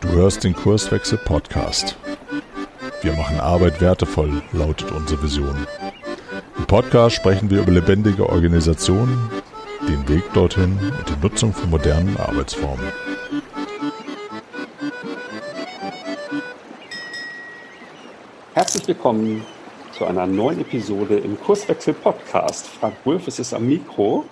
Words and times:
Du 0.00 0.08
hörst 0.08 0.44
den 0.44 0.54
Kurswechsel 0.54 1.18
Podcast. 1.18 1.96
Wir 3.00 3.12
machen 3.14 3.40
Arbeit 3.40 3.80
wertevoll, 3.80 4.40
lautet 4.52 4.92
unsere 4.92 5.20
Vision. 5.20 5.66
Im 6.58 6.66
Podcast 6.66 7.16
sprechen 7.16 7.50
wir 7.50 7.62
über 7.62 7.72
lebendige 7.72 8.28
Organisationen, 8.28 9.30
den 9.88 10.08
Weg 10.08 10.22
dorthin 10.32 10.78
und 10.96 11.08
die 11.08 11.20
Nutzung 11.20 11.52
von 11.52 11.70
modernen 11.70 12.16
Arbeitsformen. 12.18 12.86
Herzlich 18.54 18.86
willkommen 18.86 19.44
zu 19.92 20.04
einer 20.04 20.26
neuen 20.26 20.60
Episode 20.60 21.16
im 21.18 21.38
Kurswechsel 21.40 21.94
Podcast. 21.94 22.66
Frank 22.68 22.94
Wulff 23.04 23.26
ist 23.26 23.52
am 23.52 23.66
Mikro 23.66 24.24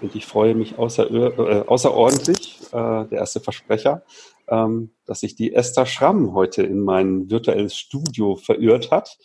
und 0.00 0.14
ich 0.14 0.26
freue 0.26 0.54
mich 0.54 0.78
außer, 0.78 1.10
äh, 1.10 1.64
außerordentlich, 1.66 2.51
äh, 2.72 3.06
der 3.06 3.18
erste 3.18 3.40
Versprecher, 3.40 4.02
ähm, 4.48 4.90
dass 5.06 5.20
sich 5.20 5.36
die 5.36 5.54
Esther 5.54 5.86
Schramm 5.86 6.34
heute 6.34 6.62
in 6.62 6.80
mein 6.80 7.30
virtuelles 7.30 7.76
Studio 7.76 8.36
verirrt 8.36 8.90
hat. 8.90 9.18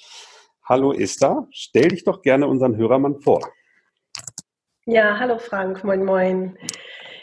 Hallo 0.63 0.93
Esther, 0.93 1.47
stell 1.51 1.89
dich 1.89 2.03
doch 2.03 2.21
gerne 2.21 2.47
unseren 2.47 2.75
Hörermann 2.75 3.21
vor. 3.21 3.41
Ja, 4.85 5.17
hallo 5.19 5.37
Frank, 5.37 5.83
moin 5.83 6.03
moin. 6.03 6.57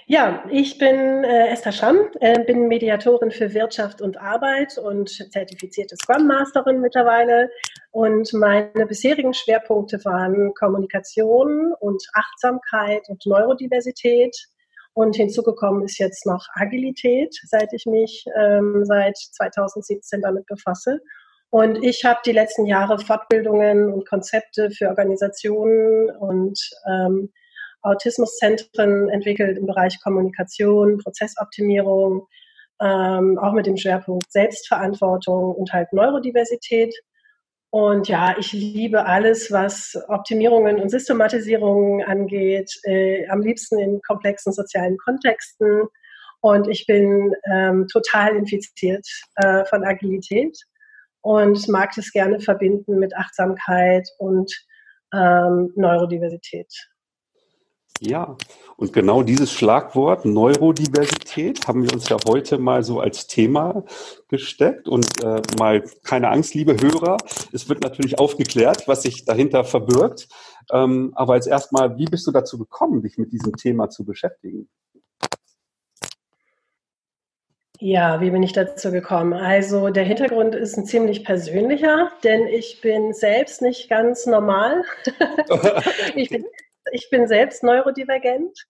Ja, 0.06 0.44
ich 0.50 0.76
bin 0.76 1.24
äh, 1.24 1.48
Esther 1.48 1.72
Schramm, 1.72 1.96
äh, 2.20 2.44
bin 2.44 2.68
Mediatorin 2.68 3.30
für 3.30 3.54
Wirtschaft 3.54 4.02
und 4.02 4.18
Arbeit 4.18 4.76
und 4.76 5.08
zertifizierte 5.08 5.96
Scrum 5.96 6.26
Masterin 6.26 6.82
mittlerweile. 6.82 7.48
Und 7.90 8.30
meine 8.34 8.86
bisherigen 8.86 9.32
Schwerpunkte 9.32 10.04
waren 10.04 10.52
Kommunikation 10.54 11.72
und 11.80 12.02
Achtsamkeit 12.12 13.08
und 13.08 13.24
Neurodiversität. 13.24 14.36
Und 14.94 15.16
hinzugekommen 15.16 15.82
ist 15.82 15.98
jetzt 15.98 16.24
noch 16.24 16.46
Agilität, 16.54 17.34
seit 17.46 17.72
ich 17.72 17.84
mich 17.84 18.24
ähm, 18.38 18.84
seit 18.84 19.16
2017 19.16 20.22
damit 20.22 20.46
befasse. 20.46 21.00
Und 21.50 21.84
ich 21.84 22.04
habe 22.04 22.20
die 22.24 22.32
letzten 22.32 22.66
Jahre 22.66 22.98
Fortbildungen 22.98 23.92
und 23.92 24.08
Konzepte 24.08 24.70
für 24.70 24.88
Organisationen 24.88 26.10
und 26.10 26.58
ähm, 26.88 27.32
Autismuszentren 27.82 29.08
entwickelt 29.10 29.58
im 29.58 29.66
Bereich 29.66 30.00
Kommunikation, 30.02 30.98
Prozessoptimierung, 30.98 32.26
ähm, 32.80 33.38
auch 33.38 33.52
mit 33.52 33.66
dem 33.66 33.76
Schwerpunkt 33.76 34.32
Selbstverantwortung 34.32 35.54
und 35.54 35.72
halt 35.72 35.92
Neurodiversität. 35.92 36.94
Und 37.74 38.06
ja, 38.06 38.36
ich 38.38 38.52
liebe 38.52 39.04
alles, 39.04 39.50
was 39.50 39.98
Optimierungen 40.06 40.78
und 40.78 40.90
Systematisierungen 40.90 42.06
angeht, 42.06 42.70
äh, 42.84 43.26
am 43.26 43.42
liebsten 43.42 43.80
in 43.80 44.00
komplexen 44.06 44.52
sozialen 44.52 44.96
Kontexten. 44.96 45.88
Und 46.40 46.68
ich 46.68 46.86
bin 46.86 47.34
ähm, 47.52 47.88
total 47.92 48.36
infiziert 48.36 49.04
äh, 49.34 49.64
von 49.64 49.82
Agilität 49.82 50.56
und 51.20 51.66
mag 51.66 51.90
das 51.96 52.12
gerne 52.12 52.38
verbinden 52.38 53.00
mit 53.00 53.12
Achtsamkeit 53.16 54.08
und 54.18 54.54
ähm, 55.12 55.72
Neurodiversität. 55.74 56.72
Ja, 58.00 58.36
und 58.76 58.92
genau 58.92 59.22
dieses 59.22 59.52
Schlagwort 59.52 60.24
Neurodiversität 60.24 61.68
haben 61.68 61.84
wir 61.84 61.92
uns 61.92 62.08
ja 62.08 62.16
heute 62.26 62.58
mal 62.58 62.82
so 62.82 62.98
als 62.98 63.28
Thema 63.28 63.84
gesteckt 64.28 64.88
und 64.88 65.06
äh, 65.22 65.40
mal 65.58 65.84
keine 66.02 66.28
Angst, 66.28 66.54
liebe 66.54 66.76
Hörer, 66.80 67.16
es 67.52 67.68
wird 67.68 67.82
natürlich 67.82 68.18
aufgeklärt, 68.18 68.88
was 68.88 69.02
sich 69.02 69.24
dahinter 69.24 69.62
verbirgt. 69.62 70.28
Ähm, 70.72 71.12
aber 71.14 71.34
als 71.34 71.46
erstmal, 71.46 71.96
wie 71.96 72.06
bist 72.06 72.26
du 72.26 72.32
dazu 72.32 72.58
gekommen, 72.58 73.02
dich 73.02 73.16
mit 73.16 73.32
diesem 73.32 73.54
Thema 73.54 73.88
zu 73.90 74.04
beschäftigen? 74.04 74.68
Ja, 77.80 78.20
wie 78.20 78.30
bin 78.30 78.42
ich 78.42 78.52
dazu 78.52 78.90
gekommen? 78.90 79.34
Also 79.34 79.90
der 79.90 80.04
Hintergrund 80.04 80.54
ist 80.54 80.76
ein 80.76 80.86
ziemlich 80.86 81.24
persönlicher, 81.24 82.10
denn 82.24 82.46
ich 82.46 82.80
bin 82.80 83.12
selbst 83.12 83.62
nicht 83.62 83.88
ganz 83.88 84.26
normal. 84.26 84.82
ich 86.14 86.30
bin 86.30 86.44
ich 86.92 87.08
bin 87.10 87.26
selbst 87.26 87.62
neurodivergent 87.62 88.66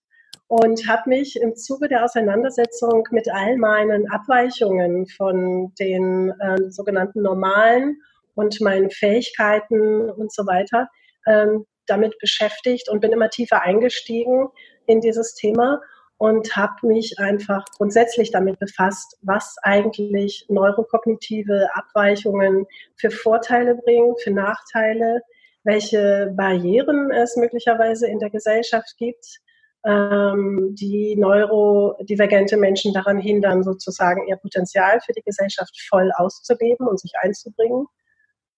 und 0.47 0.87
habe 0.87 1.09
mich 1.09 1.39
im 1.41 1.55
Zuge 1.55 1.87
der 1.87 2.03
Auseinandersetzung 2.03 3.07
mit 3.11 3.27
all 3.31 3.57
meinen 3.57 4.09
Abweichungen 4.11 5.07
von 5.07 5.73
den 5.79 6.31
äh, 6.39 6.69
sogenannten 6.69 7.21
normalen 7.21 7.97
und 8.35 8.61
meinen 8.61 8.91
Fähigkeiten 8.91 10.09
und 10.09 10.31
so 10.33 10.45
weiter 10.45 10.89
ähm, 11.25 11.65
damit 11.87 12.17
beschäftigt 12.19 12.89
und 12.89 12.99
bin 12.99 13.11
immer 13.11 13.29
tiefer 13.29 13.61
eingestiegen 13.61 14.47
in 14.85 15.01
dieses 15.01 15.33
Thema 15.35 15.81
und 16.17 16.55
habe 16.55 16.87
mich 16.87 17.19
einfach 17.19 17.65
grundsätzlich 17.77 18.31
damit 18.31 18.59
befasst, 18.59 19.17
was 19.21 19.55
eigentlich 19.63 20.45
neurokognitive 20.49 21.69
Abweichungen 21.73 22.65
für 22.95 23.11
Vorteile 23.11 23.75
bringen, 23.75 24.15
für 24.23 24.31
Nachteile, 24.31 25.21
welche 25.65 26.31
Barrieren 26.35 27.11
es 27.11 27.35
möglicherweise 27.35 28.07
in 28.07 28.19
der 28.19 28.29
Gesellschaft 28.29 28.95
gibt, 28.97 29.41
ähm, 29.85 30.73
die 30.79 31.15
neurodivergente 31.17 32.57
Menschen 32.57 32.93
daran 32.93 33.19
hindern, 33.19 33.63
sozusagen 33.63 34.27
ihr 34.27 34.37
Potenzial 34.37 34.99
für 35.01 35.13
die 35.13 35.23
Gesellschaft 35.23 35.75
voll 35.89 36.11
auszuleben 36.15 36.87
und 36.87 36.99
sich 36.99 37.13
einzubringen. 37.21 37.85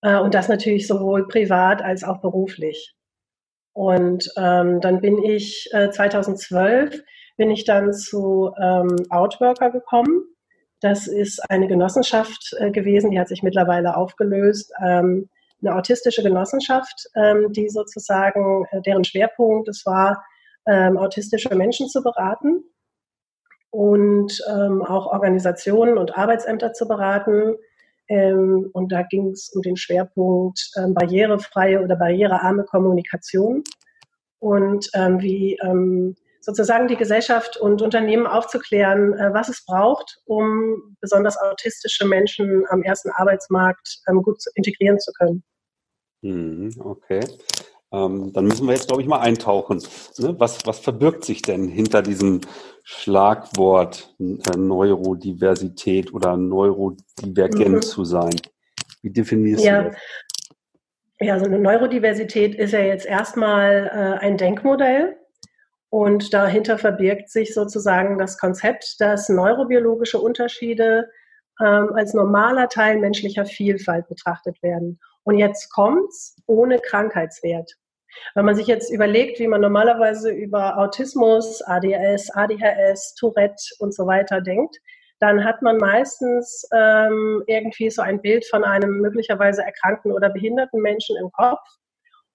Äh, 0.01 0.17
und 0.19 0.33
das 0.33 0.47
natürlich 0.47 0.87
sowohl 0.87 1.27
privat 1.27 1.81
als 1.81 2.03
auch 2.03 2.21
beruflich. 2.21 2.93
Und 3.73 4.31
ähm, 4.37 4.81
dann 4.81 5.01
bin 5.01 5.23
ich 5.23 5.69
äh, 5.71 5.89
2012 5.89 7.03
bin 7.37 7.51
ich 7.51 7.63
dann 7.63 7.93
zu 7.93 8.51
ähm, 8.59 8.95
Outworker 9.09 9.69
gekommen. 9.69 10.23
Das 10.81 11.07
ist 11.07 11.39
eine 11.49 11.67
Genossenschaft 11.67 12.55
äh, 12.57 12.71
gewesen, 12.71 13.11
die 13.11 13.19
hat 13.19 13.27
sich 13.27 13.43
mittlerweile 13.43 13.95
aufgelöst. 13.95 14.73
Ähm, 14.83 15.29
eine 15.61 15.75
autistische 15.75 16.23
Genossenschaft, 16.23 17.07
ähm, 17.15 17.51
die 17.51 17.69
sozusagen, 17.69 18.65
äh, 18.71 18.81
deren 18.81 19.03
Schwerpunkt 19.03 19.67
es 19.67 19.85
war, 19.85 20.23
ähm, 20.67 20.97
autistische 20.97 21.53
Menschen 21.55 21.87
zu 21.87 22.03
beraten 22.03 22.63
und 23.71 24.41
ähm, 24.49 24.81
auch 24.83 25.07
Organisationen 25.07 25.97
und 25.97 26.17
Arbeitsämter 26.17 26.73
zu 26.73 26.87
beraten. 26.87 27.55
Ähm, 28.09 28.69
und 28.73 28.91
da 28.91 29.03
ging 29.03 29.31
es 29.31 29.49
um 29.55 29.61
den 29.61 29.77
Schwerpunkt 29.77 30.71
ähm, 30.77 30.93
barrierefreie 30.93 31.81
oder 31.81 31.95
barrierearme 31.95 32.63
Kommunikation 32.63 33.63
und 34.39 34.89
ähm, 34.93 35.19
wie 35.21 35.57
sozusagen 36.47 36.87
die 36.87 36.95
Gesellschaft 36.95 37.57
und 37.57 37.81
Unternehmen 37.81 38.25
aufzuklären, 38.25 39.13
äh, 39.13 39.33
was 39.33 39.49
es 39.49 39.65
braucht, 39.65 40.21
um 40.23 40.95
besonders 41.01 41.37
autistische 41.37 42.05
Menschen 42.05 42.63
am 42.69 42.83
ersten 42.83 43.11
Arbeitsmarkt 43.11 43.99
ähm, 44.07 44.23
gut 44.23 44.37
integrieren 44.55 44.97
zu 44.97 45.11
können. 45.11 45.43
Mhm, 46.21 46.71
okay. 46.79 47.19
Ähm, 47.91 48.31
dann 48.31 48.45
müssen 48.45 48.65
wir 48.65 48.73
jetzt, 48.73 48.87
glaube 48.87 49.01
ich, 49.01 49.09
mal 49.09 49.19
eintauchen. 49.19 49.83
Ne? 50.19 50.35
Was, 50.39 50.65
was 50.65 50.79
verbirgt 50.79 51.25
sich 51.25 51.41
denn 51.41 51.67
hinter 51.67 52.01
diesem 52.01 52.39
Schlagwort 52.83 54.15
äh, 54.17 54.57
Neurodiversität 54.57 56.13
oder 56.13 56.37
neurodivergent 56.37 57.75
mhm. 57.75 57.81
zu 57.81 58.05
sein? 58.05 58.35
Wie 59.01 59.11
definierst 59.11 59.65
ja. 59.65 59.81
du 59.81 59.89
das? 59.89 59.97
Ja, 61.19 61.39
so 61.39 61.45
eine 61.45 61.59
Neurodiversität 61.59 62.55
ist 62.55 62.71
ja 62.71 62.79
jetzt 62.79 63.05
erstmal 63.05 63.87
äh, 63.87 64.25
ein 64.25 64.37
Denkmodell, 64.37 65.17
und 65.89 66.33
dahinter 66.33 66.77
verbirgt 66.77 67.29
sich 67.29 67.53
sozusagen 67.53 68.17
das 68.17 68.37
Konzept, 68.37 68.95
dass 68.99 69.29
neurobiologische 69.29 70.19
Unterschiede 70.19 71.09
ähm, 71.61 71.93
als 71.93 72.13
normaler 72.13 72.69
Teil 72.69 72.97
menschlicher 72.99 73.45
Vielfalt 73.45 74.07
betrachtet 74.07 74.61
werden. 74.61 74.99
Und 75.23 75.37
jetzt 75.37 75.71
kommt's 75.71 76.35
ohne 76.45 76.79
Krankheitswert. 76.79 77.71
Wenn 78.35 78.45
man 78.45 78.55
sich 78.55 78.67
jetzt 78.67 78.91
überlegt, 78.91 79.39
wie 79.39 79.47
man 79.47 79.61
normalerweise 79.61 80.31
über 80.31 80.77
Autismus, 80.77 81.61
ADS, 81.61 82.31
ADHS, 82.31 83.15
Tourette 83.15 83.63
und 83.79 83.93
so 83.93 84.07
weiter 84.07 84.41
denkt, 84.41 84.77
dann 85.19 85.43
hat 85.43 85.61
man 85.61 85.77
meistens 85.77 86.67
ähm, 86.73 87.43
irgendwie 87.47 87.89
so 87.89 88.01
ein 88.01 88.21
Bild 88.21 88.45
von 88.45 88.63
einem 88.63 89.01
möglicherweise 89.01 89.63
erkrankten 89.63 90.11
oder 90.11 90.29
behinderten 90.29 90.81
Menschen 90.81 91.17
im 91.17 91.31
Kopf. 91.31 91.59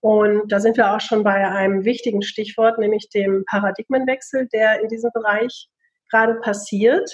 Und 0.03 0.51
da 0.51 0.59
sind 0.59 0.77
wir 0.77 0.93
auch 0.93 1.01
schon 1.01 1.23
bei 1.23 1.49
einem 1.49 1.85
wichtigen 1.85 2.23
Stichwort, 2.23 2.77
nämlich 2.77 3.09
dem 3.11 3.45
Paradigmenwechsel, 3.47 4.49
der 4.53 4.81
in 4.81 4.89
diesem 4.89 5.11
Bereich 5.15 5.69
gerade 6.11 6.35
passiert. 6.41 7.09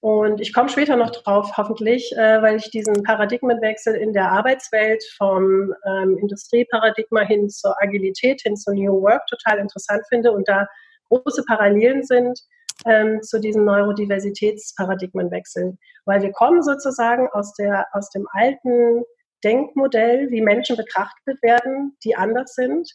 Und 0.00 0.40
ich 0.40 0.52
komme 0.52 0.68
später 0.68 0.96
noch 0.96 1.10
drauf, 1.10 1.52
hoffentlich, 1.56 2.10
äh, 2.16 2.42
weil 2.42 2.56
ich 2.56 2.68
diesen 2.70 3.04
Paradigmenwechsel 3.04 3.94
in 3.94 4.12
der 4.12 4.32
Arbeitswelt 4.32 5.04
vom 5.18 5.72
ähm, 5.86 6.18
Industrieparadigma 6.18 7.20
hin 7.20 7.48
zur 7.48 7.80
Agilität, 7.80 8.40
hin 8.42 8.56
zu 8.56 8.72
New 8.72 9.02
Work 9.02 9.24
total 9.28 9.58
interessant 9.58 10.02
finde 10.08 10.32
und 10.32 10.48
da 10.48 10.66
große 11.10 11.44
Parallelen 11.44 12.02
sind 12.02 12.40
ähm, 12.86 13.22
zu 13.22 13.38
diesem 13.38 13.64
Neurodiversitätsparadigmenwechsel. 13.64 15.76
Weil 16.06 16.22
wir 16.22 16.32
kommen 16.32 16.62
sozusagen 16.62 17.28
aus, 17.32 17.54
der, 17.54 17.86
aus 17.92 18.10
dem 18.10 18.26
alten 18.32 19.04
Denkmodell, 19.44 20.30
wie 20.30 20.42
Menschen 20.42 20.76
betrachtet 20.76 21.42
werden, 21.42 21.96
die 22.04 22.16
anders 22.16 22.54
sind, 22.54 22.90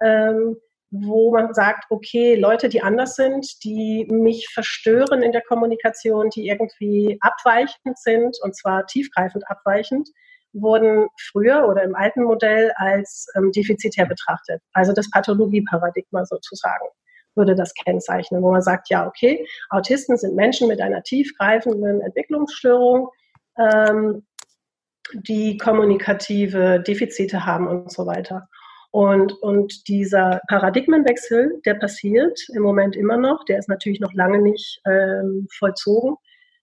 ähm, 0.00 0.56
wo 0.90 1.32
man 1.32 1.54
sagt, 1.54 1.84
okay, 1.90 2.34
Leute, 2.34 2.68
die 2.68 2.82
anders 2.82 3.14
sind, 3.14 3.62
die 3.62 4.06
mich 4.10 4.48
verstören 4.52 5.22
in 5.22 5.32
der 5.32 5.42
Kommunikation, 5.42 6.30
die 6.30 6.48
irgendwie 6.48 7.18
abweichend 7.20 7.98
sind, 7.98 8.36
und 8.42 8.56
zwar 8.56 8.86
tiefgreifend 8.86 9.48
abweichend, 9.48 10.08
wurden 10.52 11.06
früher 11.30 11.68
oder 11.68 11.84
im 11.84 11.94
alten 11.94 12.24
Modell 12.24 12.72
als 12.76 13.28
ähm, 13.36 13.52
defizitär 13.52 14.06
betrachtet. 14.06 14.60
Also 14.72 14.92
das 14.92 15.08
Pathologieparadigma 15.10 16.24
sozusagen 16.24 16.86
würde 17.36 17.54
das 17.54 17.72
kennzeichnen, 17.74 18.42
wo 18.42 18.50
man 18.50 18.62
sagt, 18.62 18.90
ja, 18.90 19.06
okay, 19.06 19.46
Autisten 19.68 20.16
sind 20.16 20.34
Menschen 20.34 20.66
mit 20.66 20.80
einer 20.80 21.02
tiefgreifenden 21.04 22.00
Entwicklungsstörung, 22.00 23.08
ähm, 23.58 24.26
die 25.14 25.56
kommunikative 25.56 26.80
Defizite 26.80 27.46
haben 27.46 27.66
und 27.66 27.92
so 27.92 28.06
weiter. 28.06 28.48
Und, 28.92 29.32
und 29.40 29.86
dieser 29.88 30.40
Paradigmenwechsel, 30.48 31.60
der 31.64 31.74
passiert 31.74 32.40
im 32.52 32.62
Moment 32.62 32.96
immer 32.96 33.16
noch, 33.16 33.44
der 33.44 33.58
ist 33.58 33.68
natürlich 33.68 34.00
noch 34.00 34.12
lange 34.12 34.42
nicht 34.42 34.80
ähm, 34.84 35.46
vollzogen. 35.56 36.16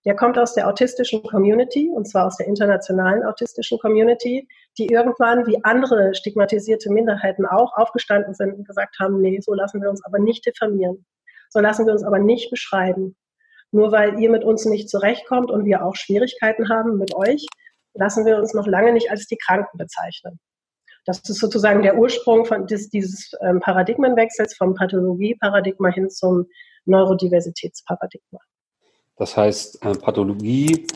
Der 0.05 0.15
kommt 0.15 0.37
aus 0.37 0.53
der 0.53 0.67
autistischen 0.67 1.23
Community, 1.23 1.89
und 1.93 2.07
zwar 2.07 2.27
aus 2.27 2.37
der 2.37 2.47
internationalen 2.47 3.23
autistischen 3.23 3.77
Community, 3.79 4.47
die 4.77 4.87
irgendwann 4.87 5.47
wie 5.47 5.63
andere 5.63 6.13
stigmatisierte 6.15 6.91
Minderheiten 6.91 7.45
auch 7.45 7.75
aufgestanden 7.75 8.33
sind 8.33 8.53
und 8.53 8.67
gesagt 8.67 8.97
haben, 8.99 9.21
nee, 9.21 9.39
so 9.41 9.53
lassen 9.53 9.81
wir 9.81 9.89
uns 9.89 10.03
aber 10.05 10.19
nicht 10.19 10.45
diffamieren. 10.45 11.05
So 11.49 11.59
lassen 11.59 11.85
wir 11.85 11.93
uns 11.93 12.03
aber 12.03 12.19
nicht 12.19 12.49
beschreiben. 12.49 13.15
Nur 13.71 13.91
weil 13.91 14.19
ihr 14.19 14.29
mit 14.29 14.43
uns 14.43 14.65
nicht 14.65 14.89
zurechtkommt 14.89 15.51
und 15.51 15.65
wir 15.65 15.83
auch 15.83 15.95
Schwierigkeiten 15.95 16.69
haben 16.69 16.97
mit 16.97 17.13
euch, 17.15 17.45
lassen 17.97 18.25
wir 18.25 18.37
uns 18.37 18.53
noch 18.53 18.67
lange 18.67 18.93
nicht 18.93 19.11
als 19.11 19.27
die 19.27 19.37
Kranken 19.37 19.77
bezeichnen. 19.77 20.39
Das 21.05 21.19
ist 21.19 21.39
sozusagen 21.39 21.83
der 21.83 21.97
Ursprung 21.97 22.45
von 22.45 22.67
des, 22.67 22.89
dieses 22.89 23.31
ähm, 23.41 23.59
Paradigmenwechsels 23.61 24.55
vom 24.55 24.73
Pathologie-Paradigma 24.75 25.89
hin 25.89 26.09
zum 26.09 26.47
Neurodiversitätsparadigma. 26.85 28.39
Das 29.15 29.37
heißt, 29.37 29.85
äh, 29.85 29.95
Pathologie 29.95 30.87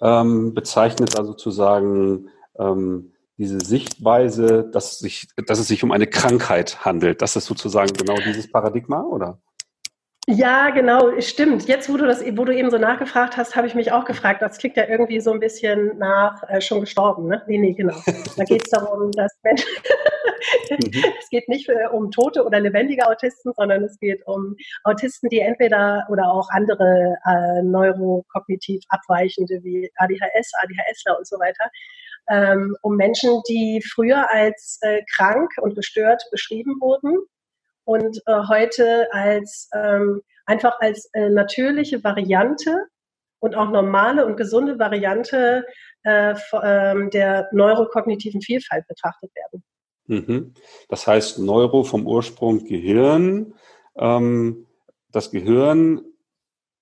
ähm, 0.00 0.54
bezeichnet 0.54 1.18
also 1.18 1.32
sozusagen 1.32 2.28
ähm, 2.58 3.12
diese 3.38 3.58
Sichtweise, 3.60 4.70
dass, 4.72 4.98
sich, 4.98 5.28
dass 5.46 5.58
es 5.58 5.68
sich 5.68 5.82
um 5.84 5.92
eine 5.92 6.06
Krankheit 6.06 6.84
handelt. 6.84 7.20
Das 7.20 7.36
ist 7.36 7.46
sozusagen 7.46 7.92
genau 7.92 8.14
dieses 8.24 8.50
Paradigma, 8.50 9.02
oder? 9.02 9.38
Ja, 10.28 10.70
genau, 10.70 11.20
stimmt. 11.20 11.68
Jetzt, 11.68 11.88
wo 11.88 11.96
du 11.96 12.04
das, 12.04 12.20
wo 12.36 12.44
du 12.44 12.52
eben 12.52 12.68
so 12.68 12.78
nachgefragt 12.78 13.36
hast, 13.36 13.54
habe 13.54 13.68
ich 13.68 13.76
mich 13.76 13.92
auch 13.92 14.04
gefragt. 14.04 14.42
Das 14.42 14.58
klingt 14.58 14.76
ja 14.76 14.88
irgendwie 14.88 15.20
so 15.20 15.30
ein 15.30 15.38
bisschen 15.38 15.96
nach 15.98 16.42
äh, 16.48 16.60
schon 16.60 16.80
gestorben, 16.80 17.28
ne? 17.28 17.44
Nee, 17.46 17.58
nee, 17.58 17.74
genau. 17.74 17.94
Da 18.36 18.42
geht 18.42 18.64
es 18.64 18.70
darum, 18.70 19.12
dass 19.12 19.32
Menschen, 19.44 19.68
mhm. 20.70 21.04
es 21.20 21.28
geht 21.30 21.48
nicht 21.48 21.66
für, 21.66 21.90
um 21.92 22.10
tote 22.10 22.44
oder 22.44 22.58
lebendige 22.58 23.06
Autisten, 23.06 23.52
sondern 23.56 23.84
es 23.84 24.00
geht 24.00 24.26
um 24.26 24.56
Autisten, 24.82 25.28
die 25.28 25.38
entweder 25.38 26.04
oder 26.10 26.24
auch 26.32 26.48
andere 26.50 27.16
äh, 27.24 27.62
neurokognitiv 27.62 28.82
abweichende 28.88 29.62
wie 29.62 29.88
ADHS, 29.94 30.50
ADHSler 30.60 31.18
und 31.18 31.26
so 31.28 31.36
weiter, 31.38 31.70
ähm, 32.30 32.76
um 32.82 32.96
Menschen, 32.96 33.42
die 33.48 33.80
früher 33.94 34.28
als 34.32 34.80
äh, 34.80 35.02
krank 35.14 35.52
und 35.60 35.76
gestört 35.76 36.24
beschrieben 36.32 36.80
wurden 36.80 37.16
und 37.86 38.20
äh, 38.26 38.42
heute 38.48 39.08
als 39.12 39.70
ähm, 39.72 40.20
einfach 40.44 40.78
als 40.80 41.08
äh, 41.12 41.30
natürliche 41.30 42.02
Variante 42.02 42.86
und 43.38 43.54
auch 43.54 43.70
normale 43.70 44.26
und 44.26 44.36
gesunde 44.36 44.78
Variante 44.78 45.64
äh, 46.02 46.34
ähm, 46.62 47.10
der 47.10 47.48
neurokognitiven 47.52 48.42
Vielfalt 48.42 48.86
betrachtet 48.88 49.30
werden. 49.34 49.64
Mhm. 50.06 50.54
Das 50.88 51.06
heißt, 51.06 51.38
Neuro 51.38 51.84
vom 51.84 52.06
Ursprung 52.06 52.64
Gehirn. 52.64 53.54
Ähm, 53.96 54.66
das 55.10 55.30
Gehirn 55.30 56.04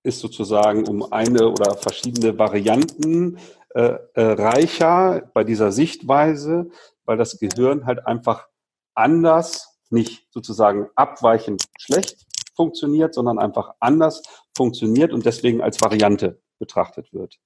ist 0.02 0.20
sozusagen 0.20 0.88
um 0.88 1.12
eine 1.12 1.48
oder 1.48 1.76
verschiedene 1.76 2.38
Varianten 2.38 3.38
äh, 3.74 3.98
äh, 4.14 4.22
reicher 4.22 5.30
bei 5.34 5.44
dieser 5.44 5.72
Sichtweise, 5.72 6.70
weil 7.04 7.16
das 7.18 7.38
Gehirn 7.38 7.86
halt 7.86 8.06
einfach 8.06 8.48
anders 8.94 9.73
nicht 9.90 10.26
sozusagen 10.30 10.88
abweichend 10.94 11.64
schlecht 11.78 12.26
funktioniert, 12.56 13.14
sondern 13.14 13.38
einfach 13.38 13.74
anders 13.80 14.22
funktioniert 14.56 15.12
und 15.12 15.26
deswegen 15.26 15.60
als 15.60 15.80
Variante 15.80 16.40
betrachtet 16.58 17.12
wird. 17.12 17.36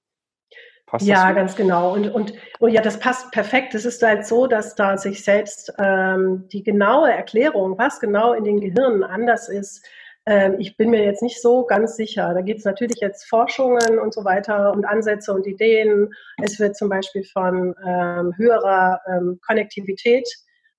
Passt 0.85 1.05
ja, 1.05 1.31
ganz 1.33 1.55
genau. 1.55 1.93
Und, 1.93 2.09
und, 2.09 2.33
und 2.59 2.71
ja, 2.71 2.81
das 2.81 2.99
passt 2.99 3.31
perfekt. 3.31 3.75
Es 3.75 3.85
ist 3.85 4.01
halt 4.01 4.25
so, 4.25 4.47
dass 4.47 4.73
da 4.73 4.97
sich 4.97 5.23
selbst 5.23 5.71
ähm, 5.77 6.47
die 6.51 6.63
genaue 6.63 7.11
Erklärung, 7.11 7.77
was 7.77 7.99
genau 7.99 8.33
in 8.33 8.43
den 8.43 8.59
Gehirnen 8.59 9.03
anders 9.03 9.49
ist, 9.49 9.85
ähm, 10.25 10.55
ich 10.59 10.77
bin 10.77 10.89
mir 10.89 11.03
jetzt 11.03 11.23
nicht 11.23 11.41
so 11.41 11.65
ganz 11.65 11.95
sicher. 11.95 12.33
Da 12.33 12.41
gibt 12.41 12.59
es 12.59 12.65
natürlich 12.65 12.99
jetzt 13.01 13.27
Forschungen 13.27 13.99
und 13.99 14.13
so 14.13 14.25
weiter 14.25 14.71
und 14.73 14.85
Ansätze 14.85 15.33
und 15.33 15.47
Ideen. 15.47 16.13
Es 16.43 16.59
wird 16.59 16.75
zum 16.75 16.89
Beispiel 16.89 17.23
von 17.23 17.75
ähm, 17.85 18.33
höherer 18.37 19.01
ähm, 19.07 19.39
Konnektivität 19.45 20.27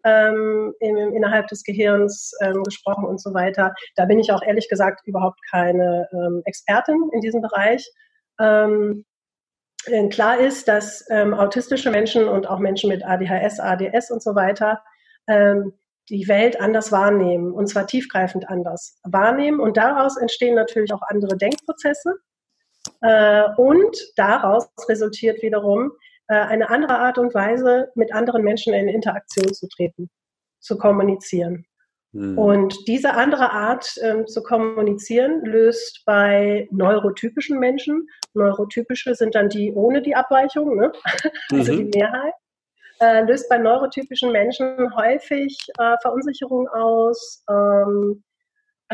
ähm, 0.05 0.75
in, 0.81 0.97
innerhalb 0.97 1.49
des 1.49 1.63
Gehirns 1.65 2.33
ähm, 2.41 2.63
gesprochen 2.63 3.05
und 3.05 3.21
so 3.21 3.35
weiter. 3.35 3.75
Da 3.97 4.05
bin 4.07 4.19
ich 4.19 4.33
auch 4.33 4.43
ehrlich 4.43 4.69
gesagt 4.69 5.07
überhaupt 5.07 5.41
keine 5.51 6.09
ähm, 6.13 6.43
Expertin 6.45 7.11
in 7.13 7.21
diesem 7.21 7.43
Bereich. 7.43 7.89
Ähm, 8.39 9.05
klar 10.11 10.39
ist, 10.39 10.69
dass 10.69 11.07
ähm, 11.11 11.35
autistische 11.35 11.91
Menschen 11.91 12.29
und 12.29 12.49
auch 12.49 12.59
Menschen 12.59 12.89
mit 12.89 13.05
ADHS, 13.05 13.61
ADS 13.61 14.11
und 14.11 14.23
so 14.23 14.35
weiter 14.35 14.83
ähm, 15.27 15.73
die 16.09 16.27
Welt 16.29 16.61
anders 16.61 16.91
wahrnehmen 16.93 17.53
und 17.53 17.69
zwar 17.69 17.87
tiefgreifend 17.87 18.49
anders 18.49 18.99
wahrnehmen 19.05 19.61
und 19.61 19.77
daraus 19.77 20.17
entstehen 20.17 20.55
natürlich 20.57 20.93
auch 20.93 21.03
andere 21.03 21.37
Denkprozesse 21.37 22.17
äh, 23.01 23.45
und 23.57 23.97
daraus 24.17 24.69
resultiert 24.89 25.41
wiederum 25.43 25.93
eine 26.35 26.71
andere 26.71 26.99
Art 26.99 27.19
und 27.19 27.35
Weise, 27.35 27.89
mit 27.95 28.13
anderen 28.13 28.43
Menschen 28.43 28.75
in 28.75 28.89
Interaktion 28.89 29.53
zu 29.53 29.69
treten, 29.69 30.11
zu 30.61 30.79
kommunizieren. 30.79 31.65
Hm. 32.13 32.37
Und 32.39 32.89
diese 32.89 33.15
andere 33.15 33.51
Art 33.53 33.95
ähm, 34.03 34.27
zu 34.27 34.43
kommunizieren 34.43 35.45
löst 35.45 36.03
bei 36.07 36.67
neurotypischen 36.73 37.59
Menschen, 37.59 38.09
neurotypische 38.35 39.15
sind 39.15 39.35
dann 39.35 39.49
die 39.49 39.73
ohne 39.73 40.03
die 40.03 40.17
Abweichung, 40.17 40.77
ne? 40.77 40.93
also 41.53 41.73
mhm. 41.73 41.77
die 41.91 41.99
Mehrheit, 41.99 42.35
äh, 43.01 43.23
löst 43.23 43.49
bei 43.49 43.59
neurotypischen 43.59 44.33
Menschen 44.33 44.95
häufig 44.97 45.57
äh, 45.79 45.97
Verunsicherung 46.03 46.69
aus, 46.69 47.45
ähm, 47.49 48.23
äh, 48.23 48.30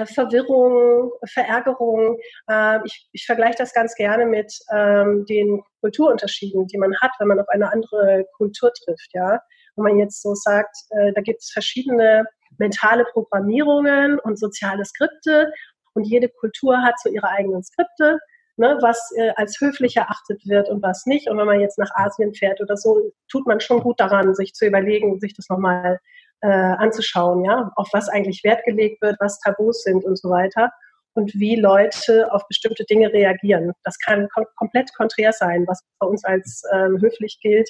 Verwirrung, 0.04 1.12
Verärgerung. 1.32 2.18
Ähm, 2.50 2.82
ich, 2.84 3.08
ich 3.12 3.24
vergleiche 3.24 3.56
das 3.58 3.72
ganz 3.72 3.94
gerne 3.94 4.26
mit 4.26 4.52
ähm, 4.70 5.24
den 5.26 5.62
Kulturunterschieden, 5.80 6.66
die 6.66 6.78
man 6.78 6.94
hat, 7.00 7.12
wenn 7.18 7.28
man 7.28 7.40
auf 7.40 7.48
eine 7.48 7.72
andere 7.72 8.26
Kultur 8.36 8.70
trifft. 8.72 9.10
Ja, 9.14 9.40
wo 9.76 9.82
man 9.82 9.98
jetzt 9.98 10.22
so 10.22 10.34
sagt, 10.34 10.76
äh, 10.90 11.12
da 11.14 11.20
gibt 11.22 11.42
es 11.42 11.50
verschiedene 11.50 12.26
mentale 12.58 13.04
Programmierungen 13.12 14.18
und 14.18 14.38
soziale 14.38 14.84
Skripte 14.84 15.52
und 15.94 16.04
jede 16.04 16.28
Kultur 16.28 16.82
hat 16.82 16.94
so 17.02 17.10
ihre 17.10 17.28
eigenen 17.28 17.62
Skripte. 17.62 18.18
Ne, 18.58 18.78
was 18.80 19.12
äh, 19.18 19.32
als 19.36 19.60
höflich 19.60 19.98
erachtet 19.98 20.40
wird 20.46 20.70
und 20.70 20.82
was 20.82 21.04
nicht. 21.04 21.28
Und 21.28 21.36
wenn 21.36 21.44
man 21.44 21.60
jetzt 21.60 21.76
nach 21.76 21.90
Asien 21.94 22.32
fährt 22.32 22.58
oder 22.62 22.78
so, 22.78 23.12
tut 23.30 23.46
man 23.46 23.60
schon 23.60 23.82
gut 23.82 24.00
daran, 24.00 24.34
sich 24.34 24.54
zu 24.54 24.64
überlegen, 24.64 25.20
sich 25.20 25.34
das 25.34 25.50
nochmal 25.50 26.00
äh, 26.42 26.48
anzuschauen, 26.48 27.44
ja, 27.44 27.70
auf 27.76 27.88
was 27.92 28.08
eigentlich 28.08 28.42
Wert 28.44 28.64
gelegt 28.64 29.02
wird, 29.02 29.16
was 29.20 29.38
Tabus 29.40 29.82
sind 29.82 30.04
und 30.04 30.18
so 30.18 30.30
weiter 30.30 30.70
und 31.16 31.32
wie 31.34 31.56
Leute 31.56 32.30
auf 32.32 32.46
bestimmte 32.46 32.84
Dinge 32.84 33.12
reagieren. 33.12 33.72
Das 33.84 33.98
kann 33.98 34.28
kom 34.34 34.44
komplett 34.56 34.94
konträr 34.94 35.32
sein, 35.32 35.64
was 35.66 35.80
bei 35.98 36.06
uns 36.06 36.24
als 36.24 36.62
ähm, 36.72 36.98
höflich 37.00 37.38
gilt. 37.42 37.68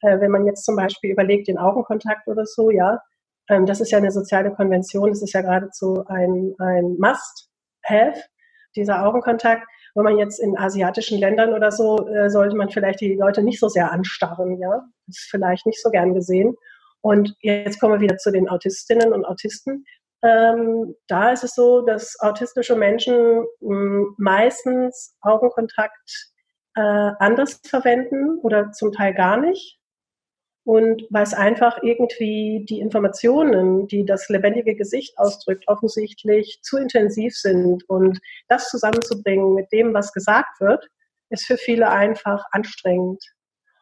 Äh, 0.00 0.20
wenn 0.20 0.30
man 0.30 0.46
jetzt 0.46 0.64
zum 0.64 0.76
Beispiel 0.76 1.12
überlegt, 1.12 1.48
den 1.48 1.58
Augenkontakt 1.58 2.26
oder 2.26 2.46
so, 2.46 2.70
ja, 2.70 3.00
ähm, 3.48 3.66
das 3.66 3.80
ist 3.80 3.90
ja 3.90 3.98
eine 3.98 4.10
soziale 4.10 4.52
Konvention, 4.52 5.10
das 5.10 5.22
ist 5.22 5.34
ja 5.34 5.42
geradezu 5.42 6.04
ein, 6.08 6.54
ein 6.58 6.96
Must-Have, 6.98 8.20
dieser 8.74 9.06
Augenkontakt. 9.06 9.66
Wenn 9.94 10.04
man 10.04 10.18
jetzt 10.18 10.40
in 10.40 10.58
asiatischen 10.58 11.18
Ländern 11.18 11.54
oder 11.54 11.72
so, 11.72 12.08
äh, 12.08 12.28
sollte 12.28 12.56
man 12.56 12.70
vielleicht 12.70 13.00
die 13.00 13.14
Leute 13.14 13.42
nicht 13.42 13.60
so 13.60 13.68
sehr 13.68 13.92
anstarren, 13.92 14.58
ja. 14.58 14.82
Das 15.06 15.18
ist 15.18 15.30
vielleicht 15.30 15.66
nicht 15.66 15.80
so 15.80 15.90
gern 15.90 16.14
gesehen. 16.14 16.54
Und 17.06 17.36
jetzt 17.40 17.78
kommen 17.78 17.92
wir 17.92 18.00
wieder 18.00 18.18
zu 18.18 18.32
den 18.32 18.48
Autistinnen 18.48 19.12
und 19.12 19.24
Autisten. 19.24 19.86
Ähm, 20.24 20.96
da 21.06 21.30
ist 21.30 21.44
es 21.44 21.54
so, 21.54 21.82
dass 21.82 22.18
autistische 22.18 22.74
Menschen 22.74 23.46
mh, 23.60 23.68
hm, 23.70 24.14
meistens 24.18 25.16
Augenkontakt 25.20 26.32
äh, 26.74 26.80
anders 27.20 27.60
verwenden 27.64 28.40
oder 28.40 28.72
zum 28.72 28.90
Teil 28.90 29.14
gar 29.14 29.36
nicht. 29.36 29.78
Und 30.64 31.06
weil 31.10 31.22
es 31.22 31.32
einfach 31.32 31.80
irgendwie 31.80 32.66
die 32.68 32.80
Informationen, 32.80 33.86
die 33.86 34.04
das 34.04 34.28
lebendige 34.28 34.74
Gesicht 34.74 35.16
ausdrückt, 35.16 35.68
offensichtlich 35.68 36.58
zu 36.62 36.76
intensiv 36.76 37.36
sind. 37.36 37.88
Und 37.88 38.18
das 38.48 38.68
zusammenzubringen 38.68 39.54
mit 39.54 39.70
dem, 39.70 39.94
was 39.94 40.12
gesagt 40.12 40.58
wird, 40.58 40.84
ist 41.30 41.46
für 41.46 41.56
viele 41.56 41.88
einfach 41.88 42.46
anstrengend. 42.50 43.22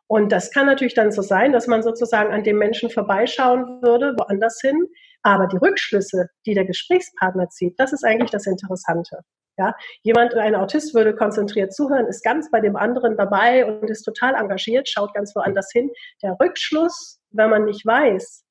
Und 0.06 0.32
das 0.32 0.50
kann 0.50 0.66
natürlich 0.66 0.94
dann 0.94 1.12
so 1.12 1.22
sein, 1.22 1.52
dass 1.52 1.66
man 1.66 1.82
sozusagen 1.82 2.32
an 2.32 2.44
dem 2.44 2.58
Menschen 2.58 2.90
vorbeischauen 2.90 3.82
würde, 3.82 4.14
woanders 4.18 4.60
hin, 4.60 4.86
Aber 5.22 5.46
die 5.46 5.56
Rückschlüsse, 5.56 6.28
die 6.44 6.54
der 6.54 6.66
Gesprächspartner 6.66 7.48
zieht, 7.48 7.74
das 7.78 7.92
ist 7.94 8.04
eigentlich 8.04 8.30
das 8.30 8.46
Interessante. 8.46 9.20
Ja, 9.56 9.74
jemand, 10.02 10.34
ein 10.34 10.54
Autist 10.56 10.94
würde 10.94 11.14
konzentriert 11.14 11.72
zuhören, 11.72 12.06
ist 12.06 12.24
ganz 12.24 12.50
bei 12.50 12.60
dem 12.60 12.76
anderen 12.76 13.16
dabei 13.16 13.64
und 13.64 13.88
ist 13.88 14.02
total 14.02 14.34
engagiert, 14.34 14.88
schaut 14.88 15.14
ganz 15.14 15.34
woanders 15.34 15.70
hin. 15.72 15.90
Der 16.22 16.36
Rückschluss, 16.40 17.20
wenn 17.30 17.50
man 17.50 17.64
nicht 17.64 17.86
weiß, 17.86 18.44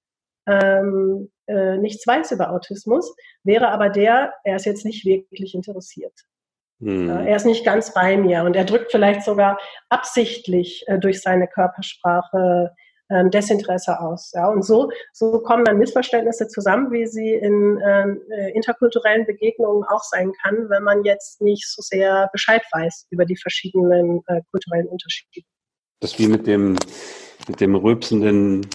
ähm, 0.47 1.29
äh, 1.47 1.77
nichts 1.77 2.07
weiß 2.07 2.31
über 2.31 2.51
Autismus, 2.51 3.13
wäre 3.43 3.69
aber 3.69 3.89
der, 3.89 4.33
er 4.43 4.55
ist 4.55 4.65
jetzt 4.65 4.85
nicht 4.85 5.05
wirklich 5.05 5.53
interessiert. 5.53 6.13
Hm. 6.83 7.09
Er 7.09 7.35
ist 7.35 7.45
nicht 7.45 7.65
ganz 7.65 7.93
bei 7.93 8.17
mir 8.17 8.43
und 8.43 8.55
er 8.55 8.65
drückt 8.65 8.91
vielleicht 8.91 9.23
sogar 9.23 9.57
absichtlich 9.89 10.83
äh, 10.87 10.99
durch 10.99 11.21
seine 11.21 11.47
Körpersprache 11.47 12.71
ähm, 13.09 13.31
Desinteresse 13.31 13.99
aus. 13.99 14.31
Ja? 14.33 14.47
Und 14.47 14.63
so, 14.63 14.89
so 15.13 15.39
kommen 15.39 15.65
dann 15.65 15.77
Missverständnisse 15.77 16.47
zusammen, 16.47 16.91
wie 16.91 17.05
sie 17.05 17.33
in 17.33 17.79
ähm, 17.85 18.21
äh, 18.29 18.51
interkulturellen 18.51 19.25
Begegnungen 19.25 19.83
auch 19.83 20.03
sein 20.03 20.31
kann, 20.41 20.69
wenn 20.69 20.83
man 20.83 21.03
jetzt 21.03 21.41
nicht 21.41 21.67
so 21.67 21.81
sehr 21.81 22.29
Bescheid 22.31 22.63
weiß 22.71 23.07
über 23.11 23.25
die 23.25 23.37
verschiedenen 23.37 24.21
äh, 24.27 24.41
kulturellen 24.51 24.87
Unterschiede. 24.87 25.45
Das 25.99 26.17
wie 26.19 26.27
mit 26.27 26.47
dem, 26.47 26.75
mit 27.47 27.61
dem 27.61 27.75
rülpsenden 27.75 28.67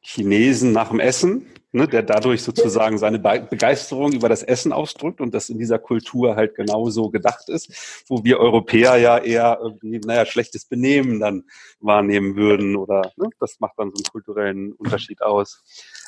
Chinesen 0.00 0.72
nach 0.72 0.90
dem 0.90 1.00
Essen 1.00 1.46
ne, 1.76 1.86
der 1.86 2.02
dadurch 2.02 2.42
sozusagen 2.42 2.96
seine 2.96 3.18
Begeisterung 3.18 4.12
über 4.12 4.28
das 4.28 4.42
Essen 4.42 4.72
ausdrückt 4.72 5.20
und 5.20 5.34
das 5.34 5.50
in 5.50 5.58
dieser 5.58 5.78
Kultur 5.78 6.34
halt 6.34 6.54
genauso 6.54 7.10
gedacht 7.10 7.48
ist, 7.48 8.04
wo 8.08 8.24
wir 8.24 8.40
Europäer 8.40 8.96
ja 8.96 9.18
eher 9.18 9.58
irgendwie, 9.62 9.98
naja, 9.98 10.24
schlechtes 10.24 10.64
Benehmen 10.64 11.20
dann 11.20 11.44
wahrnehmen 11.78 12.34
würden 12.34 12.76
oder 12.76 13.12
ne, 13.16 13.28
das 13.38 13.60
macht 13.60 13.74
dann 13.76 13.90
so 13.90 13.96
einen 13.96 14.10
kulturellen 14.10 14.72
Unterschied 14.72 15.22
aus. 15.22 15.62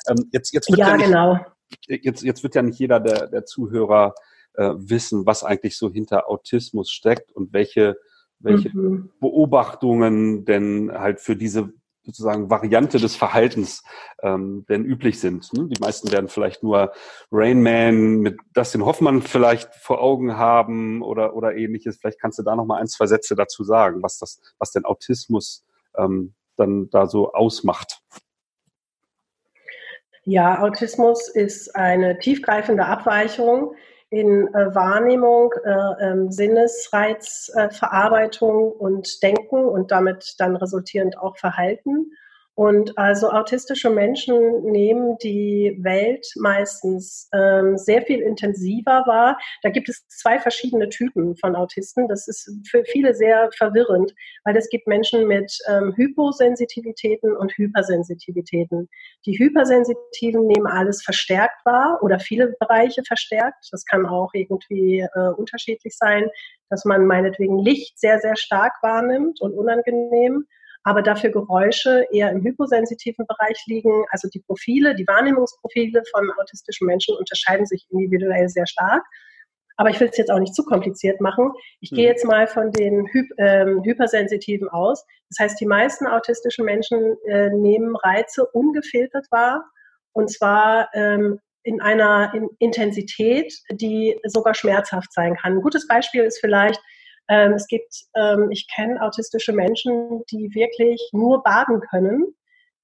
Ähm, 0.09 0.27
jetzt, 0.31 0.53
jetzt 0.53 0.69
wird 0.69 0.79
ja, 0.79 0.89
ja 0.89 0.97
nicht, 0.97 1.05
genau. 1.05 1.39
Jetzt, 1.87 2.23
jetzt 2.23 2.41
wird 2.41 2.55
ja 2.55 2.63
nicht 2.63 2.79
jeder 2.79 2.99
der, 2.99 3.27
der 3.27 3.45
Zuhörer 3.45 4.15
äh, 4.55 4.71
wissen, 4.75 5.27
was 5.27 5.43
eigentlich 5.43 5.77
so 5.77 5.91
hinter 5.91 6.29
Autismus 6.29 6.89
steckt 6.89 7.31
und 7.31 7.53
welche 7.53 7.95
welche 8.41 8.69
mhm. 8.69 9.09
Beobachtungen 9.19 10.45
denn 10.45 10.91
halt 10.93 11.19
für 11.19 11.35
diese 11.35 11.73
sozusagen 12.09 12.49
Variante 12.49 12.97
des 12.97 13.15
Verhaltens 13.15 13.83
ähm, 14.23 14.65
denn 14.67 14.83
üblich 14.83 15.19
sind. 15.19 15.53
Ne? 15.53 15.67
Die 15.67 15.79
meisten 15.79 16.11
werden 16.11 16.27
vielleicht 16.27 16.63
nur 16.63 16.91
Rain 17.31 17.61
Man 17.61 18.19
mit 18.19 18.39
Dustin 18.53 18.83
Hoffmann 18.83 19.21
vielleicht 19.21 19.73
vor 19.75 20.01
Augen 20.01 20.37
haben 20.37 21.01
oder, 21.01 21.35
oder 21.35 21.55
ähnliches. 21.55 21.97
Vielleicht 21.97 22.19
kannst 22.19 22.39
du 22.39 22.43
da 22.43 22.55
noch 22.55 22.65
mal 22.65 22.79
ein, 22.79 22.87
zwei 22.87 23.05
Sätze 23.05 23.35
dazu 23.35 23.63
sagen, 23.63 24.01
was 24.01 24.17
das, 24.17 24.41
was 24.57 24.71
denn 24.71 24.85
Autismus 24.85 25.65
ähm, 25.97 26.33
dann 26.57 26.89
da 26.89 27.05
so 27.07 27.31
ausmacht. 27.31 28.01
Ja, 30.23 30.61
Autismus 30.61 31.29
ist 31.29 31.75
eine 31.75 32.19
tiefgreifende 32.19 32.85
Abweichung 32.85 33.75
in 34.09 34.47
äh, 34.53 34.73
Wahrnehmung, 34.73 35.53
äh, 35.63 35.93
ähm, 36.01 36.31
Sinnesreizverarbeitung 36.31 38.71
äh, 38.71 38.75
und 38.75 39.21
Denken 39.21 39.65
und 39.65 39.91
damit 39.91 40.35
dann 40.39 40.55
resultierend 40.55 41.17
auch 41.17 41.35
Verhalten. 41.37 42.13
Und 42.55 42.97
also 42.97 43.31
autistische 43.31 43.89
Menschen 43.89 44.63
nehmen 44.63 45.17
die 45.23 45.79
Welt 45.81 46.25
meistens 46.35 47.29
ähm, 47.33 47.77
sehr 47.77 48.01
viel 48.01 48.19
intensiver 48.19 49.05
wahr. 49.07 49.39
Da 49.63 49.69
gibt 49.69 49.87
es 49.87 50.05
zwei 50.09 50.39
verschiedene 50.39 50.89
Typen 50.89 51.37
von 51.37 51.55
Autisten. 51.55 52.09
Das 52.09 52.27
ist 52.27 52.51
für 52.69 52.83
viele 52.83 53.13
sehr 53.13 53.49
verwirrend, 53.57 54.13
weil 54.43 54.57
es 54.57 54.67
gibt 54.67 54.87
Menschen 54.87 55.25
mit 55.25 55.57
ähm, 55.69 55.93
Hyposensitivitäten 55.95 57.33
und 57.37 57.53
Hypersensitivitäten. 57.53 58.89
Die 59.25 59.39
Hypersensitiven 59.39 60.45
nehmen 60.45 60.67
alles 60.67 61.01
verstärkt 61.01 61.65
wahr 61.65 61.99
oder 62.01 62.19
viele 62.19 62.53
Bereiche 62.59 63.03
verstärkt. 63.07 63.69
Das 63.71 63.85
kann 63.85 64.05
auch 64.05 64.31
irgendwie 64.33 64.99
äh, 64.99 65.29
unterschiedlich 65.37 65.95
sein, 65.97 66.29
dass 66.69 66.83
man 66.83 67.05
meinetwegen 67.05 67.57
Licht 67.57 67.97
sehr, 67.99 68.19
sehr 68.19 68.35
stark 68.35 68.73
wahrnimmt 68.81 69.39
und 69.39 69.53
unangenehm 69.53 70.45
aber 70.83 71.01
dafür 71.01 71.29
Geräusche 71.29 72.05
eher 72.11 72.31
im 72.31 72.43
hyposensitiven 72.43 73.25
Bereich 73.27 73.61
liegen. 73.67 74.05
Also 74.11 74.29
die 74.29 74.39
Profile, 74.39 74.95
die 74.95 75.07
Wahrnehmungsprofile 75.07 76.03
von 76.11 76.31
autistischen 76.39 76.87
Menschen 76.87 77.15
unterscheiden 77.17 77.65
sich 77.65 77.85
individuell 77.89 78.47
sehr 78.49 78.67
stark. 78.67 79.03
Aber 79.75 79.89
ich 79.89 79.99
will 79.99 80.09
es 80.09 80.17
jetzt 80.17 80.29
auch 80.29 80.39
nicht 80.39 80.55
zu 80.55 80.63
kompliziert 80.65 81.21
machen. 81.21 81.53
Ich 81.79 81.89
gehe 81.89 82.07
mhm. 82.07 82.11
jetzt 82.11 82.25
mal 82.25 82.47
von 82.47 82.71
den 82.71 83.07
Hy 83.13 83.29
ähm, 83.37 83.81
Hypersensitiven 83.83 84.67
aus. 84.67 85.05
Das 85.29 85.39
heißt, 85.39 85.61
die 85.61 85.65
meisten 85.65 86.05
autistischen 86.05 86.65
Menschen 86.65 87.15
äh, 87.27 87.49
nehmen 87.49 87.95
Reize 87.95 88.45
ungefiltert 88.45 89.25
wahr. 89.31 89.63
Und 90.11 90.29
zwar 90.31 90.89
ähm, 90.93 91.39
in 91.63 91.81
einer 91.81 92.33
in 92.33 92.49
Intensität, 92.59 93.53
die 93.71 94.19
sogar 94.25 94.53
schmerzhaft 94.53 95.13
sein 95.13 95.35
kann. 95.35 95.53
Ein 95.53 95.61
gutes 95.61 95.87
Beispiel 95.87 96.23
ist 96.23 96.39
vielleicht, 96.39 96.81
ähm, 97.29 97.53
es 97.53 97.67
gibt, 97.67 97.93
ähm, 98.15 98.49
ich 98.51 98.67
kenne 98.73 99.01
autistische 99.01 99.53
Menschen, 99.53 100.23
die 100.31 100.53
wirklich 100.53 101.09
nur 101.13 101.43
baden 101.43 101.79
können, 101.79 102.25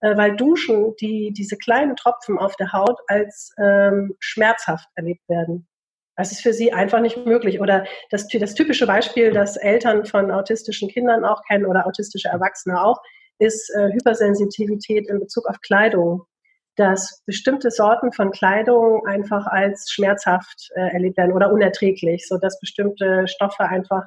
äh, 0.01 0.15
weil 0.15 0.35
Duschen, 0.35 0.95
die 1.01 1.33
diese 1.33 1.57
kleinen 1.57 1.95
Tropfen 1.95 2.37
auf 2.37 2.55
der 2.55 2.71
Haut 2.71 2.99
als 3.07 3.51
ähm, 3.57 4.15
schmerzhaft 4.19 4.87
erlebt 4.95 5.27
werden. 5.27 5.67
Das 6.15 6.31
ist 6.31 6.41
für 6.41 6.53
sie 6.53 6.71
einfach 6.71 7.01
nicht 7.01 7.25
möglich. 7.25 7.59
Oder 7.59 7.85
das, 8.11 8.27
das 8.27 8.53
typische 8.53 8.87
Beispiel, 8.87 9.31
das 9.31 9.57
Eltern 9.57 10.05
von 10.05 10.31
autistischen 10.31 10.89
Kindern 10.89 11.25
auch 11.25 11.41
kennen 11.47 11.65
oder 11.65 11.87
autistische 11.87 12.29
Erwachsene 12.29 12.81
auch, 12.81 13.01
ist 13.39 13.69
äh, 13.75 13.91
Hypersensitivität 13.91 15.09
in 15.09 15.19
Bezug 15.19 15.47
auf 15.47 15.59
Kleidung. 15.61 16.23
Dass 16.77 17.23
bestimmte 17.25 17.71
Sorten 17.71 18.11
von 18.11 18.31
Kleidung 18.31 19.05
einfach 19.07 19.47
als 19.47 19.89
schmerzhaft 19.89 20.69
äh, 20.75 20.91
erlebt 20.91 21.17
werden 21.17 21.33
oder 21.33 21.51
unerträglich, 21.51 22.27
so 22.27 22.37
dass 22.37 22.59
bestimmte 22.59 23.27
Stoffe 23.27 23.63
einfach 23.63 24.05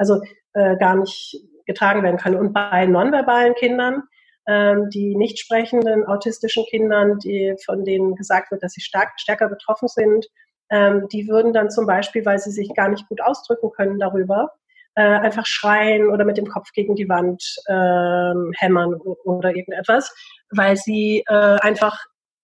also 0.00 0.20
äh, 0.54 0.76
gar 0.78 0.96
nicht 0.96 1.36
getragen 1.66 2.02
werden 2.02 2.16
können. 2.16 2.36
Und 2.36 2.52
bei 2.52 2.86
nonverbalen 2.86 3.54
Kindern, 3.54 4.02
ähm, 4.48 4.88
die 4.90 5.14
nicht 5.14 5.38
sprechenden 5.38 6.06
autistischen 6.06 6.64
Kindern, 6.64 7.18
die, 7.18 7.54
von 7.64 7.84
denen 7.84 8.16
gesagt 8.16 8.50
wird, 8.50 8.62
dass 8.62 8.72
sie 8.72 8.80
stark, 8.80 9.10
stärker 9.20 9.48
betroffen 9.48 9.88
sind, 9.88 10.26
ähm, 10.70 11.06
die 11.12 11.28
würden 11.28 11.52
dann 11.52 11.70
zum 11.70 11.86
Beispiel, 11.86 12.24
weil 12.24 12.38
sie 12.38 12.50
sich 12.50 12.74
gar 12.74 12.88
nicht 12.88 13.08
gut 13.08 13.20
ausdrücken 13.20 13.70
können 13.70 13.98
darüber, 13.98 14.52
äh, 14.94 15.02
einfach 15.02 15.46
schreien 15.46 16.08
oder 16.08 16.24
mit 16.24 16.38
dem 16.38 16.46
Kopf 16.46 16.72
gegen 16.72 16.96
die 16.96 17.08
Wand 17.08 17.44
äh, 17.66 18.54
hämmern 18.58 18.94
oder 19.24 19.54
irgendetwas, 19.54 20.12
weil 20.50 20.76
sie 20.76 21.24
äh, 21.28 21.58
einfach 21.60 21.98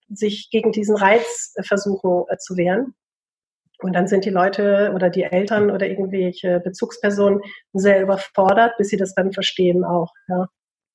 sich 0.08 0.50
gegen 0.50 0.72
diesen 0.72 0.96
Reiz 0.96 1.54
versuchen 1.62 2.24
äh, 2.28 2.36
zu 2.36 2.56
wehren. 2.56 2.94
Und 3.80 3.94
dann 3.94 4.08
sind 4.08 4.24
die 4.24 4.30
Leute 4.30 4.92
oder 4.94 5.10
die 5.10 5.24
Eltern 5.24 5.70
oder 5.70 5.86
irgendwelche 5.86 6.60
Bezugspersonen 6.60 7.40
sehr 7.72 8.02
überfordert, 8.02 8.76
bis 8.78 8.88
sie 8.88 8.96
das 8.96 9.14
dann 9.14 9.32
verstehen 9.32 9.84
auch. 9.84 10.12
Ja. 10.28 10.48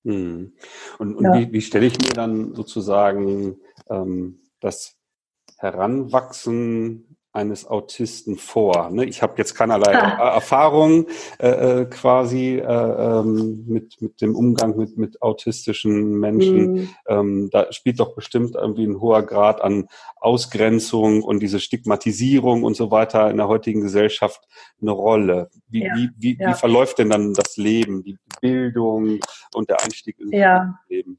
Hm. 0.04 0.54
Und, 0.98 1.16
und 1.16 1.26
ja. 1.26 1.34
wie, 1.36 1.52
wie 1.52 1.62
stelle 1.62 1.86
ich 1.86 2.00
mir 2.00 2.14
dann 2.14 2.56
sozusagen 2.56 3.58
ähm, 3.90 4.40
das 4.60 4.96
Heranwachsen 5.58 7.11
eines 7.34 7.66
Autisten 7.66 8.38
vor. 8.38 8.90
Ne? 8.90 9.06
Ich 9.06 9.22
habe 9.22 9.36
jetzt 9.38 9.56
keinerlei 9.56 9.96
ah. 9.98 10.36
Erfahrung 10.36 11.08
äh, 11.40 11.82
äh, 11.82 11.86
quasi 11.86 12.58
äh, 12.58 12.62
ähm, 12.64 13.66
mit, 13.68 14.02
mit 14.02 14.20
dem 14.22 14.36
Umgang 14.36 14.76
mit, 14.76 14.98
mit 14.98 15.22
autistischen 15.22 16.20
Menschen. 16.20 16.74
Mhm. 16.74 16.90
Ähm, 17.08 17.50
da 17.52 17.72
spielt 17.72 18.00
doch 18.00 18.16
bestimmt 18.16 18.56
irgendwie 18.56 18.86
ein 18.86 19.00
hoher 19.00 19.24
Grad 19.24 19.62
an 19.62 19.88
Ausgrenzung 20.18 21.24
und 21.24 21.42
diese 21.42 21.60
Stigmatisierung 21.60 22.64
und 22.64 22.76
so 22.76 22.92
weiter 22.92 23.30
in 23.30 23.38
der 23.38 23.48
heutigen 23.48 23.82
Gesellschaft 23.82 24.42
eine 24.82 24.92
Rolle. 24.92 25.50
Wie, 25.70 25.84
ja. 25.84 25.96
wie, 25.96 26.10
wie, 26.18 26.38
ja. 26.38 26.50
wie 26.50 26.54
verläuft 26.54 27.00
denn 27.00 27.10
dann 27.10 27.34
das 27.34 27.56
Leben, 27.56 28.04
die 28.04 28.18
Bildung 28.42 29.20
und 29.54 29.70
der 29.70 29.82
Einstieg 29.82 30.20
ins 30.20 30.32
ja. 30.34 30.80
Leben? 30.90 31.18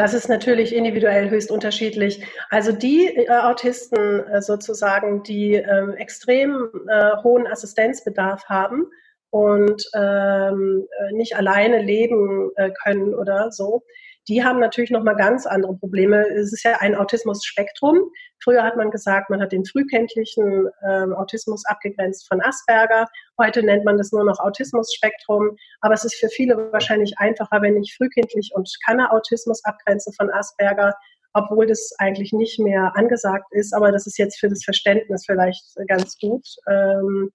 Das 0.00 0.14
ist 0.14 0.30
natürlich 0.30 0.74
individuell 0.74 1.28
höchst 1.28 1.50
unterschiedlich. 1.50 2.24
Also 2.48 2.72
die 2.72 3.08
äh, 3.08 3.28
Autisten 3.28 4.24
äh, 4.28 4.40
sozusagen, 4.40 5.22
die 5.24 5.56
äh, 5.56 5.92
extrem 5.98 6.70
äh, 6.88 7.22
hohen 7.22 7.46
Assistenzbedarf 7.46 8.46
haben 8.46 8.86
und 9.28 9.84
ähm, 9.94 10.88
äh, 11.00 11.12
nicht 11.12 11.36
alleine 11.36 11.82
leben 11.82 12.50
äh, 12.56 12.70
können 12.82 13.14
oder 13.14 13.52
so, 13.52 13.82
die 14.28 14.44
haben 14.44 14.60
natürlich 14.60 14.90
nochmal 14.90 15.16
ganz 15.16 15.46
andere 15.46 15.74
Probleme. 15.76 16.24
Es 16.28 16.52
ist 16.52 16.64
ja 16.64 16.76
ein 16.80 16.94
Autismus-Spektrum. 16.94 17.98
Früher 18.42 18.62
hat 18.62 18.76
man 18.76 18.90
gesagt, 18.90 19.30
man 19.30 19.40
hat 19.40 19.52
den 19.52 19.64
frühkindlichen 19.64 20.68
ähm, 20.86 21.14
Autismus 21.14 21.64
abgegrenzt 21.66 22.28
von 22.28 22.40
Asperger. 22.42 23.06
Heute 23.38 23.62
nennt 23.62 23.84
man 23.84 23.98
das 23.98 24.12
nur 24.12 24.24
noch 24.24 24.38
Autismus-Spektrum. 24.38 25.56
Aber 25.80 25.94
es 25.94 26.04
ist 26.04 26.16
für 26.16 26.28
viele 26.28 26.70
wahrscheinlich 26.72 27.14
einfacher, 27.18 27.62
wenn 27.62 27.76
ich 27.82 27.94
frühkindlich 27.96 28.52
und 28.54 28.70
Kanner-Autismus 28.84 29.64
abgrenze 29.64 30.12
von 30.16 30.30
Asperger, 30.30 30.94
obwohl 31.32 31.66
das 31.66 31.92
eigentlich 31.98 32.32
nicht 32.32 32.58
mehr 32.58 32.92
angesagt 32.96 33.46
ist. 33.52 33.74
Aber 33.74 33.90
das 33.90 34.06
ist 34.06 34.18
jetzt 34.18 34.38
für 34.38 34.48
das 34.48 34.64
Verständnis 34.64 35.24
vielleicht 35.26 35.64
ganz 35.88 36.18
gut, 36.18 36.46
ähm, 36.68 37.30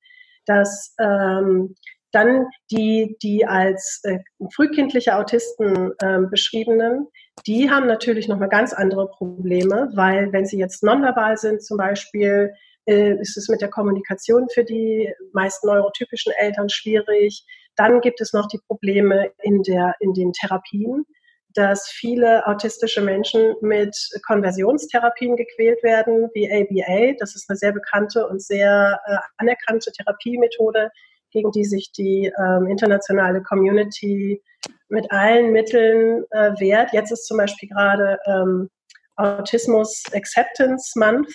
dass 0.45 0.93
ähm, 0.99 1.75
Dann 2.15 2.48
die, 2.72 3.17
die 3.22 3.45
als 3.45 4.00
äh, 4.03 4.19
frühkindliche 4.55 5.17
Autisten 5.17 5.91
äh, 6.00 6.19
beschriebenen, 6.31 7.07
die 7.45 7.69
haben 7.69 7.88
natürlich 7.88 8.29
noch 8.29 8.39
mal 8.39 8.48
ganz 8.48 8.72
andere 8.72 9.10
Probleme, 9.10 9.91
weil 9.95 10.31
wenn 10.31 10.45
sie 10.45 10.57
jetzt 10.57 10.81
nonverbal 10.81 11.36
sind 11.36 11.62
zum 11.62 11.77
Beispiel, 11.77 12.53
äh, 12.86 13.19
ist 13.19 13.36
es 13.36 13.50
mit 13.50 13.60
der 13.60 13.69
Kommunikation 13.69 14.48
für 14.48 14.63
die 14.63 15.13
meisten 15.34 15.67
neurotypischen 15.67 16.31
Eltern 16.38 16.69
schwierig. 16.69 17.43
Dann 17.75 18.00
gibt 18.00 18.22
es 18.22 18.31
noch 18.31 18.48
die 18.48 18.62
Probleme 18.65 19.31
in, 19.41 19.62
der, 19.63 19.95
in 20.00 20.13
den 20.13 20.31
Therapien, 20.31 21.05
dass 21.53 21.89
viele 21.89 22.48
autistische 22.48 23.01
Menschen 23.01 23.55
mit 23.60 23.93
Konversionstherapien 24.25 25.36
gequält 25.36 25.84
werden, 25.84 26.29
wie 26.34 26.50
ABA. 26.50 27.17
Das 27.19 27.36
ist 27.36 27.50
eine 27.50 27.57
sehr 27.57 27.74
bekannte 27.74 28.25
und 28.25 28.41
sehr 28.41 29.01
äh, 29.05 29.17
anerkannte 29.36 29.91
Therapiemethode, 29.91 30.91
gegen 31.35 31.51
die 31.51 31.65
sich 31.65 31.91
die 31.91 32.31
ähm, 32.39 32.67
internationale 32.67 33.43
Community 33.43 34.41
mit 34.87 35.11
allen 35.11 35.51
Mitteln 35.51 36.23
äh, 36.31 36.51
wehrt. 36.59 36.93
Jetzt 36.93 37.11
ist 37.11 37.27
zum 37.27 37.37
Beispiel 37.37 37.67
gerade 37.67 38.17
ähm, 38.25 38.69
Autismus 39.17 40.03
Acceptance 40.13 40.97
Month, 40.97 41.29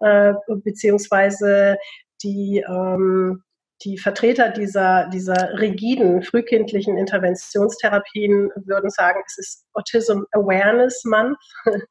äh, 0.00 0.34
beziehungsweise 0.48 1.78
die, 2.22 2.62
ähm, 2.68 3.42
die 3.84 3.96
Vertreter 3.96 4.50
dieser, 4.50 5.08
dieser 5.08 5.58
rigiden 5.58 6.22
frühkindlichen 6.22 6.98
Interventionstherapien 6.98 8.50
würden 8.66 8.90
sagen, 8.90 9.22
es 9.26 9.38
ist 9.38 9.66
Autism 9.72 10.24
Awareness 10.32 11.04
Month 11.04 11.38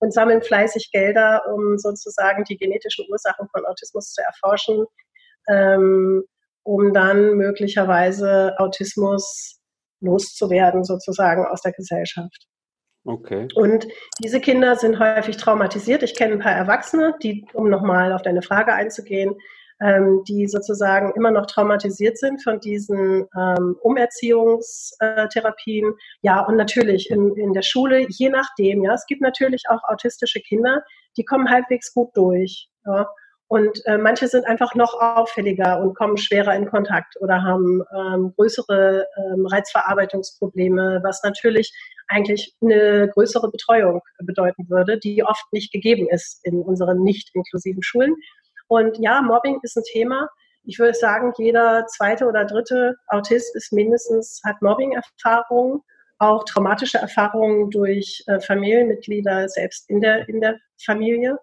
und 0.00 0.14
sammeln 0.14 0.40
fleißig 0.40 0.90
Gelder, 0.92 1.42
um 1.52 1.76
sozusagen 1.76 2.44
die 2.44 2.56
genetischen 2.56 3.04
Ursachen 3.10 3.48
von 3.50 3.66
Autismus 3.66 4.14
zu 4.14 4.22
erforschen, 4.22 4.86
ähm, 5.48 6.24
um 6.64 6.92
dann 6.92 7.34
möglicherweise 7.34 8.54
Autismus 8.58 9.58
loszuwerden, 10.00 10.84
sozusagen 10.84 11.46
aus 11.46 11.62
der 11.62 11.72
Gesellschaft. 11.72 12.46
Okay. 13.04 13.48
Und 13.54 13.88
diese 14.22 14.40
Kinder 14.40 14.76
sind 14.76 15.00
häufig 15.00 15.36
traumatisiert. 15.36 16.04
Ich 16.04 16.14
kenne 16.14 16.34
ein 16.34 16.38
paar 16.38 16.52
Erwachsene, 16.52 17.14
die, 17.22 17.44
um 17.52 17.68
nochmal 17.68 18.12
auf 18.12 18.22
deine 18.22 18.42
Frage 18.42 18.74
einzugehen, 18.74 19.34
ähm, 19.80 20.22
die 20.28 20.46
sozusagen 20.46 21.12
immer 21.16 21.32
noch 21.32 21.46
traumatisiert 21.46 22.16
sind 22.16 22.40
von 22.42 22.60
diesen 22.60 23.26
ähm, 23.36 23.76
Umerziehungstherapien. 23.82 25.94
Ja, 26.20 26.46
und 26.46 26.54
natürlich 26.56 27.10
in, 27.10 27.34
in 27.36 27.52
der 27.52 27.62
Schule, 27.62 28.06
je 28.08 28.28
nachdem, 28.28 28.84
ja, 28.84 28.94
es 28.94 29.06
gibt 29.06 29.20
natürlich 29.20 29.64
auch 29.68 29.82
autistische 29.82 30.38
Kinder, 30.40 30.84
die 31.16 31.24
kommen 31.24 31.50
halbwegs 31.50 31.92
gut 31.92 32.10
durch. 32.14 32.68
Ja. 32.86 33.08
Und 33.52 33.84
äh, 33.84 33.98
manche 33.98 34.28
sind 34.28 34.46
einfach 34.46 34.74
noch 34.74 34.98
auffälliger 34.98 35.78
und 35.78 35.94
kommen 35.94 36.16
schwerer 36.16 36.54
in 36.54 36.70
Kontakt 36.70 37.20
oder 37.20 37.42
haben 37.42 37.82
ähm, 37.94 38.32
größere 38.34 39.06
ähm, 39.18 39.44
Reizverarbeitungsprobleme, 39.44 41.00
was 41.02 41.22
natürlich 41.22 41.70
eigentlich 42.08 42.56
eine 42.62 43.10
größere 43.12 43.50
Betreuung 43.50 44.00
bedeuten 44.20 44.70
würde, 44.70 44.98
die 44.98 45.22
oft 45.22 45.44
nicht 45.52 45.70
gegeben 45.70 46.08
ist 46.08 46.40
in 46.44 46.62
unseren 46.62 47.02
nicht 47.02 47.28
inklusiven 47.34 47.82
Schulen. 47.82 48.14
Und 48.68 48.96
ja, 49.00 49.20
Mobbing 49.20 49.60
ist 49.62 49.76
ein 49.76 49.84
Thema. 49.92 50.30
Ich 50.64 50.78
würde 50.78 50.94
sagen, 50.94 51.34
jeder 51.36 51.84
zweite 51.88 52.24
oder 52.24 52.46
dritte 52.46 52.94
Autist 53.08 53.54
ist 53.54 53.70
mindestens, 53.70 54.40
hat 54.46 54.62
Mobbing-Erfahrungen, 54.62 55.82
auch 56.18 56.44
traumatische 56.44 56.96
Erfahrungen 56.96 57.68
durch 57.68 58.24
äh, 58.28 58.40
Familienmitglieder 58.40 59.50
selbst 59.50 59.90
in 59.90 60.00
der, 60.00 60.26
in 60.26 60.40
der 60.40 60.56
Familie. 60.82 61.36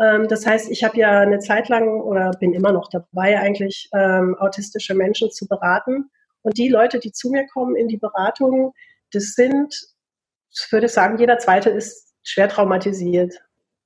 Ähm, 0.00 0.28
das 0.28 0.46
heißt, 0.46 0.70
ich 0.70 0.84
habe 0.84 0.98
ja 0.98 1.20
eine 1.20 1.40
Zeit 1.40 1.68
lang 1.68 2.00
oder 2.00 2.30
bin 2.38 2.54
immer 2.54 2.72
noch 2.72 2.88
dabei, 2.88 3.38
eigentlich 3.40 3.88
ähm, 3.92 4.36
autistische 4.38 4.94
Menschen 4.94 5.30
zu 5.30 5.46
beraten. 5.46 6.10
Und 6.42 6.58
die 6.58 6.68
Leute, 6.68 6.98
die 6.98 7.12
zu 7.12 7.30
mir 7.30 7.46
kommen 7.46 7.76
in 7.76 7.88
die 7.88 7.98
Beratung, 7.98 8.72
das 9.12 9.34
sind, 9.34 9.74
ich 10.50 10.72
würde 10.72 10.88
sagen, 10.88 11.18
jeder 11.18 11.38
zweite 11.38 11.70
ist 11.70 12.14
schwer 12.22 12.48
traumatisiert. 12.48 13.34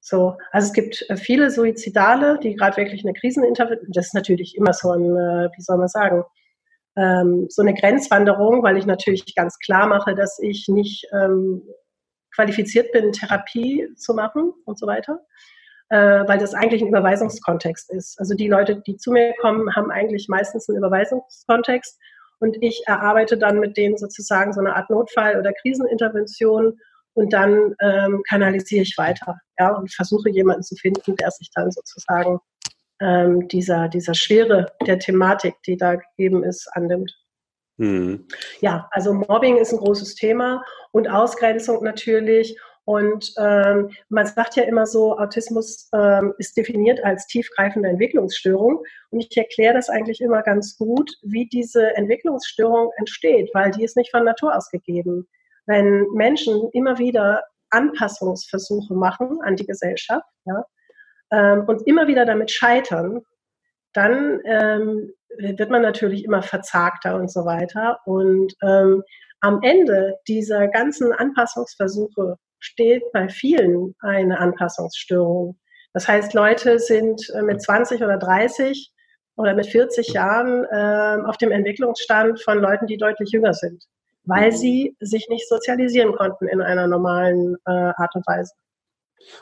So, 0.00 0.36
also 0.50 0.66
es 0.66 0.72
gibt 0.72 1.08
äh, 1.08 1.16
viele 1.16 1.50
Suizidale, 1.50 2.38
die 2.38 2.54
gerade 2.56 2.76
wirklich 2.76 3.04
eine 3.04 3.14
Krisenintervention, 3.14 3.92
das 3.92 4.06
ist 4.06 4.14
natürlich 4.14 4.56
immer 4.56 4.72
so 4.72 4.90
ein, 4.90 5.16
äh, 5.16 5.48
wie 5.56 5.62
soll 5.62 5.78
man 5.78 5.88
sagen, 5.88 6.24
ähm, 6.96 7.46
so 7.48 7.62
eine 7.62 7.72
Grenzwanderung, 7.72 8.62
weil 8.62 8.76
ich 8.76 8.84
natürlich 8.84 9.34
ganz 9.34 9.58
klar 9.58 9.86
mache, 9.86 10.14
dass 10.14 10.38
ich 10.40 10.66
nicht 10.68 11.06
ähm, 11.12 11.62
qualifiziert 12.34 12.92
bin, 12.92 13.12
Therapie 13.12 13.88
zu 13.96 14.12
machen 14.12 14.52
und 14.66 14.78
so 14.78 14.86
weiter 14.86 15.20
äh, 15.92 16.26
weil 16.26 16.38
das 16.38 16.54
eigentlich 16.54 16.80
ein 16.80 16.88
Überweisungskontext 16.88 17.90
ist. 17.90 18.18
Also 18.18 18.34
die 18.34 18.48
Leute, 18.48 18.76
die 18.86 18.96
zu 18.96 19.12
mir 19.12 19.34
kommen, 19.42 19.76
haben 19.76 19.90
eigentlich 19.90 20.26
meistens 20.26 20.66
einen 20.66 20.78
Überweisungskontext 20.78 21.98
und 22.38 22.56
ich 22.62 22.82
erarbeite 22.86 23.36
dann 23.36 23.60
mit 23.60 23.76
denen 23.76 23.98
sozusagen 23.98 24.54
so 24.54 24.60
eine 24.60 24.74
Art 24.74 24.88
Notfall- 24.88 25.38
oder 25.38 25.52
Krisenintervention 25.52 26.78
und 27.12 27.32
dann 27.34 27.74
ähm, 27.82 28.22
kanalisiere 28.26 28.84
ich 28.84 28.96
weiter 28.96 29.38
ja, 29.58 29.68
und 29.76 29.92
versuche 29.92 30.30
jemanden 30.30 30.62
zu 30.62 30.76
finden, 30.76 31.14
der 31.16 31.30
sich 31.30 31.50
dann 31.54 31.70
sozusagen 31.70 32.38
ähm, 32.98 33.46
dieser, 33.48 33.88
dieser 33.88 34.14
Schwere 34.14 34.72
der 34.86 34.98
Thematik, 34.98 35.56
die 35.66 35.76
da 35.76 35.96
gegeben 35.96 36.42
ist, 36.42 36.70
annimmt. 36.72 37.12
Mhm. 37.76 38.28
Ja, 38.60 38.88
also 38.92 39.12
Mobbing 39.12 39.58
ist 39.58 39.74
ein 39.74 39.78
großes 39.78 40.14
Thema 40.14 40.64
und 40.90 41.06
Ausgrenzung 41.06 41.84
natürlich. 41.84 42.56
Und 42.84 43.32
ähm, 43.38 43.90
man 44.08 44.26
sagt 44.26 44.56
ja 44.56 44.64
immer 44.64 44.86
so, 44.86 45.16
Autismus 45.16 45.88
ähm, 45.94 46.34
ist 46.38 46.56
definiert 46.56 47.02
als 47.04 47.26
tiefgreifende 47.26 47.88
Entwicklungsstörung. 47.88 48.82
Und 49.10 49.20
ich 49.20 49.36
erkläre 49.36 49.74
das 49.74 49.88
eigentlich 49.88 50.20
immer 50.20 50.42
ganz 50.42 50.76
gut, 50.76 51.12
wie 51.22 51.46
diese 51.46 51.94
Entwicklungsstörung 51.96 52.90
entsteht, 52.96 53.50
weil 53.54 53.70
die 53.70 53.84
ist 53.84 53.96
nicht 53.96 54.10
von 54.10 54.24
Natur 54.24 54.56
aus 54.56 54.68
gegeben. 54.70 55.28
Wenn 55.66 56.06
Menschen 56.12 56.70
immer 56.72 56.98
wieder 56.98 57.44
Anpassungsversuche 57.70 58.94
machen 58.94 59.38
an 59.42 59.54
die 59.54 59.66
Gesellschaft 59.66 60.26
ja, 60.44 60.64
ähm, 61.30 61.64
und 61.66 61.86
immer 61.86 62.08
wieder 62.08 62.26
damit 62.26 62.50
scheitern, 62.50 63.22
dann 63.92 64.40
ähm, 64.44 65.12
wird 65.38 65.70
man 65.70 65.82
natürlich 65.82 66.24
immer 66.24 66.42
verzagter 66.42 67.14
und 67.14 67.30
so 67.30 67.44
weiter. 67.44 68.00
Und 68.06 68.54
ähm, 68.62 69.04
am 69.40 69.60
Ende 69.62 70.16
dieser 70.26 70.68
ganzen 70.68 71.12
Anpassungsversuche 71.12 72.38
steht 72.62 73.02
bei 73.12 73.28
vielen 73.28 73.94
eine 74.00 74.38
Anpassungsstörung. 74.38 75.58
Das 75.92 76.08
heißt, 76.08 76.32
Leute 76.32 76.78
sind 76.78 77.28
äh, 77.34 77.42
mit 77.42 77.60
20 77.60 78.02
oder 78.02 78.16
30 78.16 78.92
oder 79.36 79.54
mit 79.54 79.66
40 79.66 80.08
Jahren 80.12 80.64
äh, 80.70 81.26
auf 81.26 81.36
dem 81.36 81.50
Entwicklungsstand 81.50 82.40
von 82.40 82.58
Leuten, 82.60 82.86
die 82.86 82.96
deutlich 82.96 83.30
jünger 83.30 83.52
sind, 83.52 83.84
weil 84.24 84.52
sie 84.52 84.96
sich 85.00 85.28
nicht 85.28 85.48
sozialisieren 85.48 86.14
konnten 86.14 86.46
in 86.46 86.62
einer 86.62 86.86
normalen 86.86 87.56
äh, 87.66 87.70
Art 87.70 88.14
und 88.14 88.26
Weise. 88.26 88.52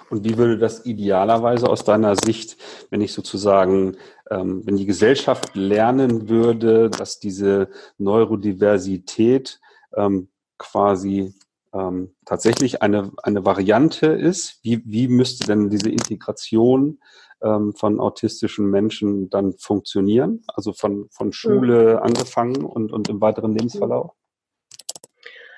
Und 0.09 0.25
wie 0.25 0.37
würde 0.37 0.59
das 0.59 0.85
idealerweise 0.87 1.69
aus 1.69 1.85
deiner 1.85 2.15
Sicht, 2.17 2.57
wenn 2.91 3.01
ich 3.01 3.13
sozusagen, 3.13 3.97
ähm, 4.31 4.63
wenn 4.65 4.77
die 4.77 4.87
Gesellschaft 4.87 5.55
lernen 5.55 6.29
würde, 6.29 6.91
dass 6.91 7.19
diese 7.19 7.69
Neurodiversität 7.99 9.61
ähm, 9.97 10.29
quasi 10.59 11.35
ähm, 11.73 12.15
tatsächlich 12.25 12.83
eine, 12.83 13.13
eine 13.23 13.45
Variante 13.45 14.07
ist, 14.07 14.59
wie, 14.63 14.83
wie 14.85 15.09
müsste 15.09 15.47
denn 15.47 15.71
diese 15.71 15.91
Integration 15.91 17.01
ähm, 17.43 17.75
von 17.75 18.01
autistischen 18.01 18.69
Menschen 18.71 19.31
dann 19.31 19.53
funktionieren? 19.53 20.43
Also 20.49 20.73
von, 20.73 21.09
von 21.11 21.33
Schule 21.33 21.97
mhm. 21.97 22.03
angefangen 22.03 22.65
und, 22.65 22.93
und 22.93 23.09
im 23.09 23.21
weiteren 23.21 23.53
Lebensverlauf? 23.53 24.13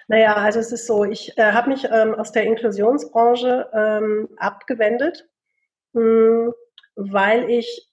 Naja, 0.08 0.34
also 0.34 0.58
es 0.58 0.72
ist 0.72 0.86
so, 0.86 1.04
ich 1.04 1.38
äh, 1.38 1.52
habe 1.52 1.70
mich 1.70 1.84
ähm, 1.90 2.14
aus 2.14 2.32
der 2.32 2.44
Inklusionsbranche 2.44 3.68
ähm, 3.72 4.28
abgewendet, 4.36 5.26
mh, 5.94 6.02
hm, 6.02 6.52
weil 6.96 7.48
ich, 7.48 7.88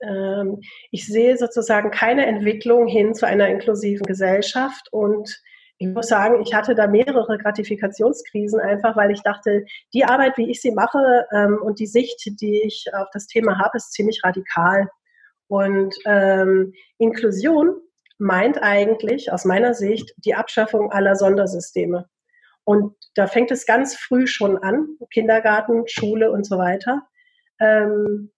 ähm, 0.00 0.60
ich 0.90 1.06
sehe 1.06 1.36
sozusagen 1.36 1.90
keine 1.90 2.24
Entwicklung 2.24 2.86
hin 2.86 3.14
zu 3.14 3.26
einer 3.26 3.48
inklusiven 3.48 4.06
Gesellschaft 4.06 4.88
und 4.92 5.42
ich 5.78 5.88
muss 5.88 6.08
sagen, 6.08 6.42
ich 6.42 6.54
hatte 6.54 6.74
da 6.74 6.88
mehrere 6.88 7.38
Gratifikationskrisen 7.38 8.60
einfach, 8.60 8.96
weil 8.96 9.12
ich 9.12 9.22
dachte, 9.22 9.64
die 9.94 10.04
Arbeit, 10.04 10.36
wie 10.36 10.50
ich 10.50 10.60
sie 10.60 10.72
mache 10.72 11.26
ähm, 11.32 11.58
und 11.62 11.78
die 11.78 11.86
Sicht, 11.86 12.40
die 12.40 12.62
ich 12.64 12.86
auf 12.92 13.06
das 13.12 13.28
Thema 13.28 13.58
habe, 13.58 13.76
ist 13.76 13.92
ziemlich 13.92 14.22
radikal. 14.24 14.88
Und 15.46 15.94
ähm, 16.04 16.74
Inklusion 16.98 17.76
meint 18.18 18.60
eigentlich 18.60 19.32
aus 19.32 19.44
meiner 19.44 19.72
Sicht 19.72 20.12
die 20.16 20.34
Abschaffung 20.34 20.90
aller 20.90 21.14
Sondersysteme. 21.14 22.08
Und 22.64 22.94
da 23.14 23.28
fängt 23.28 23.52
es 23.52 23.64
ganz 23.64 23.96
früh 23.96 24.26
schon 24.26 24.58
an, 24.58 24.88
Kindergarten, 25.12 25.84
Schule 25.86 26.32
und 26.32 26.44
so 26.44 26.58
weiter. 26.58 27.02
Ähm, 27.60 28.32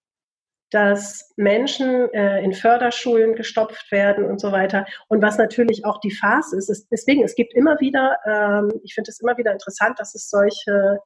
dass 0.70 1.32
Menschen 1.36 2.12
äh, 2.14 2.42
in 2.42 2.52
Förderschulen 2.52 3.34
gestopft 3.34 3.90
werden 3.90 4.24
und 4.24 4.40
so 4.40 4.52
weiter. 4.52 4.86
Und 5.08 5.20
was 5.22 5.36
natürlich 5.36 5.84
auch 5.84 5.98
die 6.00 6.14
Farce 6.14 6.52
ist, 6.52 6.70
ist 6.70 6.88
deswegen, 6.90 7.24
es 7.24 7.34
gibt 7.34 7.54
immer 7.54 7.78
wieder, 7.80 8.16
ähm, 8.24 8.72
ich 8.84 8.94
finde 8.94 9.10
es 9.10 9.20
immer 9.20 9.36
wieder 9.36 9.52
interessant, 9.52 9.98
dass 9.98 10.14
es 10.14 10.30
solche 10.30 10.98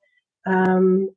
ähm, 0.46 1.14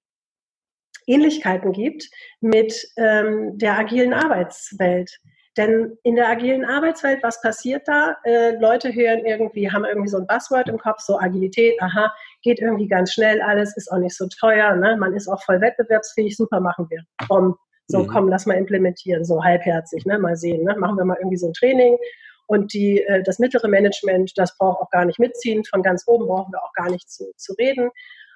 Ähnlichkeiten 1.07 1.71
gibt 1.71 2.10
mit 2.41 2.88
ähm, 2.97 3.57
der 3.57 3.77
agilen 3.77 4.13
Arbeitswelt. 4.13 5.19
Denn 5.57 5.97
in 6.03 6.15
der 6.15 6.29
agilen 6.29 6.63
Arbeitswelt, 6.65 7.23
was 7.23 7.41
passiert 7.41 7.88
da? 7.88 8.15
Äh, 8.23 8.57
Leute 8.60 8.93
hören 8.93 9.25
irgendwie, 9.25 9.71
haben 9.71 9.86
irgendwie 9.86 10.10
so 10.10 10.17
ein 10.17 10.27
Buzzword 10.27 10.69
im 10.69 10.77
Kopf, 10.77 10.99
so 10.99 11.19
Agilität, 11.19 11.81
aha, 11.81 12.13
geht 12.43 12.60
irgendwie 12.60 12.88
ganz 12.88 13.13
schnell, 13.13 13.41
alles 13.41 13.75
ist 13.75 13.91
auch 13.91 13.97
nicht 13.97 14.15
so 14.15 14.27
teuer, 14.27 14.75
ne? 14.75 14.95
man 14.97 15.15
ist 15.15 15.27
auch 15.27 15.41
voll 15.43 15.60
wettbewerbsfähig, 15.60 16.38
super 16.38 16.60
machen 16.60 16.88
wir. 16.89 17.01
Komm, 17.27 17.57
so 17.88 18.00
mhm. 18.00 18.08
komm, 18.08 18.30
lass 18.30 18.45
mal 18.45 18.58
implementieren, 18.58 19.26
so 19.26 19.43
halbherzig, 19.43 20.06
ne? 20.06 20.19
mal 20.19 20.36
sehen, 20.36 20.63
ne? 20.63 20.76
machen 20.78 20.97
wir 20.97 21.06
mal 21.06 21.17
irgendwie 21.19 21.38
so 21.38 21.47
ein 21.47 21.54
Training. 21.54 21.97
Und 22.45 22.73
die, 22.73 23.02
äh, 23.02 23.23
das 23.23 23.39
mittlere 23.39 23.67
Management, 23.67 24.32
das 24.38 24.58
braucht 24.58 24.82
auch 24.82 24.89
gar 24.89 25.06
nicht 25.06 25.19
mitziehen, 25.19 25.63
von 25.65 25.84
ganz 25.84 26.04
oben 26.08 26.28
brauchen 26.28 26.54
wir 26.54 26.63
auch 26.63 26.73
gar 26.73 26.89
nicht 26.89 27.10
zu, 27.10 27.26
zu 27.36 27.54
reden. 27.54 27.89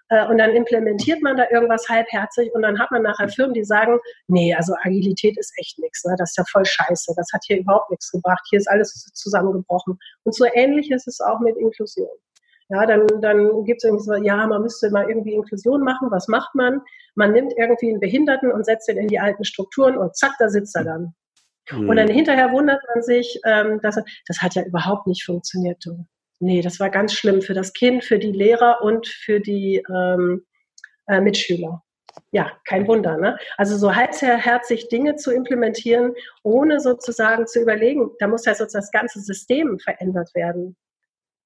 Äh, 0.09 0.27
und 0.27 0.37
dann 0.37 0.51
implementiert 0.51 1.21
man 1.21 1.37
da 1.37 1.45
irgendwas 1.49 1.87
halbherzig 1.87 2.53
und 2.53 2.61
dann 2.61 2.77
hat 2.77 2.91
man 2.91 3.03
nachher 3.03 3.29
Firmen, 3.29 3.53
die 3.53 3.63
sagen, 3.63 3.99
nee, 4.27 4.53
also 4.53 4.73
Agilität 4.83 5.37
ist 5.37 5.53
echt 5.57 5.79
nichts, 5.79 6.03
ne? 6.03 6.15
das 6.17 6.31
ist 6.31 6.37
ja 6.37 6.43
voll 6.51 6.65
scheiße, 6.65 7.13
das 7.15 7.29
hat 7.33 7.43
hier 7.47 7.59
überhaupt 7.59 7.89
nichts 7.89 8.11
gebracht, 8.11 8.45
hier 8.49 8.59
ist 8.59 8.69
alles 8.69 8.91
zusammengebrochen. 9.13 9.97
Und 10.23 10.35
so 10.35 10.45
ähnlich 10.53 10.91
ist 10.91 11.07
es 11.07 11.21
auch 11.21 11.39
mit 11.39 11.55
Inklusion. 11.55 12.09
Ja, 12.71 12.85
dann, 12.85 13.05
dann 13.19 13.65
gibt 13.65 13.79
es 13.79 13.83
irgendwie 13.83 14.05
so, 14.05 14.13
ja, 14.13 14.47
man 14.47 14.61
müsste 14.61 14.89
mal 14.91 15.09
irgendwie 15.09 15.33
Inklusion 15.33 15.81
machen. 15.81 16.09
Was 16.09 16.29
macht 16.29 16.55
man? 16.55 16.81
Man 17.15 17.33
nimmt 17.33 17.51
irgendwie 17.57 17.89
einen 17.89 17.99
Behinderten 17.99 18.49
und 18.49 18.65
setzt 18.65 18.87
ihn 18.87 18.95
in 18.95 19.09
die 19.09 19.19
alten 19.19 19.43
Strukturen 19.43 19.97
und 19.97 20.15
zack, 20.15 20.31
da 20.39 20.47
sitzt 20.47 20.77
er 20.77 20.85
dann. 20.85 21.13
Mhm. 21.69 21.89
Und 21.89 21.97
dann 21.97 22.07
hinterher 22.07 22.53
wundert 22.53 22.81
man 22.93 23.03
sich, 23.03 23.41
ähm, 23.45 23.81
dass 23.81 23.99
das 24.25 24.41
hat 24.41 24.55
ja 24.55 24.63
überhaupt 24.63 25.05
nicht 25.05 25.25
funktioniert. 25.25 25.85
Du. 25.85 26.05
Nee, 26.39 26.61
das 26.61 26.79
war 26.79 26.89
ganz 26.89 27.13
schlimm 27.13 27.41
für 27.41 27.53
das 27.53 27.73
Kind, 27.73 28.05
für 28.05 28.19
die 28.19 28.31
Lehrer 28.31 28.81
und 28.81 29.05
für 29.05 29.41
die 29.41 29.83
ähm, 29.93 30.45
äh, 31.07 31.19
Mitschüler. 31.19 31.83
Ja, 32.31 32.53
kein 32.65 32.87
Wunder. 32.87 33.17
Ne? 33.17 33.37
Also 33.57 33.75
so 33.77 33.93
halbherzig 33.93 34.87
Dinge 34.87 35.17
zu 35.17 35.33
implementieren, 35.33 36.13
ohne 36.43 36.79
sozusagen 36.79 37.47
zu 37.47 37.61
überlegen, 37.61 38.11
da 38.19 38.27
muss 38.27 38.45
ja 38.45 38.55
sozusagen 38.55 38.83
das 38.83 38.91
ganze 38.91 39.19
System 39.19 39.77
verändert 39.77 40.33
werden. 40.35 40.77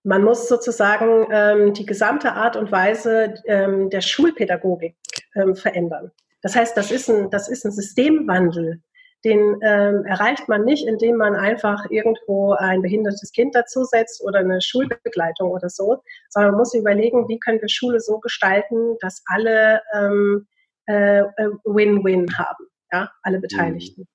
Man 0.05 0.23
muss 0.23 0.47
sozusagen 0.47 1.27
ähm, 1.31 1.73
die 1.73 1.85
gesamte 1.85 2.33
Art 2.33 2.55
und 2.55 2.71
Weise 2.71 3.33
ähm, 3.45 3.89
der 3.89 4.01
Schulpädagogik 4.01 4.95
ähm, 5.35 5.55
verändern. 5.55 6.11
Das 6.43 6.55
heißt, 6.55 6.77
das 6.77 6.91
ist 6.91 7.09
ein, 7.09 7.31
das 7.31 7.49
ist 7.49 7.65
ein 7.65 7.71
Systemwandel, 7.71 8.81
den 9.23 9.59
ähm, 9.63 10.05
erreicht 10.05 10.47
man 10.47 10.63
nicht, 10.63 10.87
indem 10.87 11.17
man 11.17 11.35
einfach 11.35 11.89
irgendwo 11.89 12.53
ein 12.53 12.83
behindertes 12.83 13.31
Kind 13.31 13.55
dazusetzt 13.55 14.23
oder 14.23 14.39
eine 14.39 14.61
Schulbegleitung 14.61 15.49
oder 15.49 15.69
so, 15.69 16.03
sondern 16.29 16.51
man 16.51 16.59
muss 16.59 16.75
überlegen, 16.75 17.27
wie 17.27 17.39
können 17.39 17.59
wir 17.59 17.67
Schule 17.67 17.99
so 17.99 18.19
gestalten, 18.19 18.97
dass 19.01 19.23
alle 19.25 19.81
ähm, 19.95 20.45
äh, 20.85 21.21
äh, 21.21 21.49
Win-Win 21.63 22.37
haben, 22.37 22.67
ja, 22.91 23.11
alle 23.23 23.39
Beteiligten. 23.39 24.07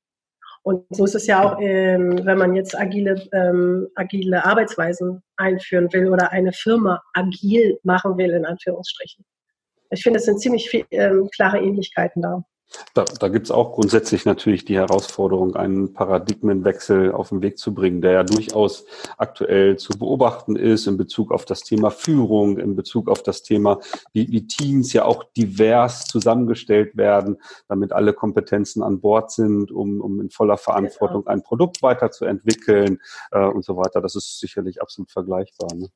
Und 0.62 0.84
so 0.90 1.04
ist 1.04 1.14
es 1.14 1.26
ja 1.26 1.42
auch, 1.42 1.58
ähm, 1.60 2.20
wenn 2.24 2.36
man 2.36 2.54
jetzt 2.54 2.78
agile, 2.78 3.14
ähm, 3.32 3.88
agile 3.94 4.44
Arbeitsweisen 4.44 5.22
einführen 5.36 5.90
will 5.92 6.08
oder 6.08 6.32
eine 6.32 6.52
Firma 6.52 7.02
agil 7.14 7.78
machen 7.82 8.18
will, 8.18 8.30
in 8.30 8.44
Anführungsstrichen. 8.44 9.24
Ich 9.90 10.02
finde, 10.02 10.18
es 10.18 10.26
sind 10.26 10.40
ziemlich 10.40 10.68
viel, 10.68 10.84
ähm, 10.90 11.28
klare 11.34 11.58
Ähnlichkeiten 11.58 12.22
da. 12.22 12.44
Da, 12.94 13.04
da 13.04 13.28
gibt 13.28 13.46
es 13.46 13.50
auch 13.50 13.72
grundsätzlich 13.72 14.24
natürlich 14.24 14.64
die 14.64 14.76
Herausforderung, 14.76 15.56
einen 15.56 15.92
Paradigmenwechsel 15.92 17.12
auf 17.12 17.30
den 17.30 17.42
Weg 17.42 17.58
zu 17.58 17.74
bringen, 17.74 18.00
der 18.00 18.12
ja 18.12 18.22
durchaus 18.22 18.84
aktuell 19.18 19.76
zu 19.76 19.98
beobachten 19.98 20.56
ist 20.56 20.86
in 20.86 20.96
Bezug 20.96 21.32
auf 21.32 21.44
das 21.44 21.62
Thema 21.62 21.90
Führung, 21.90 22.58
in 22.58 22.76
Bezug 22.76 23.08
auf 23.08 23.22
das 23.22 23.42
Thema, 23.42 23.80
wie, 24.12 24.30
wie 24.30 24.46
Teams 24.46 24.92
ja 24.92 25.04
auch 25.04 25.24
divers 25.36 26.04
zusammengestellt 26.04 26.96
werden, 26.96 27.38
damit 27.68 27.92
alle 27.92 28.12
Kompetenzen 28.12 28.82
an 28.82 29.00
Bord 29.00 29.32
sind, 29.32 29.72
um, 29.72 30.00
um 30.00 30.20
in 30.20 30.30
voller 30.30 30.56
Verantwortung 30.56 31.22
genau. 31.22 31.32
ein 31.32 31.42
Produkt 31.42 31.82
weiterzuentwickeln 31.82 33.00
äh, 33.32 33.44
und 33.44 33.64
so 33.64 33.76
weiter. 33.76 34.00
Das 34.00 34.14
ist 34.14 34.38
sicherlich 34.38 34.80
absolut 34.80 35.10
vergleichbar. 35.10 35.68
Ne? 35.74 35.88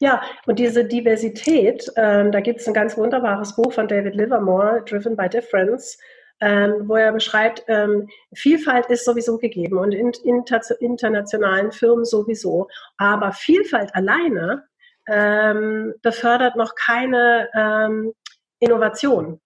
Ja, 0.00 0.22
und 0.46 0.60
diese 0.60 0.84
Diversität, 0.84 1.90
ähm, 1.96 2.30
da 2.30 2.40
gibt 2.40 2.60
es 2.60 2.68
ein 2.68 2.74
ganz 2.74 2.96
wunderbares 2.96 3.56
Buch 3.56 3.72
von 3.72 3.88
David 3.88 4.14
Livermore, 4.14 4.84
Driven 4.88 5.16
by 5.16 5.28
Difference, 5.28 5.98
ähm, 6.40 6.88
wo 6.88 6.94
er 6.94 7.12
beschreibt, 7.12 7.64
ähm, 7.66 8.08
Vielfalt 8.32 8.86
ist 8.86 9.04
sowieso 9.04 9.38
gegeben 9.38 9.76
und 9.76 9.92
in 9.92 10.12
inter 10.22 10.60
internationalen 10.80 11.72
Firmen 11.72 12.04
sowieso. 12.04 12.68
Aber 12.96 13.32
Vielfalt 13.32 13.92
alleine 13.96 14.68
ähm, 15.08 15.94
befördert 16.02 16.54
noch 16.54 16.74
keine 16.76 17.48
ähm, 17.54 18.12
Innovation. 18.60 19.40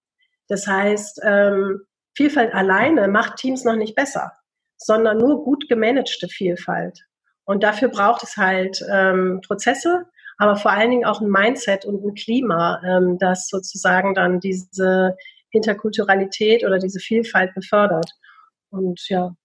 Das 0.49 0.67
heißt, 0.67 1.21
ähm, 1.25 1.87
Vielfalt 2.15 2.53
alleine 2.53 3.09
macht 3.09 3.37
Teams 3.37 3.65
noch 3.65 3.77
nicht 3.77 3.95
besser, 3.95 4.33
sondern 4.77 5.17
nur 5.17 5.45
gut 5.45 5.67
gemanagte 5.69 6.29
Vielfalt. 6.29 7.01
Und 7.45 7.63
dafür 7.63 7.89
braucht 7.89 8.23
es 8.23 8.37
halt 8.37 8.85
ähm, 8.93 9.41
Prozesse, 9.47 10.07
aber 10.43 10.57
vor 10.57 10.73
allen 10.73 10.91
Dingen 10.91 11.05
auch 11.05 11.21
ein 11.21 11.31
Mindset 11.31 11.85
und 11.85 12.05
ein 12.05 12.15
Klima, 12.15 12.83
ähm, 12.85 13.17
das 13.17 13.47
sozusagen 13.49 14.13
dann 14.13 14.41
diese 14.41 15.17
Interkulturalität 15.53 16.65
oder 16.65 16.81
diese 16.81 16.99
Vielfalt 16.99 17.55
befördert. 17.55 18.11
Und 18.71 19.09
ja. 19.09 19.37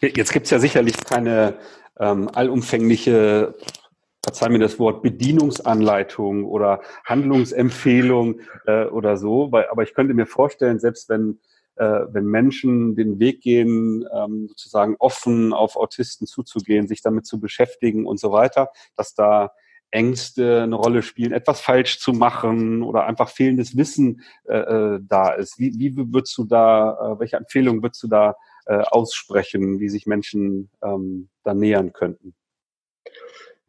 Jetzt 0.00 0.32
gibt 0.32 0.44
es 0.44 0.52
ja 0.52 0.60
sicherlich 0.60 0.96
keine 1.04 1.54
ähm, 1.98 2.30
allumfängliche 2.32 3.56
verzeih 4.22 4.50
mir 4.50 4.60
das 4.60 4.78
Wort, 4.78 5.02
Bedienungsanleitung 5.02 6.44
oder 6.44 6.80
Handlungsempfehlung 7.04 8.40
äh, 8.66 8.84
oder 8.84 9.16
so, 9.16 9.50
weil, 9.50 9.66
aber 9.68 9.82
ich 9.82 9.94
könnte 9.94 10.14
mir 10.14 10.26
vorstellen, 10.26 10.78
selbst 10.78 11.08
wenn, 11.08 11.40
äh, 11.74 12.02
wenn 12.12 12.26
Menschen 12.26 12.94
den 12.94 13.18
Weg 13.18 13.40
gehen, 13.40 14.06
ähm, 14.14 14.46
sozusagen 14.46 14.94
offen 15.00 15.52
auf 15.52 15.74
Autisten 15.74 16.28
zuzugehen, 16.28 16.86
sich 16.86 17.02
damit 17.02 17.26
zu 17.26 17.40
beschäftigen 17.40 18.06
und 18.06 18.20
so 18.20 18.30
weiter, 18.30 18.70
dass 18.96 19.14
da 19.14 19.50
Ängste 19.90 20.62
eine 20.62 20.74
Rolle 20.74 21.02
spielen, 21.02 21.32
etwas 21.32 21.60
falsch 21.60 21.98
zu 21.98 22.12
machen 22.12 22.82
oder 22.82 23.06
einfach 23.06 23.30
fehlendes 23.30 23.76
Wissen 23.76 24.22
äh, 24.44 24.58
äh, 24.58 25.00
da 25.02 25.30
ist. 25.30 25.58
Wie, 25.58 25.72
wie 25.78 25.96
würdest 25.96 26.36
du 26.36 26.44
da, 26.44 26.92
äh, 26.92 27.20
welche 27.20 27.36
Empfehlungen 27.36 27.82
würdest 27.82 28.02
du 28.02 28.08
da 28.08 28.34
äh, 28.66 28.78
aussprechen, 28.78 29.80
wie 29.80 29.88
sich 29.88 30.06
Menschen 30.06 30.70
ähm, 30.82 31.28
da 31.42 31.54
nähern 31.54 31.92
könnten? 31.92 32.34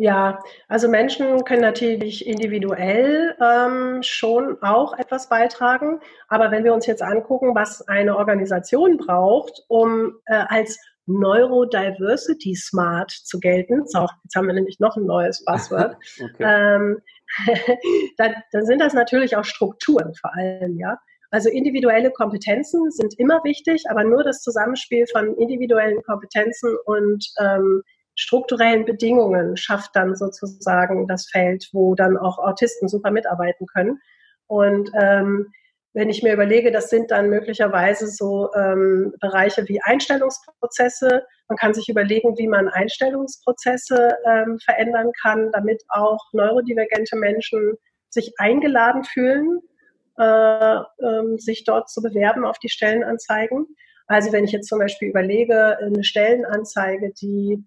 Ja, 0.02 0.40
also 0.70 0.88
Menschen 0.88 1.44
können 1.44 1.62
natürlich 1.62 2.26
individuell 2.26 3.36
ähm, 3.42 4.02
schon 4.02 4.58
auch 4.62 4.98
etwas 4.98 5.28
beitragen. 5.28 6.00
Aber 6.30 6.52
wenn 6.52 6.64
wir 6.64 6.74
uns 6.74 6.86
jetzt 6.86 7.02
angucken, 7.02 7.54
was 7.54 7.86
eine 7.90 8.16
Organisation 8.16 8.96
braucht, 8.96 9.66
um 9.68 10.14
äh, 10.26 10.46
als 10.48 10.80
Neurodiversity 11.10 12.56
Smart 12.56 13.12
zu 13.12 13.40
gelten. 13.40 13.86
So, 13.88 14.08
jetzt 14.24 14.36
haben 14.36 14.48
wir 14.48 14.54
nämlich 14.54 14.80
noch 14.80 14.96
ein 14.96 15.06
neues 15.06 15.44
Passwort. 15.46 15.98
ähm, 16.40 17.00
dann, 18.18 18.36
dann 18.52 18.66
sind 18.66 18.80
das 18.80 18.94
natürlich 18.94 19.36
auch 19.36 19.46
Strukturen 19.46 20.14
vor 20.16 20.34
allem, 20.36 20.78
ja. 20.78 20.98
Also 21.32 21.50
individuelle 21.50 22.10
Kompetenzen 22.10 22.90
sind 22.90 23.14
immer 23.20 23.44
wichtig, 23.44 23.84
aber 23.90 24.04
nur 24.04 24.24
das 24.24 24.42
Zusammenspiel 24.42 25.06
von 25.12 25.36
individuellen 25.36 26.02
Kompetenzen 26.02 26.76
und 26.86 27.24
ähm, 27.40 27.84
strukturellen 28.16 28.84
Bedingungen 28.86 29.56
schafft 29.56 29.92
dann 29.96 30.16
sozusagen 30.16 31.08
das 31.08 31.30
Feld, 31.30 31.70
wo 31.72 31.94
dann 31.94 32.18
auch 32.18 32.40
Autisten 32.40 32.88
super 32.90 33.12
mitarbeiten 33.12 33.68
können. 33.68 34.00
Und 34.48 34.90
ähm, 35.00 35.52
wenn 35.94 36.10
ich 36.10 36.22
mir 36.22 36.34
überlege, 36.34 36.72
das 36.72 36.90
sind 36.90 37.12
dann 37.12 37.30
möglicherweise 37.30 38.08
so 38.08 38.50
ähm, 38.54 39.14
Bereiche 39.20 39.68
wie 39.68 39.82
Einstellungsprozesse. 39.82 41.26
Man 41.48 41.58
kann 41.58 41.74
sich 41.74 41.90
überlegen, 41.90 42.38
wie 42.38 42.48
man 42.48 42.70
Einstellungsprozesse 42.70 44.18
ähm, 44.26 44.60
verändern 44.64 45.12
kann, 45.22 45.52
damit 45.52 45.84
auch 45.90 46.20
neurodivergente 46.32 47.16
Menschen 47.16 47.74
sich 48.10 48.34
eingeladen 48.38 49.04
fühlen, 49.04 49.60
äh, 50.18 50.76
ähm, 51.04 51.40
sich 51.40 51.64
dort 51.64 51.90
zu 51.90 52.02
bewerben 52.02 52.46
auf 52.46 52.60
die 52.60 52.70
Stellenanzeigen. 52.70 53.66
Also 54.06 54.32
wenn 54.32 54.44
ich 54.44 54.52
jetzt 54.52 54.68
zum 54.68 54.80
Beispiel 54.80 55.10
überlege, 55.10 55.78
eine 55.80 56.04
Stellenanzeige, 56.04 57.14
die 57.20 57.64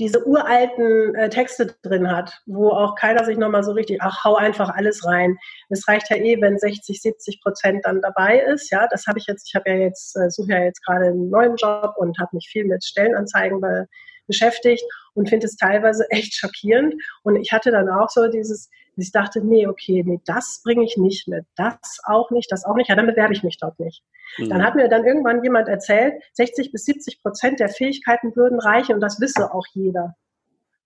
diese 0.00 0.26
uralten 0.26 1.14
äh, 1.14 1.28
Texte 1.28 1.76
drin 1.82 2.10
hat, 2.10 2.40
wo 2.46 2.70
auch 2.70 2.94
keiner 2.94 3.24
sich 3.24 3.36
nochmal 3.36 3.62
so 3.62 3.72
richtig, 3.72 4.00
ach, 4.00 4.24
hau 4.24 4.34
einfach 4.34 4.70
alles 4.70 5.04
rein. 5.04 5.36
Es 5.68 5.86
reicht 5.86 6.10
ja 6.10 6.16
eh, 6.16 6.40
wenn 6.40 6.58
60, 6.58 7.00
70 7.00 7.42
Prozent 7.42 7.84
dann 7.84 8.00
dabei 8.00 8.40
ist. 8.40 8.70
Ja, 8.70 8.88
das 8.90 9.06
habe 9.06 9.18
ich 9.18 9.26
jetzt, 9.26 9.46
ich 9.48 9.54
habe 9.54 9.70
ja 9.70 9.76
jetzt, 9.76 10.16
äh, 10.16 10.30
suche 10.30 10.52
ja 10.52 10.64
jetzt 10.64 10.84
gerade 10.84 11.06
einen 11.06 11.28
neuen 11.28 11.54
Job 11.56 11.94
und 11.96 12.18
habe 12.18 12.30
mich 12.32 12.48
viel 12.50 12.64
mit 12.64 12.82
Stellenanzeigen 12.82 13.60
be 13.60 13.86
beschäftigt 14.30 14.84
und 15.14 15.28
finde 15.28 15.46
es 15.46 15.56
teilweise 15.56 16.06
echt 16.10 16.34
schockierend. 16.34 16.94
Und 17.22 17.36
ich 17.36 17.52
hatte 17.52 17.70
dann 17.70 17.88
auch 17.88 18.08
so 18.08 18.28
dieses, 18.28 18.70
ich 18.96 19.12
dachte, 19.12 19.44
nee, 19.44 19.66
okay, 19.66 20.02
nee, 20.04 20.20
das 20.26 20.60
bringe 20.64 20.84
ich 20.84 20.96
nicht 20.96 21.28
mit, 21.28 21.46
das 21.56 21.98
auch 22.04 22.30
nicht, 22.30 22.50
das 22.52 22.64
auch 22.64 22.74
nicht, 22.74 22.88
ja, 22.88 22.96
dann 22.96 23.06
bewerbe 23.06 23.32
ich 23.32 23.42
mich 23.42 23.58
dort 23.58 23.78
nicht. 23.80 24.02
Mhm. 24.38 24.50
Dann 24.50 24.64
hat 24.64 24.74
mir 24.74 24.88
dann 24.88 25.04
irgendwann 25.04 25.42
jemand 25.42 25.68
erzählt, 25.68 26.14
60 26.34 26.72
bis 26.72 26.84
70 26.84 27.22
Prozent 27.22 27.60
der 27.60 27.68
Fähigkeiten 27.68 28.34
würden 28.36 28.60
reichen 28.60 28.94
und 28.94 29.00
das 29.00 29.20
wisse 29.20 29.52
auch 29.52 29.66
jeder. 29.72 30.14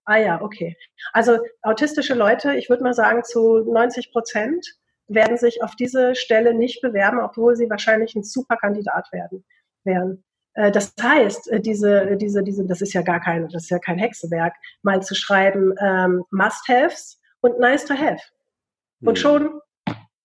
Ah 0.06 0.18
ja, 0.18 0.42
okay. 0.42 0.76
Also 1.12 1.38
autistische 1.62 2.14
Leute, 2.14 2.54
ich 2.54 2.68
würde 2.68 2.82
mal 2.82 2.94
sagen, 2.94 3.24
zu 3.24 3.60
90 3.60 4.12
Prozent 4.12 4.66
werden 5.08 5.36
sich 5.36 5.62
auf 5.62 5.74
diese 5.76 6.14
Stelle 6.14 6.54
nicht 6.54 6.82
bewerben, 6.82 7.20
obwohl 7.20 7.56
sie 7.56 7.68
wahrscheinlich 7.70 8.14
ein 8.14 8.22
super 8.22 8.56
Kandidat 8.56 9.10
werden, 9.12 9.44
wären. 9.84 10.24
Äh, 10.54 10.70
das 10.70 10.94
heißt, 11.00 11.50
äh, 11.50 11.60
diese, 11.60 12.16
diese, 12.16 12.42
diese, 12.42 12.64
das 12.64 12.80
ist 12.80 12.92
ja 12.92 13.02
gar 13.02 13.20
kein, 13.20 13.48
das 13.48 13.64
ist 13.64 13.70
ja 13.70 13.78
kein 13.78 13.98
Hexenwerk, 13.98 14.54
mal 14.82 15.02
zu 15.02 15.14
schreiben 15.14 15.74
ähm, 15.80 16.24
Must-Haves 16.30 17.20
und 17.40 17.58
Nice-to-Have. 17.58 18.20
Und 19.00 19.16
hm. 19.16 19.22
schon 19.22 19.60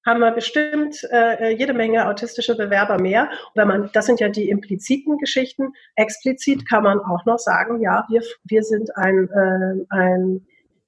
haben 0.05 0.21
wir 0.21 0.31
bestimmt 0.31 1.03
äh, 1.11 1.51
jede 1.53 1.73
Menge 1.73 2.07
autistische 2.07 2.55
Bewerber 2.55 2.99
mehr. 2.99 3.23
Und 3.23 3.55
wenn 3.55 3.67
man, 3.67 3.89
das 3.93 4.05
sind 4.05 4.19
ja 4.19 4.29
die 4.29 4.49
impliziten 4.49 5.17
Geschichten. 5.17 5.73
Explizit 5.95 6.67
kann 6.67 6.83
man 6.83 6.99
auch 6.99 7.25
noch 7.25 7.37
sagen, 7.37 7.81
ja, 7.81 8.05
wir, 8.09 8.23
wir 8.45 8.63
sind 8.63 8.95
ein, 8.95 9.29
äh, 9.29 9.85
ein, 9.89 10.45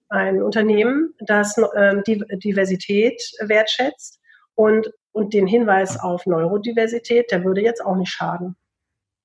ein 0.09 0.41
Unternehmen, 0.41 1.13
das 1.19 1.57
äh, 1.57 2.01
die 2.07 2.23
Diversität 2.37 3.21
wertschätzt 3.41 4.19
und, 4.55 4.91
und 5.11 5.33
den 5.33 5.45
Hinweis 5.45 5.99
auf 5.99 6.25
Neurodiversität, 6.25 7.31
der 7.31 7.43
würde 7.43 7.61
jetzt 7.61 7.85
auch 7.85 7.95
nicht 7.95 8.11
schaden. 8.11 8.55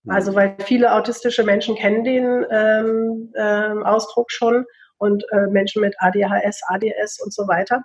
Also 0.08 0.34
weil 0.34 0.56
viele 0.64 0.92
autistische 0.92 1.42
Menschen 1.42 1.74
kennen 1.74 2.04
den 2.04 2.46
ähm, 2.50 3.32
ähm, 3.36 3.84
Ausdruck 3.84 4.30
schon 4.30 4.64
und 4.98 5.24
äh, 5.30 5.46
Menschen 5.48 5.82
mit 5.82 5.94
ADHS, 5.98 6.60
ADS 6.68 7.20
und 7.22 7.32
so 7.32 7.48
weiter. 7.48 7.82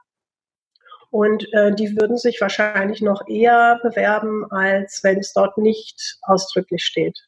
Und 1.10 1.45
äh, 1.53 1.73
die 1.75 1.97
würden 1.99 2.17
sich 2.17 2.39
wahrscheinlich 2.39 3.01
noch 3.01 3.27
eher 3.27 3.79
bewerben, 3.84 4.45
als 4.49 5.01
wenn 5.03 5.19
es 5.19 5.34
dort 5.34 5.57
nicht 5.57 6.19
ausdrücklich 6.21 6.84
steht. 6.84 7.19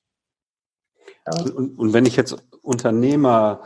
Ja. 1.28 1.42
Und, 1.54 1.78
und, 1.78 1.94
wenn 1.94 2.06
ich 2.06 2.16
jetzt 2.16 2.36
Unternehmer 2.62 3.64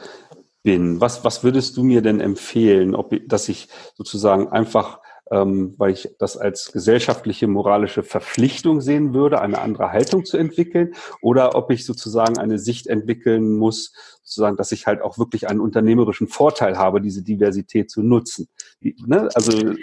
bin, 0.64 1.00
was, 1.00 1.24
was 1.24 1.44
würdest 1.44 1.78
du 1.78 1.84
mir 1.84 2.02
denn 2.02 2.20
empfehlen, 2.20 2.96
ob, 2.96 3.14
dass 3.28 3.48
ich 3.48 3.70
sozusagen 3.96 4.50
einfach 4.50 5.00
ähm, 5.32 5.76
weil 5.78 5.92
ich 5.92 6.16
das 6.20 6.38
als 6.38 6.72
gesellschaftliche, 6.72 7.48
moralische 7.48 8.04
Verpflichtung 8.04 8.82
sehen 8.82 9.14
würde, 9.14 9.42
eine 9.42 9.60
andere 9.60 9.92
Haltung 9.92 10.26
zu 10.26 10.38
entwickeln, 10.38 10.94
oder 11.22 11.56
ob 11.56 11.72
ich 11.72 11.86
sozusagen 11.86 12.38
eine 12.38 12.60
Sicht 12.60 12.88
entwickeln 12.88 13.58
muss, 13.58 13.94
sozusagen, 14.24 14.58
dass 14.58 14.72
ich 14.72 14.88
halt 14.88 15.02
auch 15.02 15.18
wirklich 15.18 15.50
einen 15.50 15.60
unternehmerischen 15.60 16.28
Vorteil 16.28 16.78
habe, 16.78 17.02
diese 17.02 17.24
Diversität 17.24 17.90
zu 17.90 18.02
nutzen. 18.04 18.48
Ne? 18.82 19.30
Also 19.34 19.76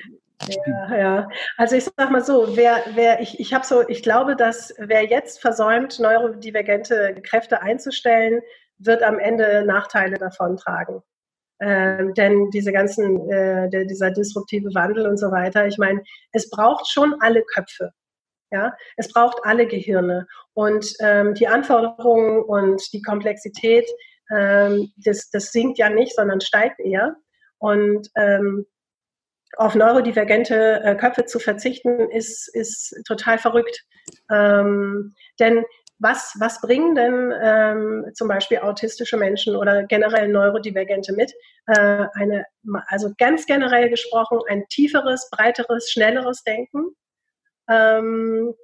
ja, 0.67 0.97
ja. 0.97 1.29
Also 1.57 1.77
ich 1.77 1.85
sag 1.85 2.11
mal 2.11 2.25
so, 2.25 2.57
wer, 2.57 2.83
wer, 2.95 3.21
ich, 3.21 3.41
ich 3.41 3.55
habe 3.55 3.65
so, 3.65 3.87
ich 3.89 4.03
glaube, 4.03 4.37
dass 4.37 4.75
wer 4.79 5.05
jetzt 5.05 5.41
versäumt, 5.41 5.99
neurodivergente 6.01 7.15
Kräfte 7.23 7.63
einzustellen, 7.63 8.41
wird 8.79 9.03
am 9.03 9.19
Ende 9.19 9.65
Nachteile 9.65 10.19
davon 10.19 10.57
tragen. 10.57 11.03
Ähm, 11.61 12.15
denn 12.15 12.51
diese 12.51 12.73
ganzen, 12.73 13.31
äh, 13.31 13.69
der, 13.71 13.85
dieser 13.85 14.11
disruptive 14.11 14.75
Wandel 14.75 15.07
und 15.07 15.19
so 15.19 15.31
weiter, 15.31 15.67
ich 15.67 15.79
meine, 15.79 16.03
es 16.33 16.51
braucht 16.51 16.89
schon 16.89 17.15
alle 17.21 17.43
Köpfe. 17.43 17.91
Ja, 18.51 18.73
es 18.97 19.13
braucht 19.13 19.39
alle 19.43 19.67
Gehirne. 19.67 20.27
Und 20.53 20.93
ähm, 21.01 21.35
die 21.35 21.49
Anforderungen 21.49 22.43
und 22.43 22.81
die 22.93 23.03
Komplexität, 23.03 23.89
ähm, 24.31 24.93
das, 24.97 25.31
das 25.31 25.51
sinkt 25.51 25.79
ja 25.79 25.89
nicht, 25.91 26.15
sondern 26.15 26.41
steigt 26.41 26.79
eher. 26.81 27.17
Und 27.59 28.09
ähm, 28.17 28.67
auf 29.57 29.75
neurodivergente 29.75 30.83
äh, 30.83 30.95
Köpfe 30.97 31.25
zu 31.25 31.39
verzichten, 31.39 32.11
ist, 32.11 32.49
ist 32.55 32.95
total 33.07 33.39
verrückt. 33.39 33.85
Ähm, 34.31 35.15
denn 35.41 35.65
was, 35.99 36.35
was 36.39 36.61
bringen 36.61 36.95
denn 36.95 37.33
ähm, 37.41 38.07
zum 38.15 38.29
Beispiel 38.29 38.59
autistische 38.59 39.17
Menschen 39.17 39.57
oder 39.57 39.85
generell 39.85 40.29
Neurodivergente 40.29 41.13
mit? 41.13 41.33
Äh, 41.67 42.07
eine, 42.15 42.45
also 42.89 43.13
ganz 43.19 43.47
generell 43.47 43.89
gesprochen, 43.89 44.41
ein 44.49 44.65
tieferes, 44.69 45.29
breiteres, 45.31 45.91
schnelleres 45.91 46.43
Denken, 46.43 46.95
ähm, 47.71 48.55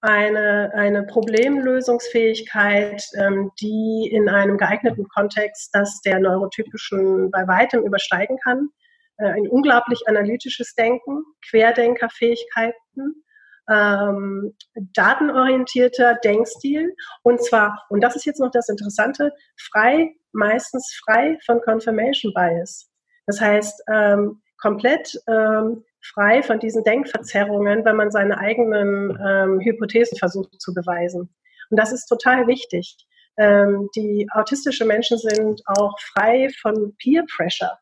eine, 0.00 0.72
eine 0.74 1.04
Problemlösungsfähigkeit, 1.04 3.04
ähm, 3.16 3.50
die 3.60 4.08
in 4.12 4.28
einem 4.28 4.56
geeigneten 4.56 5.08
Kontext 5.08 5.70
das 5.72 6.00
der 6.02 6.20
neurotypischen 6.20 7.30
bei 7.30 7.46
weitem 7.48 7.84
übersteigen 7.84 8.38
kann, 8.42 8.70
äh, 9.18 9.26
ein 9.26 9.48
unglaublich 9.48 10.00
analytisches 10.06 10.74
Denken, 10.74 11.24
Querdenkerfähigkeiten, 11.50 13.24
ähm, 13.70 14.54
datenorientierter 14.74 16.16
Denkstil 16.24 16.94
und 17.22 17.42
zwar, 17.42 17.84
und 17.90 18.00
das 18.02 18.16
ist 18.16 18.24
jetzt 18.24 18.40
noch 18.40 18.50
das 18.50 18.68
Interessante, 18.68 19.32
frei, 19.56 20.14
meistens 20.32 20.98
frei 21.04 21.38
von 21.44 21.60
Confirmation 21.60 22.32
Bias. 22.34 22.90
Das 23.26 23.40
heißt, 23.40 23.82
ähm, 23.92 24.40
komplett 24.58 25.20
ähm, 25.28 25.84
frei 26.02 26.42
von 26.42 26.58
diesen 26.58 26.84
Denkverzerrungen, 26.84 27.84
wenn 27.84 27.96
man 27.96 28.10
seine 28.10 28.38
eigenen 28.38 29.16
ähm, 29.24 29.60
Hypothesen 29.60 30.18
versucht 30.18 30.60
zu 30.60 30.72
beweisen. 30.72 31.34
Und 31.70 31.78
das 31.78 31.92
ist 31.92 32.06
total 32.06 32.46
wichtig. 32.46 32.96
Ähm, 33.36 33.88
die 33.94 34.26
autistische 34.32 34.84
Menschen 34.84 35.18
sind 35.18 35.62
auch 35.66 35.94
frei 36.00 36.48
von 36.60 36.96
Peer 36.96 37.24
Pressure. 37.36 37.78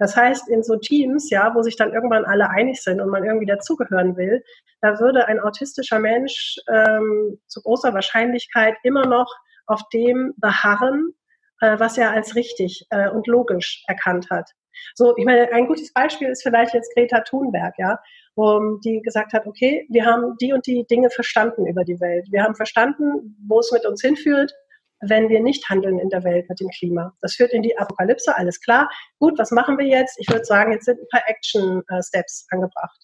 Das 0.00 0.16
heißt, 0.16 0.48
in 0.48 0.62
so 0.62 0.76
Teams, 0.76 1.28
ja, 1.28 1.54
wo 1.54 1.62
sich 1.62 1.76
dann 1.76 1.92
irgendwann 1.92 2.24
alle 2.24 2.48
einig 2.48 2.82
sind 2.82 3.02
und 3.02 3.10
man 3.10 3.22
irgendwie 3.22 3.46
dazugehören 3.46 4.16
will, 4.16 4.42
da 4.80 4.98
würde 4.98 5.26
ein 5.26 5.38
autistischer 5.38 5.98
Mensch 5.98 6.56
ähm, 6.68 7.38
zu 7.46 7.60
großer 7.60 7.92
Wahrscheinlichkeit 7.92 8.76
immer 8.82 9.06
noch 9.06 9.30
auf 9.66 9.82
dem 9.92 10.32
beharren, 10.38 11.12
äh, 11.60 11.78
was 11.78 11.98
er 11.98 12.12
als 12.12 12.34
richtig 12.34 12.86
äh, 12.88 13.10
und 13.10 13.26
logisch 13.26 13.84
erkannt 13.88 14.30
hat. 14.30 14.50
So, 14.94 15.14
ich 15.18 15.26
meine, 15.26 15.52
ein 15.52 15.66
gutes 15.66 15.92
Beispiel 15.92 16.28
ist 16.28 16.42
vielleicht 16.42 16.72
jetzt 16.72 16.94
Greta 16.94 17.20
Thunberg, 17.20 17.74
ja, 17.76 17.98
wo 18.36 18.78
die 18.82 19.02
gesagt 19.02 19.34
hat, 19.34 19.46
okay, 19.46 19.86
wir 19.90 20.06
haben 20.06 20.34
die 20.40 20.54
und 20.54 20.66
die 20.66 20.86
Dinge 20.90 21.10
verstanden 21.10 21.66
über 21.66 21.84
die 21.84 22.00
Welt. 22.00 22.26
Wir 22.30 22.42
haben 22.42 22.54
verstanden, 22.54 23.36
wo 23.46 23.60
es 23.60 23.70
mit 23.70 23.84
uns 23.84 24.00
hinführt 24.00 24.54
wenn 25.00 25.28
wir 25.28 25.40
nicht 25.40 25.68
handeln 25.68 25.98
in 25.98 26.10
der 26.10 26.24
Welt 26.24 26.48
mit 26.48 26.60
dem 26.60 26.68
Klima. 26.68 27.14
Das 27.20 27.34
führt 27.34 27.52
in 27.52 27.62
die 27.62 27.76
Apokalypse, 27.78 28.36
alles 28.36 28.60
klar. 28.60 28.88
Gut, 29.18 29.38
was 29.38 29.50
machen 29.50 29.78
wir 29.78 29.86
jetzt? 29.86 30.18
Ich 30.18 30.28
würde 30.28 30.44
sagen, 30.44 30.72
jetzt 30.72 30.84
sind 30.84 31.00
ein 31.00 31.08
paar 31.10 31.22
Action-Steps 31.26 32.46
angebracht. 32.50 33.00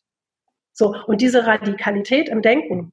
So, 0.73 0.95
und 1.07 1.21
diese 1.21 1.47
Radikalität 1.47 2.29
im 2.29 2.43
Denken, 2.43 2.93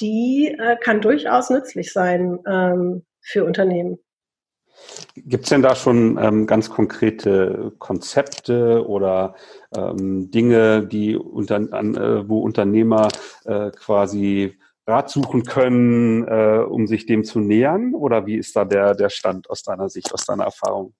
die 0.00 0.54
äh, 0.58 0.76
kann 0.76 1.00
durchaus 1.00 1.50
nützlich 1.50 1.92
sein 1.92 2.38
ähm, 2.46 3.06
für 3.22 3.44
Unternehmen. 3.44 3.98
Gibt 5.16 5.44
es 5.44 5.50
denn 5.50 5.62
da 5.62 5.74
schon 5.74 6.18
ähm, 6.18 6.46
ganz 6.46 6.70
konkrete 6.70 7.72
Konzepte 7.78 8.86
oder 8.86 9.34
ähm, 9.74 10.30
Dinge, 10.30 10.86
die 10.86 11.16
unter, 11.16 11.56
an, 11.72 11.96
äh, 11.96 12.28
wo 12.28 12.40
Unternehmer 12.40 13.08
äh, 13.44 13.70
quasi 13.70 14.58
Rat 14.88 15.10
suchen 15.10 15.42
können, 15.44 16.26
äh, 16.26 16.64
um 16.66 16.86
sich 16.86 17.04
dem 17.04 17.22
zu 17.22 17.40
nähern? 17.40 17.94
Oder 17.94 18.26
wie 18.26 18.36
ist 18.36 18.56
da 18.56 18.64
der, 18.64 18.94
der 18.94 19.10
Stand 19.10 19.50
aus 19.50 19.62
deiner 19.62 19.88
Sicht, 19.90 20.12
aus 20.14 20.24
deiner 20.24 20.44
Erfahrung? 20.44 20.94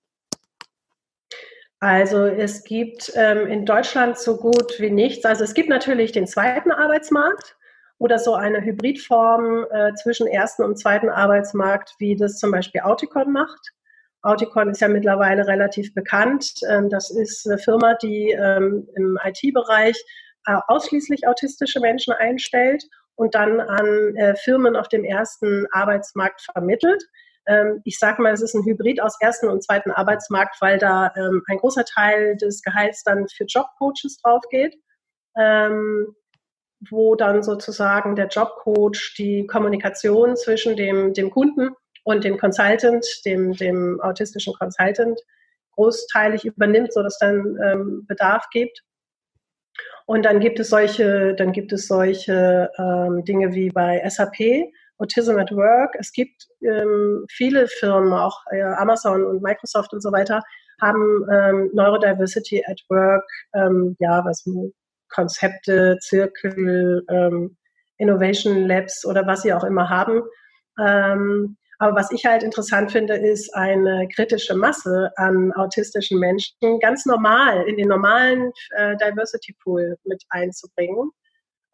Also 1.79 2.25
es 2.25 2.63
gibt 2.63 3.11
ähm, 3.15 3.47
in 3.47 3.65
Deutschland 3.65 4.17
so 4.17 4.37
gut 4.37 4.79
wie 4.79 4.91
nichts. 4.91 5.25
Also 5.25 5.43
es 5.43 5.53
gibt 5.53 5.69
natürlich 5.69 6.11
den 6.11 6.27
zweiten 6.27 6.71
Arbeitsmarkt 6.71 7.57
oder 7.97 8.19
so 8.19 8.33
eine 8.33 8.61
Hybridform 8.61 9.65
äh, 9.71 9.93
zwischen 9.95 10.27
ersten 10.27 10.63
und 10.63 10.77
zweiten 10.77 11.09
Arbeitsmarkt, 11.09 11.95
wie 11.97 12.15
das 12.15 12.37
zum 12.37 12.51
Beispiel 12.51 12.81
Auticon 12.81 13.31
macht. 13.31 13.59
Auticon 14.21 14.69
ist 14.69 14.81
ja 14.81 14.89
mittlerweile 14.89 15.47
relativ 15.47 15.93
bekannt. 15.93 16.51
Ähm, 16.69 16.89
das 16.89 17.09
ist 17.09 17.47
eine 17.47 17.57
Firma, 17.57 17.95
die 17.95 18.31
ähm, 18.31 18.87
im 18.95 19.17
IT-Bereich 19.23 19.97
äh, 20.47 20.57
ausschließlich 20.67 21.27
autistische 21.27 21.79
Menschen 21.79 22.13
einstellt 22.13 22.83
und 23.19 23.35
dann 23.35 23.59
an 23.59 24.15
äh, 24.15 24.33
Firmen 24.37 24.77
auf 24.77 24.87
dem 24.87 25.03
ersten 25.03 25.67
Arbeitsmarkt 25.71 26.41
vermittelt. 26.53 27.03
Ähm, 27.45 27.81
ich 27.83 27.99
sage 27.99 28.21
mal, 28.21 28.31
es 28.31 28.41
ist 28.41 28.53
ein 28.53 28.63
Hybrid 28.63 29.01
aus 29.01 29.17
ersten 29.19 29.49
und 29.49 29.61
zweiten 29.61 29.91
Arbeitsmarkt, 29.91 30.55
weil 30.61 30.79
da 30.79 31.11
ähm, 31.17 31.43
ein 31.47 31.57
großer 31.57 31.83
Teil 31.83 32.37
des 32.37 32.61
Gehalts 32.61 33.03
dann 33.03 33.27
für 33.27 33.43
Jobcoaches 33.43 34.21
drauf 34.23 34.43
geht, 34.49 34.73
ähm, 35.37 36.15
wo 36.89 37.15
dann 37.15 37.43
sozusagen 37.43 38.15
der 38.15 38.27
Jobcoach 38.27 39.15
die 39.17 39.45
Kommunikation 39.47 40.37
zwischen 40.37 40.77
dem, 40.77 41.13
dem 41.13 41.29
Kunden 41.29 41.71
und 42.05 42.23
dem 42.23 42.37
Consultant, 42.37 43.05
dem, 43.25 43.51
dem 43.51 43.99
autistischen 43.99 44.53
Consultant, 44.53 45.19
großteilig 45.73 46.45
übernimmt, 46.45 46.93
sodass 46.93 47.17
dann 47.19 47.57
ähm, 47.61 48.05
Bedarf 48.07 48.45
gibt. 48.49 48.81
Und 50.05 50.23
dann 50.23 50.39
gibt 50.39 50.59
es 50.59 50.69
solche, 50.69 51.35
dann 51.35 51.51
gibt 51.51 51.71
es 51.71 51.87
solche 51.87 52.69
ähm, 52.77 53.23
Dinge 53.25 53.53
wie 53.53 53.69
bei 53.69 54.01
SAP, 54.09 54.71
Autism 54.97 55.37
at 55.37 55.51
Work. 55.51 55.95
Es 55.99 56.11
gibt 56.11 56.47
ähm, 56.61 57.25
viele 57.29 57.67
Firmen, 57.67 58.13
auch 58.13 58.41
äh, 58.51 58.61
Amazon 58.61 59.23
und 59.23 59.41
Microsoft 59.41 59.93
und 59.93 60.01
so 60.01 60.11
weiter, 60.11 60.41
haben 60.81 61.25
ähm, 61.31 61.69
Neurodiversity 61.73 62.63
at 62.67 62.81
Work, 62.89 63.25
ähm, 63.53 63.95
ja, 63.99 64.23
was 64.25 64.45
Konzepte, 65.09 65.97
Zirkel, 66.01 67.03
ähm, 67.09 67.57
Innovation 67.97 68.65
Labs 68.65 69.05
oder 69.05 69.25
was 69.27 69.41
sie 69.41 69.53
auch 69.53 69.63
immer 69.63 69.89
haben. 69.89 70.21
Ähm, 70.79 71.57
aber 71.79 71.95
was 71.95 72.11
ich 72.11 72.25
halt 72.25 72.43
interessant 72.43 72.91
finde, 72.91 73.15
ist 73.15 73.55
eine 73.55 74.07
kritische 74.13 74.53
Masse 74.53 75.11
an 75.15 75.51
autistischen 75.53 76.19
Menschen 76.19 76.79
ganz 76.81 77.05
normal 77.05 77.63
in 77.67 77.77
den 77.77 77.87
normalen 77.87 78.51
äh, 78.71 78.95
Diversity 78.97 79.55
Pool 79.63 79.97
mit 80.03 80.21
einzubringen. 80.29 81.11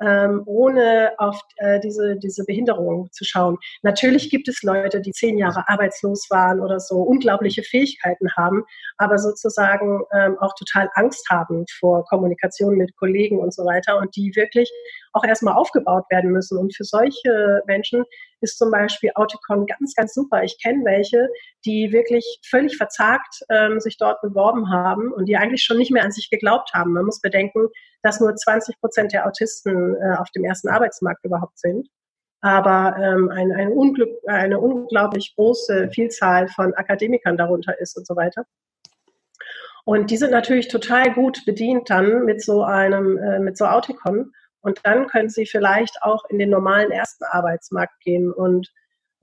ähm, 0.01 0.43
ohne 0.45 1.13
auf 1.17 1.39
äh, 1.57 1.79
diese, 1.79 2.17
diese 2.17 2.43
Behinderung 2.45 3.09
zu 3.11 3.23
schauen. 3.23 3.57
Natürlich 3.81 4.29
gibt 4.29 4.47
es 4.47 4.61
Leute, 4.61 5.01
die 5.01 5.11
zehn 5.11 5.37
Jahre 5.37 5.67
arbeitslos 5.69 6.27
waren 6.29 6.59
oder 6.59 6.79
so 6.79 6.97
unglaubliche 6.97 7.63
Fähigkeiten 7.63 8.27
haben, 8.35 8.63
aber 8.97 9.17
sozusagen 9.17 10.01
ähm, 10.13 10.37
auch 10.39 10.53
total 10.55 10.89
Angst 10.95 11.29
haben 11.29 11.65
vor 11.79 12.03
Kommunikation 12.05 12.75
mit 12.75 12.95
Kollegen 12.97 13.39
und 13.39 13.53
so 13.53 13.63
weiter 13.63 13.97
und 13.97 14.15
die 14.15 14.35
wirklich 14.35 14.69
auch 15.15 15.23
erstmal 15.23 15.55
aufgebaut 15.55 16.05
werden 16.09 16.31
müssen. 16.31 16.57
Und 16.57 16.75
für 16.75 16.83
solche 16.83 17.61
Menschen 17.65 18.03
ist 18.41 18.57
zum 18.57 18.69
Beispiel 18.69 19.11
Auticon 19.15 19.65
ganz, 19.65 19.95
ganz 19.95 20.13
super. 20.13 20.43
Ich 20.43 20.61
kenne 20.61 20.83
welche, 20.83 21.29
die 21.65 21.91
wirklich 21.91 22.39
völlig 22.45 22.75
verzagt 22.75 23.43
ähm, 23.49 23.79
sich 23.79 23.97
dort 23.97 24.21
beworben 24.21 24.69
haben 24.69 25.11
und 25.13 25.25
die 25.25 25.37
eigentlich 25.37 25.63
schon 25.63 25.77
nicht 25.77 25.91
mehr 25.91 26.03
an 26.03 26.11
sich 26.11 26.29
geglaubt 26.29 26.73
haben. 26.73 26.91
Man 26.93 27.05
muss 27.05 27.21
bedenken, 27.21 27.67
dass 28.03 28.19
nur 28.19 28.35
20 28.35 28.79
Prozent 28.79 29.13
der 29.13 29.25
Autisten 29.25 29.95
äh, 29.95 30.17
auf 30.17 30.29
dem 30.31 30.43
ersten 30.43 30.67
Arbeitsmarkt 30.67 31.23
überhaupt 31.23 31.57
sind. 31.59 31.87
Aber 32.41 32.97
ähm, 33.01 33.29
ein, 33.29 33.51
ein 33.53 33.71
Unglück, 33.71 34.09
eine 34.27 34.59
unglaublich 34.59 35.33
große 35.35 35.89
Vielzahl 35.91 36.47
von 36.49 36.73
Akademikern 36.73 37.37
darunter 37.37 37.79
ist 37.79 37.97
und 37.97 38.05
so 38.05 38.15
weiter. 38.15 38.45
Und 39.85 40.09
die 40.09 40.17
sind 40.17 40.31
natürlich 40.31 40.67
total 40.67 41.13
gut 41.13 41.45
bedient 41.45 41.89
dann 41.89 42.25
mit 42.25 42.43
so 42.43 42.63
einem, 42.63 43.17
äh, 43.17 43.39
mit 43.39 43.55
so 43.57 43.65
Auticon. 43.65 44.33
Und 44.65 44.79
dann 44.83 45.05
können 45.05 45.29
sie 45.29 45.45
vielleicht 45.45 46.01
auch 46.01 46.25
in 46.29 46.39
den 46.39 46.49
normalen 46.49 46.89
ersten 46.89 47.23
Arbeitsmarkt 47.25 47.99
gehen. 47.99 48.33
Und 48.33 48.67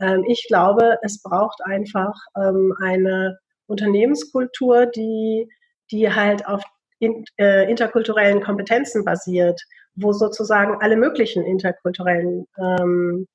ähm, 0.01 0.25
ich 0.29 0.47
glaube, 0.47 0.99
es 1.03 1.21
braucht 1.21 1.61
einfach 1.65 2.15
ähm, 2.37 2.73
eine 2.81 3.39
Unternehmenskultur, 3.67 4.87
die, 4.87 5.49
die 5.91 6.13
halt 6.13 6.47
auf 6.47 6.63
in, 7.01 7.25
äh, 7.41 7.69
interkulturellen 7.69 8.41
Kompetenzen 8.41 9.05
basiert, 9.05 9.61
wo 9.97 10.13
sozusagen 10.13 10.77
alle 10.81 10.95
möglichen 10.95 11.43
interkulturellen 11.43 12.47
ähm, 12.57 13.27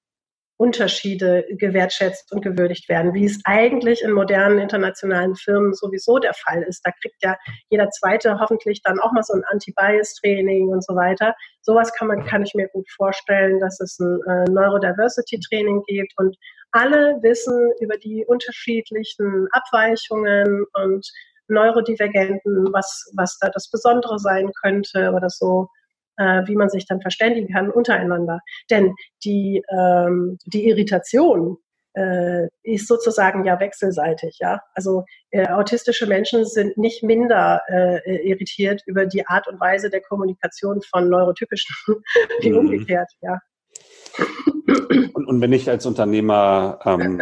Unterschiede 0.57 1.45
gewertschätzt 1.49 2.31
und 2.33 2.41
gewürdigt 2.41 2.89
werden, 2.89 3.13
wie 3.13 3.25
es 3.25 3.39
eigentlich 3.45 4.01
in 4.01 4.11
modernen 4.11 4.57
internationalen 4.59 5.35
Firmen 5.35 5.73
sowieso 5.73 6.17
der 6.17 6.33
Fall 6.33 6.63
ist. 6.63 6.81
Da 6.83 6.91
kriegt 6.99 7.23
ja 7.23 7.37
jeder 7.69 7.89
Zweite 7.91 8.39
hoffentlich 8.39 8.81
dann 8.81 8.99
auch 8.99 9.11
mal 9.11 9.23
so 9.23 9.33
ein 9.33 9.43
Anti-Bias-Training 9.51 10.69
und 10.69 10.83
so 10.83 10.95
weiter. 10.95 11.35
Sowas 11.61 11.93
kann 11.93 12.07
man, 12.07 12.25
kann 12.25 12.43
ich 12.43 12.55
mir 12.55 12.67
gut 12.69 12.89
vorstellen, 12.89 13.59
dass 13.59 13.79
es 13.79 13.99
ein 13.99 14.19
äh, 14.27 14.49
Neurodiversity-Training 14.49 15.83
gibt 15.85 16.13
und 16.17 16.35
alle 16.71 17.19
wissen 17.21 17.71
über 17.79 17.97
die 17.97 18.25
unterschiedlichen 18.25 19.47
Abweichungen 19.51 20.65
und 20.73 21.07
Neurodivergenten, 21.49 22.73
was, 22.73 23.11
was 23.15 23.37
da 23.39 23.49
das 23.49 23.69
Besondere 23.69 24.19
sein 24.19 24.51
könnte 24.61 25.11
oder 25.15 25.29
so 25.29 25.69
äh, 26.17 26.43
wie 26.45 26.55
man 26.55 26.69
sich 26.69 26.85
dann 26.85 27.01
verständigen 27.01 27.53
kann 27.53 27.69
untereinander. 27.69 28.39
Denn 28.69 28.95
die, 29.23 29.63
ähm, 29.69 30.37
die 30.45 30.67
Irritation 30.67 31.57
äh, 31.97 32.47
ist 32.63 32.87
sozusagen 32.87 33.43
ja 33.45 33.59
wechselseitig. 33.59 34.37
Ja? 34.39 34.61
Also 34.73 35.05
äh, 35.31 35.47
autistische 35.47 36.05
Menschen 36.05 36.45
sind 36.45 36.77
nicht 36.77 37.03
minder 37.03 37.61
äh, 37.67 38.27
irritiert 38.27 38.83
über 38.85 39.05
die 39.05 39.25
Art 39.25 39.47
und 39.47 39.59
Weise 39.59 39.89
der 39.89 40.01
Kommunikation 40.01 40.81
von 40.81 41.09
neurotypischen 41.09 41.75
wie 42.41 42.51
mhm. 42.51 42.57
umgekehrt. 42.57 43.09
Ja. 43.21 43.39
Und, 45.13 45.27
und, 45.27 45.41
wenn 45.41 45.53
ich 45.53 45.69
als 45.69 45.85
Unternehmer 45.85 46.79
ähm, 46.85 47.21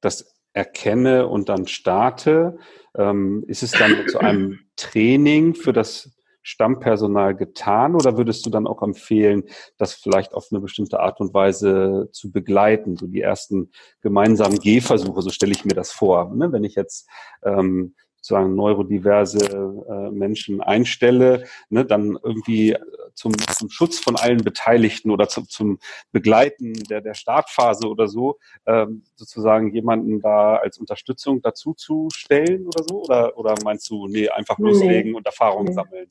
das 0.00 0.34
erkenne 0.52 1.26
und 1.26 1.48
dann 1.48 1.66
starte, 1.66 2.58
ähm, 2.96 3.44
ist 3.46 3.62
es 3.62 3.72
dann 3.72 4.08
zu 4.08 4.18
einem 4.18 4.58
Training 4.76 5.54
für 5.54 5.72
das 5.72 6.17
Stammpersonal 6.42 7.34
getan 7.34 7.94
oder 7.94 8.16
würdest 8.16 8.46
du 8.46 8.50
dann 8.50 8.66
auch 8.66 8.82
empfehlen, 8.82 9.44
das 9.76 9.94
vielleicht 9.94 10.34
auf 10.34 10.48
eine 10.50 10.60
bestimmte 10.60 11.00
Art 11.00 11.20
und 11.20 11.34
Weise 11.34 12.08
zu 12.12 12.30
begleiten, 12.30 12.96
so 12.96 13.06
die 13.06 13.20
ersten 13.20 13.70
gemeinsamen 14.00 14.58
Gehversuche, 14.58 15.22
so 15.22 15.30
stelle 15.30 15.52
ich 15.52 15.64
mir 15.64 15.74
das 15.74 15.92
vor. 15.92 16.34
Ne? 16.34 16.52
Wenn 16.52 16.64
ich 16.64 16.74
jetzt 16.74 17.08
ähm, 17.42 17.94
sozusagen 18.20 18.54
neurodiverse 18.56 19.38
äh, 19.38 20.10
Menschen 20.10 20.60
einstelle, 20.60 21.44
ne, 21.70 21.84
dann 21.84 22.18
irgendwie 22.22 22.76
zum, 23.14 23.32
zum 23.38 23.70
Schutz 23.70 23.98
von 23.98 24.16
allen 24.16 24.42
Beteiligten 24.44 25.10
oder 25.10 25.28
zum, 25.28 25.48
zum 25.48 25.78
Begleiten 26.12 26.72
der, 26.90 27.00
der 27.00 27.14
Startphase 27.14 27.88
oder 27.88 28.06
so, 28.06 28.38
ähm, 28.66 29.02
sozusagen 29.16 29.72
jemanden 29.72 30.20
da 30.20 30.56
als 30.56 30.78
Unterstützung 30.78 31.40
dazu 31.42 31.74
zu 31.74 32.08
stellen 32.12 32.66
oder 32.66 32.84
so? 32.88 33.02
Oder, 33.02 33.38
oder 33.38 33.54
meinst 33.64 33.88
du, 33.90 34.06
nee, 34.08 34.28
einfach 34.28 34.58
loslegen 34.58 35.12
nee. 35.12 35.16
und 35.16 35.26
Erfahrungen 35.26 35.68
nee. 35.68 35.72
sammeln? 35.74 36.06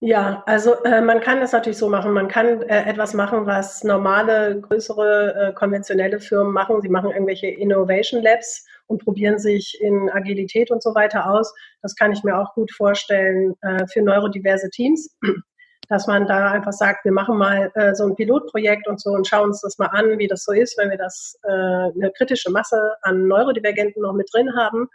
Ja, 0.00 0.42
also 0.44 0.74
äh, 0.84 1.00
man 1.00 1.20
kann 1.20 1.40
das 1.40 1.52
natürlich 1.52 1.78
so 1.78 1.88
machen. 1.88 2.12
Man 2.12 2.28
kann 2.28 2.60
äh, 2.62 2.84
etwas 2.84 3.14
machen, 3.14 3.46
was 3.46 3.82
normale, 3.82 4.60
größere, 4.60 5.34
äh, 5.34 5.52
konventionelle 5.54 6.20
Firmen 6.20 6.52
machen. 6.52 6.82
Sie 6.82 6.90
machen 6.90 7.12
irgendwelche 7.12 7.46
Innovation 7.46 8.22
Labs 8.22 8.66
und 8.88 9.02
probieren 9.02 9.38
sich 9.38 9.78
in 9.80 10.10
Agilität 10.10 10.70
und 10.70 10.82
so 10.82 10.94
weiter 10.94 11.30
aus. 11.30 11.54
Das 11.80 11.96
kann 11.96 12.12
ich 12.12 12.22
mir 12.24 12.36
auch 12.38 12.52
gut 12.52 12.70
vorstellen 12.72 13.54
äh, 13.62 13.86
für 13.86 14.02
neurodiverse 14.02 14.68
Teams, 14.68 15.16
dass 15.88 16.06
man 16.06 16.26
da 16.26 16.50
einfach 16.50 16.74
sagt, 16.74 17.06
wir 17.06 17.12
machen 17.12 17.38
mal 17.38 17.72
äh, 17.74 17.94
so 17.94 18.04
ein 18.04 18.16
Pilotprojekt 18.16 18.86
und 18.88 19.00
so 19.00 19.12
und 19.12 19.26
schauen 19.26 19.48
uns 19.48 19.62
das 19.62 19.78
mal 19.78 19.86
an, 19.86 20.18
wie 20.18 20.28
das 20.28 20.44
so 20.44 20.52
ist, 20.52 20.76
wenn 20.76 20.90
wir 20.90 20.98
das 20.98 21.38
äh, 21.44 21.48
eine 21.48 22.12
kritische 22.14 22.50
Masse 22.50 22.96
an 23.00 23.26
Neurodivergenten 23.26 24.02
noch 24.02 24.12
mit 24.12 24.28
drin 24.30 24.54
haben. 24.54 24.88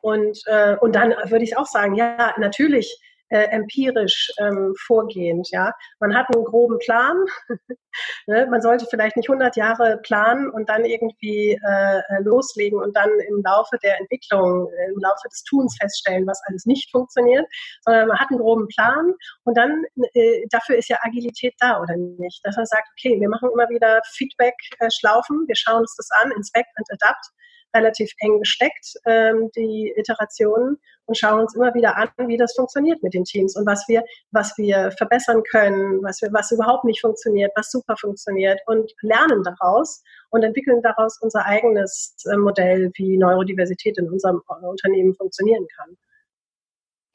Und, 0.00 0.44
und 0.78 0.94
dann 0.94 1.12
würde 1.24 1.42
ich 1.42 1.56
auch 1.56 1.66
sagen, 1.66 1.96
ja, 1.96 2.32
natürlich 2.38 3.00
äh, 3.30 3.44
empirisch 3.50 4.30
ähm, 4.38 4.74
vorgehend. 4.86 5.48
Ja, 5.50 5.72
man 6.00 6.14
hat 6.16 6.26
einen 6.34 6.44
groben 6.44 6.78
Plan. 6.78 7.16
ne? 8.26 8.46
Man 8.50 8.60
sollte 8.62 8.86
vielleicht 8.90 9.16
nicht 9.16 9.28
100 9.28 9.56
Jahre 9.56 9.98
planen 10.02 10.50
und 10.50 10.68
dann 10.68 10.84
irgendwie 10.84 11.52
äh, 11.52 11.98
äh, 11.98 12.22
loslegen 12.22 12.80
und 12.80 12.96
dann 12.96 13.10
im 13.28 13.42
Laufe 13.44 13.76
der 13.82 13.98
Entwicklung, 13.98 14.70
äh, 14.72 14.92
im 14.92 15.00
Laufe 15.00 15.28
des 15.30 15.42
Tuns 15.44 15.76
feststellen, 15.80 16.26
was 16.26 16.40
alles 16.46 16.66
nicht 16.66 16.90
funktioniert, 16.90 17.46
sondern 17.82 18.08
man 18.08 18.18
hat 18.18 18.30
einen 18.30 18.40
groben 18.40 18.68
Plan 18.68 19.14
und 19.44 19.56
dann 19.56 19.84
äh, 20.14 20.46
dafür 20.50 20.76
ist 20.76 20.88
ja 20.88 20.98
Agilität 21.02 21.54
da 21.60 21.80
oder 21.80 21.96
nicht, 21.96 22.40
dass 22.44 22.56
man 22.56 22.66
sagt, 22.66 22.88
okay, 22.96 23.20
wir 23.20 23.28
machen 23.28 23.50
immer 23.52 23.68
wieder 23.68 24.00
Feedback-Schlaufen, 24.14 25.46
wir 25.46 25.56
schauen 25.56 25.80
uns 25.80 25.94
das 25.96 26.08
an, 26.22 26.32
inspect 26.32 26.68
and 26.76 26.86
adapt 26.90 27.30
relativ 27.74 28.10
eng 28.20 28.38
gesteckt, 28.40 28.94
ähm, 29.06 29.50
die 29.56 29.92
Iterationen, 29.96 30.78
und 31.08 31.16
schauen 31.16 31.40
uns 31.40 31.54
immer 31.54 31.74
wieder 31.74 31.96
an, 31.96 32.10
wie 32.28 32.36
das 32.36 32.54
funktioniert 32.54 33.02
mit 33.02 33.14
den 33.14 33.24
Teams 33.24 33.56
und 33.56 33.66
was 33.66 33.84
wir, 33.88 34.04
was 34.30 34.52
wir 34.58 34.92
verbessern 34.92 35.42
können, 35.50 36.02
was, 36.02 36.20
wir, 36.20 36.30
was 36.32 36.52
überhaupt 36.52 36.84
nicht 36.84 37.00
funktioniert, 37.00 37.50
was 37.56 37.70
super 37.70 37.96
funktioniert 37.96 38.60
und 38.66 38.92
lernen 39.00 39.42
daraus 39.42 40.02
und 40.30 40.42
entwickeln 40.42 40.82
daraus 40.82 41.18
unser 41.22 41.46
eigenes 41.46 42.14
äh, 42.30 42.36
Modell, 42.36 42.90
wie 42.96 43.16
Neurodiversität 43.16 43.96
in 43.98 44.10
unserem 44.10 44.42
Unternehmen 44.60 45.14
funktionieren 45.14 45.66
kann. 45.76 45.96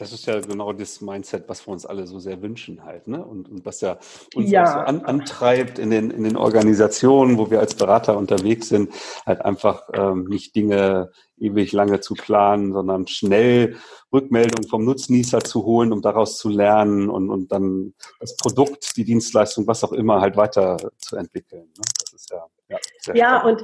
Das 0.04 0.12
ist 0.12 0.26
ja 0.26 0.42
genau 0.42 0.74
das 0.74 1.00
Mindset, 1.00 1.48
was 1.48 1.66
wir 1.66 1.72
uns 1.72 1.86
alle 1.86 2.06
so 2.08 2.20
sehr 2.20 2.42
wünschen 2.42 2.84
halt, 2.84 3.08
ne? 3.08 3.24
Und, 3.24 3.48
und 3.48 3.66
was 3.66 3.80
ja 3.80 3.98
uns 4.36 4.52
ja. 4.52 4.64
auch 4.64 4.74
so 4.74 4.80
an, 4.80 5.06
antreibt 5.06 5.80
in 5.80 5.92
den, 5.92 6.12
in 6.12 6.26
den 6.26 6.36
Organisationen, 6.36 7.38
wo 7.38 7.50
wir 7.50 7.62
als 7.62 7.76
Berater 7.76 8.18
unterwegs 8.18 8.68
sind, 8.68 8.92
halt 9.26 9.46
einfach 9.46 9.90
ähm, 9.94 10.26
nicht 10.26 10.58
Dinge 10.58 11.12
ewig 11.38 11.72
lange 11.72 12.02
zu 12.02 12.16
planen, 12.16 12.74
sondern 12.74 13.08
schnell 13.08 13.78
Rückmeldungen 14.12 14.70
vom 14.70 14.84
Nutznießer 14.84 15.40
zu 15.40 15.64
holen, 15.64 15.94
um 15.94 16.02
daraus 16.02 16.38
zu 16.38 16.50
lernen 16.50 17.10
und, 17.10 17.30
und 17.30 17.54
dann 17.54 17.94
das 18.20 18.36
Produkt, 18.36 18.98
die 18.98 19.06
Dienstleistung, 19.06 19.68
was 19.68 19.86
auch 19.86 19.94
immer, 19.94 20.20
halt 20.20 20.36
weiter 20.36 20.76
zu 20.98 21.16
entwickeln. 21.16 21.72
Ne? 21.78 21.84
Das 22.02 22.14
ist 22.14 22.30
ja, 22.30 22.46
ja, 22.68 23.16
ja 23.16 23.44
und 23.44 23.64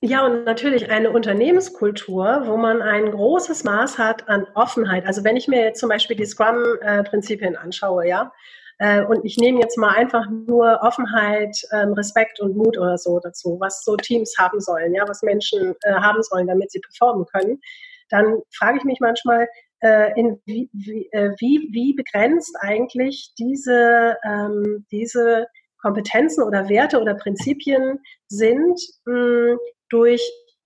ja, 0.00 0.26
und 0.26 0.44
natürlich 0.44 0.90
eine 0.90 1.10
Unternehmenskultur, 1.10 2.42
wo 2.44 2.56
man 2.56 2.82
ein 2.82 3.10
großes 3.10 3.64
Maß 3.64 3.98
hat 3.98 4.28
an 4.28 4.46
Offenheit. 4.54 5.06
Also 5.06 5.24
wenn 5.24 5.36
ich 5.36 5.48
mir 5.48 5.62
jetzt 5.62 5.80
zum 5.80 5.88
Beispiel 5.88 6.16
die 6.16 6.26
Scrum-Prinzipien 6.26 7.56
anschaue, 7.56 8.06
ja, 8.06 8.32
äh, 8.78 9.02
und 9.04 9.24
ich 9.24 9.38
nehme 9.38 9.60
jetzt 9.60 9.78
mal 9.78 9.94
einfach 9.94 10.26
nur 10.28 10.80
Offenheit, 10.82 11.56
ähm, 11.72 11.94
Respekt 11.94 12.40
und 12.40 12.56
Mut 12.56 12.76
oder 12.76 12.98
so 12.98 13.18
dazu, 13.20 13.56
was 13.58 13.82
so 13.84 13.96
Teams 13.96 14.34
haben 14.38 14.60
sollen, 14.60 14.94
ja, 14.94 15.08
was 15.08 15.22
Menschen 15.22 15.74
äh, 15.82 15.94
haben 15.94 16.22
sollen, 16.22 16.46
damit 16.46 16.70
sie 16.70 16.80
performen 16.80 17.24
können, 17.26 17.58
dann 18.10 18.40
frage 18.54 18.78
ich 18.78 18.84
mich 18.84 19.00
manchmal, 19.00 19.48
äh, 19.80 20.12
in 20.18 20.40
wie, 20.44 20.68
wie, 20.72 21.68
wie, 21.72 21.94
begrenzt 21.94 22.56
eigentlich 22.60 23.32
diese, 23.38 24.16
ähm, 24.24 24.86
diese 24.90 25.46
Kompetenzen 25.80 26.42
oder 26.44 26.68
Werte 26.68 27.00
oder 27.00 27.14
Prinzipien 27.14 28.00
sind, 28.28 28.80
mh, 29.04 29.56
durch 29.90 30.22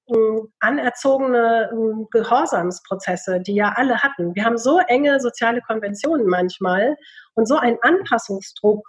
ähm, 0.09 0.49
anerzogene 0.61 1.71
ähm, 1.73 2.09
Gehorsamsprozesse, 2.11 3.41
die 3.41 3.55
ja 3.55 3.73
alle 3.77 4.03
hatten. 4.03 4.35
Wir 4.35 4.45
haben 4.45 4.59
so 4.59 4.79
enge 4.89 5.21
soziale 5.21 5.61
Konventionen 5.61 6.27
manchmal 6.27 6.97
und 7.35 7.47
so 7.47 7.57
einen 7.57 7.79
Anpassungsdruck 7.83 8.87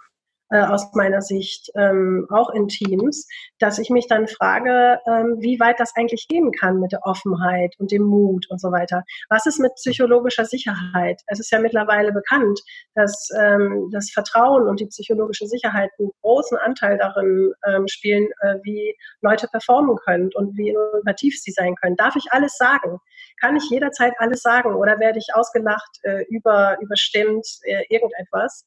äh, 0.52 0.60
aus 0.60 0.92
meiner 0.94 1.22
Sicht, 1.22 1.70
ähm, 1.76 2.26
auch 2.30 2.50
in 2.50 2.68
Teams, 2.68 3.26
dass 3.58 3.78
ich 3.78 3.88
mich 3.88 4.06
dann 4.06 4.28
frage, 4.28 5.00
ähm, 5.06 5.38
wie 5.40 5.58
weit 5.58 5.80
das 5.80 5.92
eigentlich 5.96 6.28
gehen 6.28 6.52
kann 6.52 6.78
mit 6.78 6.92
der 6.92 7.00
Offenheit 7.04 7.74
und 7.78 7.90
dem 7.90 8.02
Mut 8.02 8.46
und 8.50 8.60
so 8.60 8.70
weiter. 8.70 9.02
Was 9.30 9.46
ist 9.46 9.58
mit 9.58 9.74
psychologischer 9.76 10.44
Sicherheit? 10.44 11.22
Es 11.26 11.40
ist 11.40 11.50
ja 11.50 11.58
mittlerweile 11.58 12.12
bekannt, 12.12 12.60
dass 12.94 13.28
ähm, 13.40 13.88
das 13.92 14.10
Vertrauen 14.10 14.68
und 14.68 14.80
die 14.80 14.86
psychologische 14.86 15.46
Sicherheit 15.46 15.90
einen 15.98 16.10
großen 16.20 16.58
Anteil 16.58 16.98
darin 16.98 17.52
ähm, 17.66 17.88
spielen, 17.88 18.28
äh, 18.42 18.56
wie 18.62 18.94
Leute 19.22 19.48
performen 19.48 19.96
können 20.04 20.30
und 20.34 20.56
wie 20.58 20.68
innovativ 20.68 21.40
sie 21.40 21.52
sein 21.52 21.74
können. 21.76 21.96
Darf 21.96 22.14
ich 22.16 22.26
alles 22.30 22.56
sagen? 22.58 22.98
Kann 23.40 23.56
ich 23.56 23.70
jederzeit 23.70 24.12
alles 24.18 24.42
sagen 24.42 24.74
oder 24.74 25.00
werde 25.00 25.18
ich 25.18 25.28
ausgelacht, 25.34 25.98
äh, 26.02 26.24
über, 26.28 26.76
überstimmt, 26.82 27.46
äh, 27.62 27.84
irgendetwas? 27.88 28.66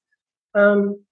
Ähm, 0.56 1.06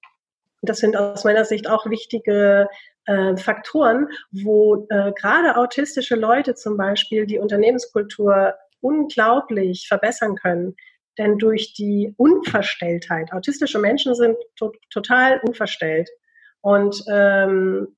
das 0.64 0.80
sind 0.80 0.96
aus 0.96 1.24
meiner 1.24 1.46
Sicht 1.46 1.70
auch 1.70 1.86
wichtige 1.90 2.68
äh, 3.06 3.36
Faktoren, 3.36 4.08
wo 4.32 4.88
äh, 4.90 5.12
gerade 5.14 5.58
autistische 5.58 6.16
Leute 6.16 6.56
zum 6.56 6.78
Beispiel 6.78 7.26
die 7.26 7.38
Unternehmenskultur 7.38 8.54
unglaublich 8.80 9.88
verbessern 9.88 10.36
können. 10.36 10.76
Denn 11.18 11.38
durch 11.38 11.74
die 11.74 12.14
Unverstelltheit, 12.18 13.32
autistische 13.34 13.78
Menschen 13.78 14.16
sind 14.16 14.36
to 14.56 14.72
total 14.90 15.40
unverstellt 15.44 16.10
und 16.62 17.04
ähm, 17.08 17.96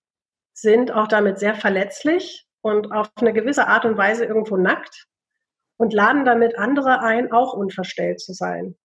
sind 0.53 0.91
auch 0.91 1.07
damit 1.07 1.39
sehr 1.39 1.55
verletzlich 1.55 2.47
und 2.61 2.91
auf 2.91 3.09
eine 3.16 3.32
gewisse 3.32 3.68
Art 3.68 3.86
und 3.86 3.97
Weise 3.97 4.26
irgendwo 4.26 4.57
nackt 4.57 5.05
und 5.78 5.93
laden 5.93 6.26
damit 6.26 6.57
andere 6.57 7.01
ein, 7.01 7.32
auch 7.32 7.53
unverstellt 7.53 8.20
zu 8.20 8.34
sein. 8.34 8.76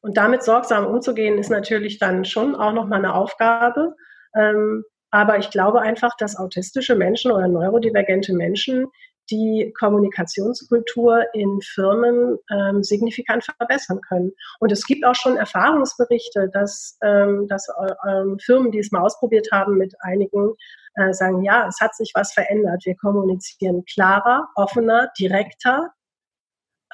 Und 0.00 0.16
damit 0.16 0.42
sorgsam 0.42 0.86
umzugehen, 0.86 1.38
ist 1.38 1.50
natürlich 1.50 1.98
dann 1.98 2.24
schon 2.24 2.54
auch 2.54 2.72
nochmal 2.72 3.00
eine 3.00 3.14
Aufgabe. 3.14 3.94
Ähm, 4.34 4.84
aber 5.10 5.38
ich 5.38 5.50
glaube 5.50 5.80
einfach, 5.80 6.16
dass 6.16 6.36
autistische 6.36 6.94
Menschen 6.94 7.32
oder 7.32 7.48
neurodivergente 7.48 8.34
Menschen 8.34 8.86
die 9.30 9.74
Kommunikationskultur 9.78 11.24
in 11.34 11.60
Firmen 11.60 12.38
ähm, 12.50 12.82
signifikant 12.82 13.44
verbessern 13.44 14.00
können. 14.08 14.32
Und 14.58 14.72
es 14.72 14.86
gibt 14.86 15.04
auch 15.04 15.14
schon 15.14 15.36
Erfahrungsberichte, 15.36 16.48
dass, 16.52 16.96
ähm, 17.02 17.46
dass 17.48 17.68
äh, 17.68 17.92
ähm, 18.08 18.38
Firmen, 18.38 18.72
die 18.72 18.78
es 18.78 18.90
mal 18.90 19.02
ausprobiert 19.02 19.48
haben 19.52 19.76
mit 19.76 19.94
einigen, 20.00 20.54
äh, 20.94 21.12
sagen, 21.12 21.42
ja, 21.42 21.66
es 21.68 21.80
hat 21.80 21.94
sich 21.94 22.12
was 22.14 22.32
verändert. 22.32 22.82
Wir 22.84 22.96
kommunizieren 22.96 23.84
klarer, 23.84 24.48
offener, 24.54 25.10
direkter. 25.18 25.92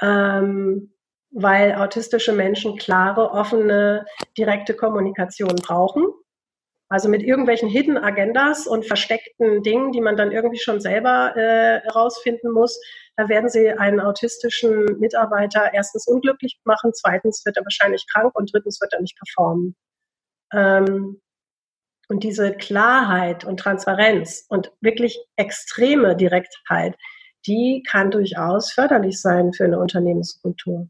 Ähm, 0.01 0.94
weil 1.35 1.75
autistische 1.75 2.33
Menschen 2.33 2.77
klare, 2.77 3.31
offene, 3.33 4.07
direkte 4.39 4.75
Kommunikation 4.75 5.57
brauchen. 5.57 6.05
Also 6.89 7.09
mit 7.09 7.23
irgendwelchen 7.23 7.69
Hidden 7.69 7.99
Agendas 7.99 8.67
und 8.69 8.87
versteckten 8.87 9.63
Dingen, 9.63 9.91
die 9.91 10.01
man 10.01 10.17
dann 10.17 10.31
irgendwie 10.31 10.59
schon 10.59 10.81
selber 10.81 11.35
äh, 11.37 11.81
herausfinden 11.81 12.53
muss, 12.53 12.81
da 13.17 13.29
werden 13.29 13.49
sie 13.49 13.71
einen 13.71 14.01
autistischen 14.01 14.99
Mitarbeiter 15.01 15.73
erstens 15.73 16.07
unglücklich 16.07 16.61
machen, 16.65 16.93
zweitens 16.95 17.45
wird 17.45 17.57
er 17.57 17.65
wahrscheinlich 17.65 18.07
krank 18.13 18.35
und 18.35 18.53
drittens 18.53 18.81
wird 18.81 18.93
er 18.93 19.01
nicht 19.01 19.17
performen. 19.19 19.75
Ähm, 20.53 21.21
und 22.09 22.23
diese 22.23 22.53
Klarheit 22.53 23.45
und 23.45 23.59
Transparenz 23.59 24.45
und 24.49 24.73
wirklich 24.81 25.19
extreme 25.37 26.17
Direktheit, 26.17 26.97
die 27.47 27.83
kann 27.89 28.11
durchaus 28.11 28.73
förderlich 28.73 29.21
sein 29.21 29.53
für 29.53 29.65
eine 29.65 29.81
Unternehmenskultur. 29.81 30.89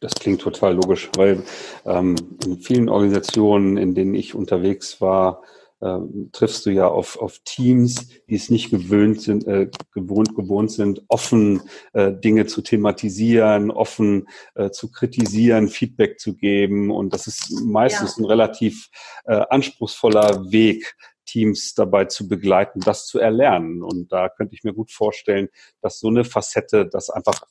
Das 0.00 0.14
klingt 0.14 0.42
total 0.42 0.74
logisch, 0.74 1.10
weil 1.16 1.42
ähm, 1.86 2.16
in 2.44 2.58
vielen 2.58 2.88
Organisationen, 2.88 3.76
in 3.76 3.94
denen 3.94 4.14
ich 4.14 4.34
unterwegs 4.34 5.00
war, 5.00 5.42
ähm, 5.82 6.30
triffst 6.32 6.64
du 6.64 6.70
ja 6.70 6.88
auf, 6.88 7.18
auf 7.18 7.38
Teams, 7.44 8.08
die 8.28 8.34
es 8.34 8.48
nicht 8.48 8.70
gewöhnt 8.70 9.20
sind, 9.20 9.46
äh, 9.46 9.70
gewohnt, 9.92 10.34
gewohnt 10.34 10.70
sind, 10.70 11.02
offen 11.08 11.62
äh, 11.92 12.12
Dinge 12.12 12.46
zu 12.46 12.62
thematisieren, 12.62 13.70
offen 13.70 14.28
äh, 14.54 14.70
zu 14.70 14.90
kritisieren, 14.90 15.68
Feedback 15.68 16.18
zu 16.18 16.34
geben. 16.34 16.90
Und 16.90 17.12
das 17.12 17.26
ist 17.26 17.50
meistens 17.62 18.16
ja. 18.16 18.22
ein 18.22 18.26
relativ 18.26 18.88
äh, 19.24 19.44
anspruchsvoller 19.50 20.50
Weg, 20.50 20.94
Teams 21.26 21.74
dabei 21.74 22.06
zu 22.06 22.26
begleiten, 22.26 22.80
das 22.80 23.06
zu 23.06 23.18
erlernen. 23.18 23.82
Und 23.82 24.12
da 24.12 24.28
könnte 24.30 24.54
ich 24.54 24.64
mir 24.64 24.72
gut 24.72 24.90
vorstellen, 24.90 25.48
dass 25.82 25.98
so 25.98 26.08
eine 26.08 26.24
Facette 26.24 26.86
das 26.86 27.10
einfach 27.10 27.42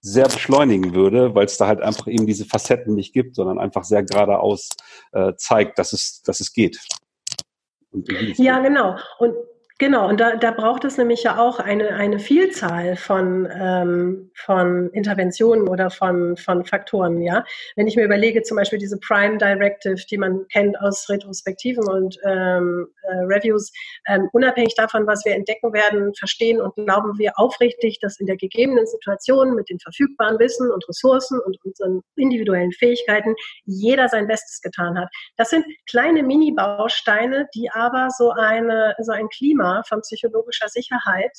sehr 0.00 0.26
beschleunigen 0.26 0.94
würde, 0.94 1.34
weil 1.34 1.46
es 1.46 1.56
da 1.56 1.66
halt 1.66 1.80
einfach 1.80 2.06
eben 2.06 2.26
diese 2.26 2.44
Facetten 2.44 2.94
nicht 2.94 3.12
gibt, 3.12 3.34
sondern 3.34 3.58
einfach 3.58 3.84
sehr 3.84 4.02
geradeaus 4.02 4.68
äh, 5.12 5.32
zeigt, 5.36 5.78
dass 5.78 5.92
es, 5.92 6.22
dass 6.22 6.40
es 6.40 6.52
geht. 6.52 6.78
ja, 8.36 8.60
genau. 8.60 8.96
Und 9.18 9.34
Genau, 9.78 10.08
und 10.08 10.18
da, 10.20 10.36
da 10.36 10.52
braucht 10.52 10.86
es 10.86 10.96
nämlich 10.96 11.22
ja 11.24 11.38
auch 11.38 11.58
eine, 11.58 11.90
eine 11.90 12.18
Vielzahl 12.18 12.96
von, 12.96 13.46
ähm, 13.52 14.30
von 14.34 14.88
Interventionen 14.92 15.68
oder 15.68 15.90
von, 15.90 16.38
von 16.38 16.64
Faktoren, 16.64 17.20
ja. 17.20 17.44
Wenn 17.74 17.86
ich 17.86 17.94
mir 17.94 18.04
überlege, 18.06 18.42
zum 18.42 18.56
Beispiel 18.56 18.78
diese 18.78 18.98
Prime 18.98 19.36
Directive, 19.36 20.02
die 20.10 20.16
man 20.16 20.48
kennt 20.48 20.80
aus 20.80 21.10
Retrospektiven 21.10 21.86
und 21.86 22.18
ähm, 22.24 22.86
äh, 23.02 23.16
Reviews, 23.24 23.70
ähm, 24.08 24.30
unabhängig 24.32 24.74
davon, 24.76 25.06
was 25.06 25.26
wir 25.26 25.34
entdecken 25.34 25.74
werden, 25.74 26.14
verstehen 26.14 26.58
und 26.58 26.74
glauben 26.76 27.18
wir 27.18 27.32
aufrichtig, 27.38 27.98
dass 28.00 28.18
in 28.18 28.24
der 28.24 28.38
gegebenen 28.38 28.86
Situation 28.86 29.54
mit 29.54 29.68
den 29.68 29.78
verfügbaren 29.78 30.38
Wissen 30.38 30.70
und 30.70 30.88
Ressourcen 30.88 31.38
und 31.40 31.58
unseren 31.66 32.00
individuellen 32.16 32.72
Fähigkeiten 32.72 33.34
jeder 33.66 34.08
sein 34.08 34.26
Bestes 34.26 34.62
getan 34.62 34.98
hat. 34.98 35.10
Das 35.36 35.50
sind 35.50 35.66
kleine 35.86 36.22
Mini-Bausteine, 36.22 37.46
die 37.54 37.70
aber 37.70 38.08
so 38.16 38.30
eine, 38.30 38.94
so 39.00 39.12
ein 39.12 39.28
Klima 39.28 39.65
Thema 39.66 39.82
von 39.88 40.00
psychologischer 40.00 40.68
Sicherheit 40.68 41.36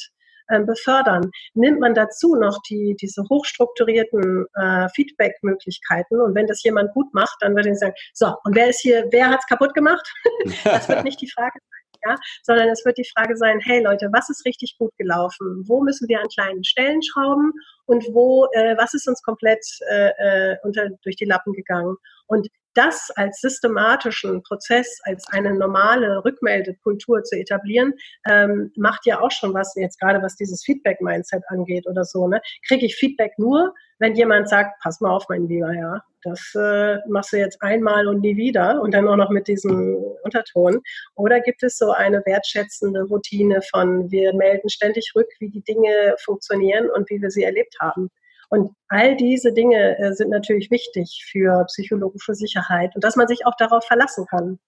äh, 0.48 0.62
befördern. 0.62 1.30
Nimmt 1.54 1.80
man 1.80 1.94
dazu 1.94 2.36
noch 2.36 2.60
die, 2.70 2.96
diese 3.02 3.24
hochstrukturierten 3.30 4.46
äh, 4.56 4.88
Feedback-Möglichkeiten 4.90 6.20
und 6.20 6.36
wenn 6.36 6.48
das 6.48 6.64
jemand 6.64 6.94
gut 6.94 7.14
macht, 7.14 7.38
dann 7.42 7.56
würde 7.56 7.70
ich 7.70 7.80
sagen, 7.80 7.94
so, 8.14 8.34
und 8.44 8.56
wer 8.56 8.70
ist 8.70 8.82
hier, 8.82 9.06
wer 9.12 9.30
hat 9.30 9.40
es 9.40 9.48
kaputt 9.48 9.74
gemacht? 9.74 10.08
das 10.64 10.88
wird 10.88 11.04
nicht 11.04 11.22
die 11.22 11.30
Frage 11.30 11.60
sein, 11.60 12.02
ja, 12.06 12.16
sondern 12.44 12.70
es 12.70 12.86
wird 12.86 12.98
die 12.98 13.10
Frage 13.16 13.36
sein, 13.36 13.60
hey 13.64 13.82
Leute, 13.82 14.10
was 14.14 14.30
ist 14.30 14.46
richtig 14.46 14.78
gut 14.78 14.92
gelaufen? 14.98 15.64
Wo 15.68 15.82
müssen 15.82 16.08
wir 16.08 16.22
an 16.22 16.28
kleinen 16.30 16.64
Stellen 16.64 17.02
schrauben 17.04 17.52
und 17.86 18.06
wo, 18.14 18.48
äh, 18.54 18.78
was 18.78 18.94
ist 18.94 19.08
uns 19.08 19.22
komplett 19.24 19.66
äh, 19.90 20.12
äh 20.18 20.56
unter, 20.64 20.90
durch 21.04 21.16
die 21.16 21.26
Lappen 21.26 21.54
gegangen? 21.54 21.98
Und 22.28 22.48
das 22.78 23.10
als 23.16 23.42
systematischen 23.42 24.44
Prozess, 24.44 25.00
als 25.04 25.26
eine 25.32 25.56
normale 25.56 26.24
Rückmeldekultur 26.24 27.24
zu 27.24 27.36
etablieren, 27.36 27.94
ähm, 28.30 28.72
macht 28.76 29.06
ja 29.06 29.20
auch 29.20 29.32
schon 29.32 29.54
was, 29.54 29.74
jetzt 29.76 30.00
gerade 30.00 30.22
was 30.22 30.36
dieses 30.36 30.64
Feedback-Mindset 30.64 31.44
angeht 31.48 31.88
oder 31.88 32.06
so. 32.06 32.28
Ne? 32.28 32.40
Kriege 32.68 32.86
ich 32.86 32.96
Feedback 32.96 33.34
nur, 33.38 33.74
wenn 34.00 34.16
jemand 34.16 34.48
sagt, 34.48 34.80
pass 34.84 35.02
mal 35.02 35.10
auf, 35.10 35.26
mein 35.28 35.48
Lieber, 35.48 35.74
ja, 35.74 36.02
das 36.22 36.54
äh, 36.56 36.98
machst 37.08 37.34
du 37.34 37.38
jetzt 37.38 37.62
einmal 37.64 38.08
und 38.08 38.22
nie 38.22 38.38
wieder 38.38 38.80
und 38.82 38.94
dann 38.94 39.08
auch 39.08 39.16
noch 39.16 39.32
mit 39.32 39.48
diesem 39.48 39.96
Unterton. 40.24 40.82
Oder 41.16 41.40
gibt 41.40 41.64
es 41.64 41.78
so 41.78 41.92
eine 41.92 42.22
wertschätzende 42.26 43.04
Routine 43.04 43.62
von, 43.72 44.12
wir 44.12 44.36
melden 44.36 44.70
ständig 44.70 45.14
rück, 45.16 45.30
wie 45.40 45.50
die 45.50 45.64
Dinge 45.64 46.16
funktionieren 46.24 46.90
und 46.92 47.10
wie 47.10 47.22
wir 47.22 47.32
sie 47.32 47.44
erlebt 47.44 47.76
haben? 47.80 48.10
Und 48.50 48.72
all 48.88 49.16
diese 49.18 49.52
Dinge 49.52 49.98
äh, 50.00 50.14
sind 50.14 50.30
natürlich 50.30 50.72
wichtig 50.72 51.26
für 51.30 51.66
psychologische 51.66 52.34
Sicherheit 52.34 52.96
und 52.96 53.04
dass 53.04 53.16
man 53.16 53.28
sich 53.28 53.46
auch 53.46 53.56
darauf 53.58 53.84
verlassen 53.86 54.26
kann. 54.26 54.60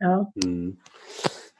Ja. 0.00 0.30
Mhm. 0.34 0.78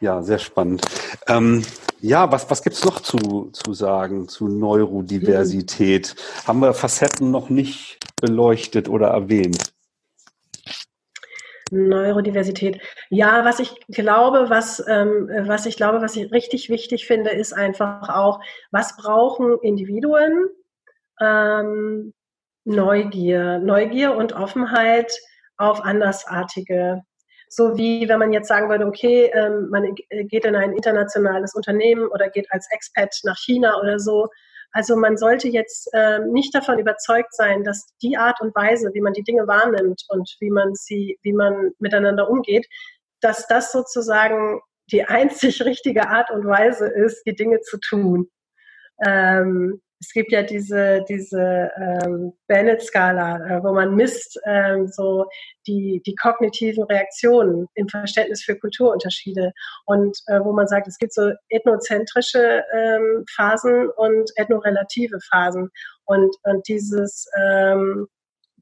Ja, 0.01 0.23
sehr 0.23 0.39
spannend. 0.39 0.83
Ähm, 1.27 1.65
ja, 2.01 2.31
was, 2.31 2.51
was 2.51 2.63
gibt's 2.63 2.85
noch 2.85 3.01
zu, 3.01 3.51
zu 3.53 3.73
sagen 3.73 4.29
zu 4.29 4.47
Neurodiversität? 4.49 6.15
Mhm. 6.15 6.49
Haben 6.49 6.61
wir 6.61 6.75
Facetten 6.75 7.31
noch 7.31 7.49
nicht 7.49 7.99
beleuchtet 8.21 8.89
oder 8.89 9.09
erwähnt? 9.09 9.73
Neurodiversität. 11.71 12.81
Ja, 13.11 13.45
was 13.45 13.59
ich 13.59 13.75
glaube, 13.89 14.51
was, 14.51 14.85
ähm, 14.87 15.29
was 15.47 15.67
ich 15.67 15.77
glaube, 15.77 16.01
was 16.01 16.15
ich 16.17 16.31
richtig 16.31 16.69
wichtig 16.69 17.07
finde, 17.07 17.31
ist 17.31 17.53
einfach 17.53 18.09
auch, 18.09 18.41
was 18.71 18.97
brauchen 18.97 19.59
Individuen, 19.63 20.47
ähm, 21.21 22.13
Neugier, 22.65 23.59
Neugier 23.59 24.17
und 24.17 24.33
Offenheit 24.33 25.13
auf 25.57 25.85
Andersartige. 25.85 27.03
So 27.49 27.77
wie 27.77 28.09
wenn 28.09 28.19
man 28.19 28.33
jetzt 28.33 28.49
sagen 28.49 28.69
würde, 28.69 28.87
okay, 28.87 29.31
ähm, 29.33 29.69
man 29.71 29.95
geht 29.95 30.45
in 30.45 30.57
ein 30.57 30.73
internationales 30.73 31.55
Unternehmen 31.55 32.09
oder 32.09 32.29
geht 32.29 32.51
als 32.51 32.67
Expat 32.73 33.15
nach 33.23 33.37
China 33.39 33.79
oder 33.81 34.01
so. 34.01 34.29
Also 34.73 34.97
man 34.97 35.17
sollte 35.17 35.49
jetzt 35.49 35.89
ähm, 35.95 36.33
nicht 36.33 36.55
davon 36.55 36.79
überzeugt 36.79 37.35
sein, 37.35 37.63
dass 37.63 37.87
die 38.03 38.17
Art 38.17 38.41
und 38.41 38.55
Weise, 38.55 38.91
wie 38.93 39.01
man 39.01 39.13
die 39.13 39.23
Dinge 39.23 39.47
wahrnimmt 39.47 40.03
und 40.09 40.37
wie 40.41 40.51
man 40.51 40.75
sie, 40.75 41.19
wie 41.23 41.33
man 41.33 41.71
miteinander 41.79 42.29
umgeht, 42.29 42.67
dass 43.21 43.47
das 43.47 43.73
sozusagen 43.73 44.61
die 44.91 45.05
einzig 45.07 45.65
richtige 45.65 46.09
Art 46.09 46.31
und 46.31 46.45
Weise 46.47 46.89
ist, 46.89 47.23
die 47.27 47.35
Dinge 47.35 47.61
zu 47.61 47.79
tun. 47.79 48.29
Ähm, 49.05 49.81
es 50.01 50.13
gibt 50.13 50.31
ja 50.33 50.43
diese, 50.43 51.05
diese 51.09 51.71
ähm, 51.77 52.33
Bennett-Skala, 52.49 53.37
äh, 53.37 53.63
wo 53.63 53.73
man 53.73 53.95
misst 53.95 54.39
ähm, 54.45 54.87
so 54.89 55.27
die, 55.67 56.03
die 56.05 56.15
kognitiven 56.15 56.85
Reaktionen 56.85 57.67
im 57.75 57.89
Verständnis 57.89 58.43
für 58.43 58.57
Kulturunterschiede 58.57 59.53
und 59.87 60.19
äh, 60.27 60.41
wo 60.41 60.53
man 60.53 60.69
sagt, 60.69 60.87
es 60.87 60.99
gibt 60.99 61.15
so 61.15 61.33
ethnozentrische 61.49 62.63
ähm, 62.75 63.25
Phasen 63.35 63.89
und 63.97 64.31
ethnorelative 64.37 65.19
Phasen 65.31 65.71
und, 66.05 66.35
und 66.43 66.69
dieses 66.69 67.27
ähm, 67.39 68.07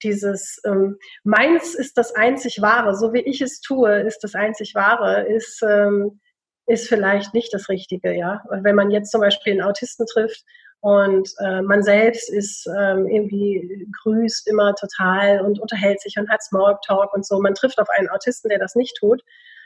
dieses 0.02 0.60
ähm, 0.66 0.98
meins 1.22 1.74
ist 1.74 1.96
das 1.96 2.14
einzig 2.14 2.60
wahre, 2.60 2.94
so 2.94 3.12
wie 3.12 3.22
ich 3.22 3.40
es 3.40 3.60
tue, 3.60 4.00
ist 4.00 4.22
das 4.22 4.34
einzig 4.34 4.74
wahre, 4.74 5.22
ist 5.28 5.62
ähm, 5.62 6.20
ist 6.66 6.88
vielleicht 6.88 7.34
nicht 7.34 7.52
das 7.52 7.68
Richtige, 7.68 8.16
ja. 8.16 8.42
wenn 8.50 8.74
man 8.74 8.90
jetzt 8.90 9.10
zum 9.10 9.20
Beispiel 9.20 9.52
einen 9.52 9.62
Autisten 9.62 10.06
trifft 10.06 10.44
und 10.84 11.30
äh, 11.38 11.62
man 11.62 11.82
selbst 11.82 12.28
ist 12.30 12.66
ähm, 12.66 13.08
irgendwie 13.08 13.88
grüßt 14.02 14.46
immer 14.50 14.74
total 14.74 15.40
und 15.40 15.58
unterhält 15.58 16.02
sich 16.02 16.18
und 16.18 16.28
hat 16.28 16.42
Smalltalk 16.42 17.14
und 17.14 17.24
so. 17.24 17.40
Man 17.40 17.54
trifft 17.54 17.78
auf 17.78 17.88
einen 17.88 18.10
Autisten, 18.10 18.50
der 18.50 18.58
das 18.58 18.74
nicht 18.74 18.94
tut. 19.00 19.22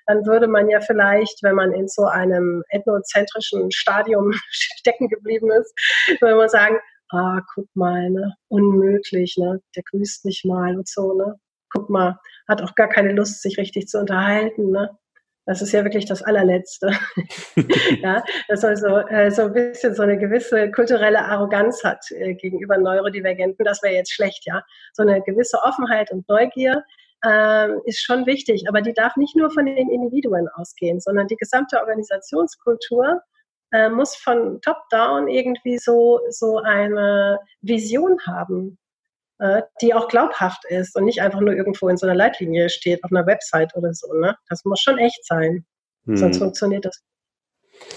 Dann 0.06 0.24
würde 0.26 0.46
man 0.46 0.70
ja 0.70 0.80
vielleicht, 0.80 1.42
wenn 1.42 1.56
man 1.56 1.72
in 1.72 1.88
so 1.88 2.04
einem 2.04 2.62
ethnozentrischen 2.68 3.72
Stadium 3.72 4.32
stecken 4.50 5.08
geblieben 5.08 5.50
ist, 5.50 5.74
würde 6.20 6.36
man 6.36 6.48
sagen, 6.48 6.78
ah, 7.10 7.40
guck 7.52 7.66
mal, 7.74 8.10
ne, 8.10 8.36
unmöglich, 8.46 9.36
ne, 9.38 9.60
der 9.74 9.82
grüßt 9.90 10.24
nicht 10.24 10.44
mal 10.44 10.76
und 10.76 10.86
so, 10.86 11.14
ne. 11.14 11.34
Guck 11.72 11.90
mal, 11.90 12.16
hat 12.46 12.62
auch 12.62 12.76
gar 12.76 12.88
keine 12.88 13.12
Lust, 13.12 13.42
sich 13.42 13.58
richtig 13.58 13.88
zu 13.88 13.98
unterhalten, 13.98 14.70
ne. 14.70 14.96
Das 15.49 15.62
ist 15.62 15.72
ja 15.72 15.82
wirklich 15.82 16.05
das 16.05 16.22
allerletzte. 16.22 16.90
ja, 18.03 18.22
dass 18.49 18.64
also 18.64 18.99
äh, 18.99 19.30
so 19.30 19.44
ein 19.44 19.55
bisschen 19.55 19.94
so 19.94 20.03
eine 20.03 20.18
gewisse 20.18 20.70
kulturelle 20.70 21.24
Arroganz 21.24 21.82
hat 21.82 22.05
äh, 22.11 22.34
gegenüber 22.34 22.76
Neurodivergenten. 22.76 23.64
Das 23.64 23.82
wäre 23.82 23.94
jetzt 23.94 24.12
schlecht, 24.12 24.44
ja. 24.44 24.62
So 24.92 25.05
eine 25.05 25.22
gewisse 25.22 25.59
Offenheit 25.62 26.11
und 26.12 26.28
Neugier 26.28 26.84
äh, 27.24 27.68
ist 27.86 28.03
schon 28.03 28.26
wichtig, 28.26 28.64
aber 28.68 28.82
die 28.82 28.92
darf 28.92 29.16
nicht 29.16 29.36
nur 29.36 29.51
von 29.51 29.64
den 29.64 29.88
Individuen 29.90 30.49
ausgehen, 30.55 31.01
sondern 31.01 31.28
die 31.28 31.36
gesamte 31.36 31.80
Organisationskultur 31.80 33.22
äh, 33.72 33.88
muss 33.88 34.16
von 34.16 34.61
top-down 34.61 35.28
irgendwie 35.28 35.78
so, 35.78 36.20
so 36.28 36.59
eine 36.59 37.38
Vision 37.62 38.18
haben 38.26 38.76
die 39.80 39.95
auch 39.95 40.09
glaubhaft 40.09 40.64
ist 40.68 40.97
und 40.97 41.05
nicht 41.05 41.22
einfach 41.22 41.41
nur 41.41 41.55
irgendwo 41.55 41.89
in 41.89 41.97
so 41.97 42.07
einer 42.07 42.16
Leitlinie 42.16 42.68
steht, 42.68 43.05
auf 43.05 43.12
einer 43.12 43.26
Website 43.26 43.74
oder 43.76 43.95
so. 43.95 44.12
Ne? 44.14 44.36
Das 44.49 44.64
muss 44.64 44.80
schon 44.80 44.99
echt 44.99 45.24
sein. 45.24 45.64
Hm. 46.07 46.16
Sonst 46.16 46.39
funktioniert 46.39 46.84
das 46.84 47.03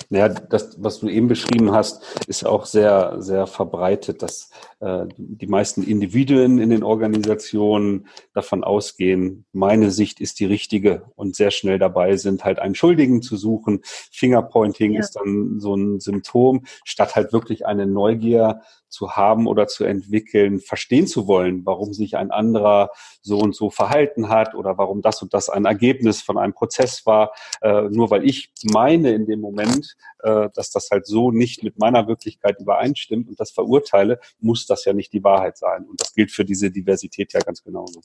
naja, 0.09 0.29
das, 0.29 0.81
was 0.81 0.99
du 0.99 1.09
eben 1.09 1.27
beschrieben 1.27 1.71
hast, 1.71 2.25
ist 2.27 2.45
auch 2.45 2.65
sehr, 2.65 3.15
sehr 3.19 3.47
verbreitet, 3.47 4.21
dass 4.21 4.49
äh, 4.79 5.05
die 5.17 5.47
meisten 5.47 5.83
Individuen 5.83 6.59
in 6.59 6.69
den 6.69 6.83
Organisationen 6.83 8.07
davon 8.33 8.63
ausgehen, 8.63 9.45
meine 9.53 9.91
Sicht 9.91 10.19
ist 10.19 10.39
die 10.39 10.45
richtige 10.45 11.03
und 11.15 11.35
sehr 11.35 11.51
schnell 11.51 11.79
dabei 11.79 12.17
sind, 12.17 12.43
halt 12.43 12.59
einen 12.59 12.75
Schuldigen 12.75 13.21
zu 13.21 13.37
suchen. 13.37 13.81
Fingerpointing 13.83 14.93
ja. 14.93 14.99
ist 14.99 15.13
dann 15.13 15.59
so 15.59 15.75
ein 15.75 15.99
Symptom, 15.99 16.65
statt 16.83 17.15
halt 17.15 17.31
wirklich 17.33 17.65
eine 17.65 17.87
Neugier 17.87 18.61
zu 18.91 19.15
haben 19.15 19.47
oder 19.47 19.67
zu 19.67 19.85
entwickeln, 19.85 20.59
verstehen 20.59 21.07
zu 21.07 21.27
wollen, 21.27 21.65
warum 21.65 21.93
sich 21.93 22.17
ein 22.17 22.29
anderer 22.29 22.91
so 23.21 23.39
und 23.39 23.55
so 23.55 23.69
verhalten 23.69 24.29
hat 24.29 24.53
oder 24.53 24.77
warum 24.77 25.01
das 25.01 25.21
und 25.21 25.33
das 25.33 25.49
ein 25.49 25.65
Ergebnis 25.65 26.21
von 26.21 26.37
einem 26.37 26.53
Prozess 26.53 27.05
war. 27.05 27.31
Äh, 27.61 27.83
nur 27.83 28.11
weil 28.11 28.25
ich 28.25 28.51
meine 28.71 29.11
in 29.13 29.25
dem 29.25 29.39
Moment, 29.39 29.95
äh, 30.19 30.49
dass 30.53 30.71
das 30.71 30.89
halt 30.91 31.07
so 31.07 31.31
nicht 31.31 31.63
mit 31.63 31.79
meiner 31.79 32.07
Wirklichkeit 32.07 32.59
übereinstimmt 32.59 33.29
und 33.29 33.39
das 33.39 33.51
verurteile, 33.51 34.19
muss 34.39 34.67
das 34.67 34.85
ja 34.85 34.93
nicht 34.93 35.13
die 35.13 35.23
Wahrheit 35.23 35.57
sein. 35.57 35.85
Und 35.85 36.01
das 36.01 36.13
gilt 36.13 36.31
für 36.31 36.45
diese 36.45 36.69
Diversität 36.69 37.33
ja 37.33 37.39
ganz 37.39 37.63
genauso. 37.63 38.01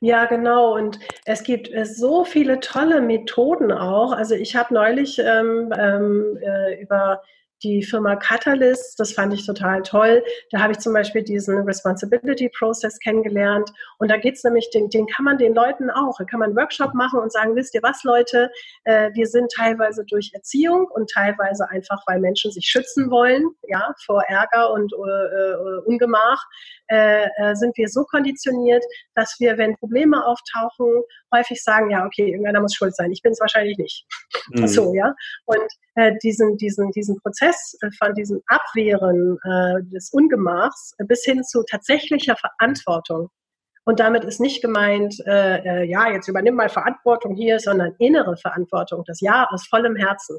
Ja, 0.00 0.26
genau. 0.26 0.74
Und 0.74 0.98
es 1.24 1.42
gibt 1.42 1.72
äh, 1.72 1.86
so 1.86 2.24
viele 2.24 2.60
tolle 2.60 3.00
Methoden 3.00 3.72
auch. 3.72 4.12
Also 4.12 4.34
ich 4.34 4.54
habe 4.54 4.74
neulich 4.74 5.18
ähm, 5.18 5.72
ähm, 5.76 6.38
äh, 6.40 6.80
über 6.80 7.22
die 7.64 7.82
Firma 7.82 8.14
Catalyst, 8.16 9.00
das 9.00 9.12
fand 9.12 9.32
ich 9.32 9.46
total 9.46 9.82
toll. 9.82 10.22
Da 10.50 10.60
habe 10.60 10.72
ich 10.72 10.78
zum 10.78 10.92
Beispiel 10.92 11.22
diesen 11.22 11.58
Responsibility 11.60 12.50
Process 12.50 12.98
kennengelernt. 13.00 13.70
Und 13.98 14.10
da 14.10 14.18
geht 14.18 14.36
es 14.36 14.44
nämlich, 14.44 14.70
den, 14.70 14.90
den 14.90 15.06
kann 15.06 15.24
man 15.24 15.38
den 15.38 15.54
Leuten 15.54 15.90
auch, 15.90 16.16
da 16.18 16.24
kann 16.24 16.40
man 16.40 16.50
einen 16.50 16.56
Workshop 16.56 16.94
machen 16.94 17.18
und 17.18 17.32
sagen, 17.32 17.56
wisst 17.56 17.74
ihr 17.74 17.82
was, 17.82 18.04
Leute, 18.04 18.50
äh, 18.84 19.10
wir 19.14 19.26
sind 19.26 19.50
teilweise 19.50 20.04
durch 20.04 20.30
Erziehung 20.34 20.86
und 20.88 21.10
teilweise 21.10 21.68
einfach, 21.70 22.02
weil 22.06 22.20
Menschen 22.20 22.52
sich 22.52 22.66
schützen 22.66 23.10
wollen, 23.10 23.48
ja, 23.66 23.94
vor 24.04 24.22
Ärger 24.28 24.70
und 24.72 24.92
äh, 24.92 24.96
äh 24.96 25.54
Ungemach, 25.86 26.44
äh, 26.88 27.26
äh, 27.36 27.54
sind 27.54 27.76
wir 27.76 27.88
so 27.88 28.04
konditioniert, 28.04 28.84
dass 29.14 29.36
wir, 29.38 29.58
wenn 29.58 29.76
Probleme 29.76 30.24
auftauchen, 30.24 31.02
häufig 31.34 31.62
sagen, 31.62 31.90
ja, 31.90 32.04
okay, 32.04 32.30
irgendeiner 32.30 32.60
muss 32.60 32.74
schuld 32.74 32.94
sein. 32.94 33.10
Ich 33.12 33.22
bin 33.22 33.32
es 33.32 33.40
wahrscheinlich 33.40 33.78
nicht. 33.78 34.06
Mhm. 34.50 34.66
So, 34.66 34.94
ja. 34.94 35.14
Und 35.46 35.66
äh, 35.94 36.12
diesen, 36.22 36.56
diesen, 36.56 36.90
diesen 36.92 37.18
Prozess 37.20 37.76
äh, 37.80 37.90
von 37.98 38.14
diesem 38.14 38.42
Abwehren 38.46 39.38
äh, 39.44 39.82
des 39.92 40.10
Ungemachs 40.12 40.94
bis 41.06 41.24
hin 41.24 41.42
zu 41.44 41.62
tatsächlicher 41.68 42.36
Verantwortung. 42.36 43.28
Und 43.86 44.00
damit 44.00 44.24
ist 44.24 44.40
nicht 44.40 44.62
gemeint, 44.62 45.14
äh, 45.26 45.58
äh, 45.58 45.84
ja, 45.84 46.10
jetzt 46.10 46.28
übernimm 46.28 46.54
mal 46.54 46.70
Verantwortung 46.70 47.34
hier, 47.34 47.60
sondern 47.60 47.94
innere 47.98 48.36
Verantwortung, 48.36 49.04
das 49.06 49.20
Ja 49.20 49.46
aus 49.50 49.66
vollem 49.66 49.96
Herzen 49.96 50.38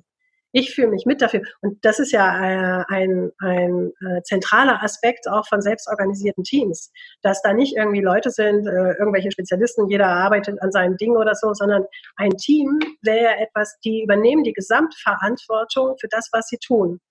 ich 0.56 0.74
fühle 0.74 0.88
mich 0.88 1.06
mit 1.06 1.22
dafür. 1.22 1.41
Und 1.60 1.84
das 1.84 1.99
ist 1.99 2.14
ja 2.14 2.30
äh, 2.30 2.86
ein, 2.88 3.30
ein 3.39 3.91
äh, 3.99 4.22
zentraler 4.24 4.82
Aspekt 4.82 5.28
auch 5.28 5.45
von 5.47 5.62
selbstorganisierten 5.62 6.45
Teams, 6.45 6.93
dass 7.22 7.41
da 7.41 7.51
nicht 7.51 7.76
irgendwie 7.76 7.99
Leute 7.99 8.32
sind, 8.32 8.66
äh, 8.66 8.93
irgendwelche 8.97 9.32
Spezialisten, 9.32 9.89
jeder 9.89 10.08
arbeitet 10.08 10.62
an 10.62 10.72
seinem 10.72 10.95
Ding 10.95 11.18
oder 11.18 11.36
so, 11.36 11.53
sondern 11.53 11.84
ein 12.16 12.32
Team 12.38 12.80
wäre 13.01 13.36
etwas, 13.38 13.78
die 13.84 14.01
übernehmen 14.03 14.45
die 14.45 14.53
Gesamtverantwortung 14.53 15.97
für 15.99 16.08
das, 16.08 16.30
was 16.32 16.47
sie 16.47 16.58
tun. 16.58 17.01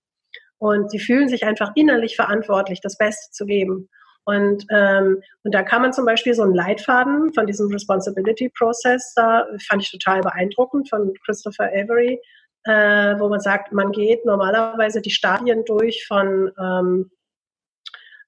Und 0.56 0.90
sie 0.90 0.98
fühlen 0.98 1.28
sich 1.28 1.44
einfach 1.44 1.72
innerlich 1.74 2.16
verantwortlich, 2.16 2.80
das 2.80 2.96
Beste 2.96 3.30
zu 3.30 3.44
geben. 3.44 3.90
Und, 4.24 4.64
ähm, 4.70 5.20
und 5.42 5.54
da 5.54 5.62
kann 5.62 5.82
man 5.82 5.92
zum 5.92 6.06
Beispiel 6.06 6.32
so 6.32 6.44
einen 6.44 6.54
Leitfaden 6.54 7.34
von 7.34 7.46
diesem 7.46 7.70
Responsibility 7.70 8.48
Process, 8.48 9.12
da 9.14 9.46
fand 9.68 9.82
ich 9.82 9.90
total 9.90 10.22
beeindruckend 10.22 10.88
von 10.88 11.12
Christopher 11.26 11.66
Avery, 11.66 12.18
äh, 12.64 13.18
wo 13.18 13.28
man 13.28 13.40
sagt, 13.40 13.72
man 13.72 13.92
geht 13.92 14.24
normalerweise 14.24 15.00
die 15.00 15.10
Stadien 15.10 15.64
durch 15.64 16.06
von 16.06 16.50
ähm, 16.58 17.10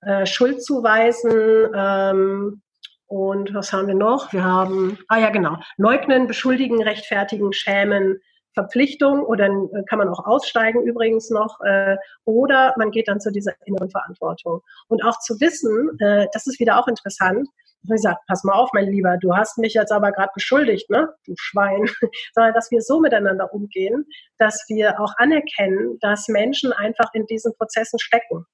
äh, 0.03 0.26
Schuldzuweisen 0.26 1.70
ähm, 1.74 2.62
und 3.07 3.55
was 3.55 3.72
haben 3.72 3.89
wir 3.89 3.95
noch? 3.95 4.32
Wir 4.32 4.45
haben, 4.45 4.99
ah 5.09 5.18
ja 5.18 5.30
genau, 5.30 5.57
leugnen, 5.76 6.26
beschuldigen, 6.26 6.82
rechtfertigen, 6.82 7.53
schämen, 7.53 8.20
Verpflichtung 8.57 9.22
oder 9.22 9.47
äh, 9.47 9.82
kann 9.89 9.99
man 9.99 10.09
auch 10.09 10.24
aussteigen 10.24 10.82
übrigens 10.82 11.30
noch 11.30 11.61
äh, 11.61 11.97
oder 12.24 12.74
man 12.78 12.91
geht 12.91 13.09
dann 13.09 13.20
zu 13.20 13.30
dieser 13.30 13.53
inneren 13.66 13.91
Verantwortung. 13.91 14.62
Und 14.89 15.05
auch 15.05 15.18
zu 15.20 15.39
wissen, 15.41 15.99
äh, 16.01 16.26
das 16.32 16.47
ist 16.47 16.59
wieder 16.59 16.78
auch 16.78 16.89
interessant, 16.89 17.49
ich 17.95 18.03
gesagt, 18.03 18.20
pass 18.26 18.45
mal 18.45 18.55
auf, 18.55 18.70
mein 18.72 18.89
Lieber, 18.89 19.16
du 19.20 19.34
hast 19.34 19.59
mich 19.59 19.74
jetzt 19.74 19.93
aber 19.93 20.12
gerade 20.12 20.30
beschuldigt, 20.34 20.91
ne, 20.91 21.14
du 21.24 21.34
Schwein, 21.37 21.84
sondern 22.34 22.55
dass 22.55 22.70
wir 22.70 22.80
so 22.80 23.01
miteinander 23.01 23.53
umgehen, 23.53 24.07
dass 24.39 24.64
wir 24.68 25.01
auch 25.01 25.12
anerkennen, 25.18 25.99
dass 26.01 26.28
Menschen 26.28 26.72
einfach 26.72 27.11
in 27.14 27.26
diesen 27.26 27.55
Prozessen 27.55 27.99
stecken, 27.99 28.47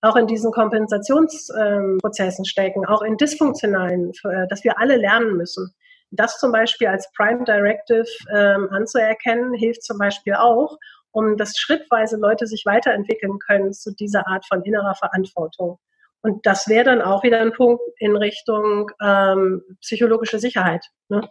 auch 0.00 0.16
in 0.16 0.26
diesen 0.26 0.52
Kompensationsprozessen 0.52 2.44
ähm, 2.44 2.48
stecken, 2.48 2.86
auch 2.86 3.02
in 3.02 3.16
dysfunktionalen, 3.16 4.12
äh, 4.24 4.46
dass 4.48 4.64
wir 4.64 4.78
alle 4.78 4.96
lernen 4.96 5.36
müssen. 5.36 5.74
Das 6.10 6.38
zum 6.38 6.52
Beispiel 6.52 6.88
als 6.88 7.10
Prime 7.16 7.44
Directive 7.44 8.04
ähm, 8.34 8.68
anzuerkennen, 8.70 9.54
hilft 9.54 9.82
zum 9.82 9.98
Beispiel 9.98 10.34
auch, 10.34 10.76
um 11.10 11.36
dass 11.36 11.56
schrittweise 11.56 12.16
Leute 12.16 12.46
sich 12.46 12.64
weiterentwickeln 12.66 13.38
können 13.38 13.72
zu 13.72 13.94
dieser 13.94 14.26
Art 14.26 14.44
von 14.46 14.62
innerer 14.62 14.94
Verantwortung. 14.94 15.78
Und 16.22 16.46
das 16.46 16.68
wäre 16.68 16.84
dann 16.84 17.02
auch 17.02 17.22
wieder 17.22 17.40
ein 17.40 17.52
Punkt 17.52 17.82
in 17.98 18.16
Richtung 18.16 18.90
ähm, 19.02 19.62
psychologische 19.80 20.38
Sicherheit. 20.38 20.84
Ne? 21.08 21.28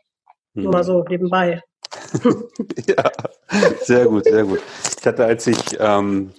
Hm. 0.54 0.64
Nur 0.64 0.74
mal 0.74 0.84
so 0.84 1.04
nebenbei. 1.08 1.62
ja, 2.88 3.12
sehr 3.82 4.06
gut, 4.06 4.26
sehr 4.26 4.44
gut. 4.44 4.62
Ich 5.00 5.06
hatte, 5.06 5.26
als 5.26 5.48
ich 5.48 5.78
ähm, 5.80 6.32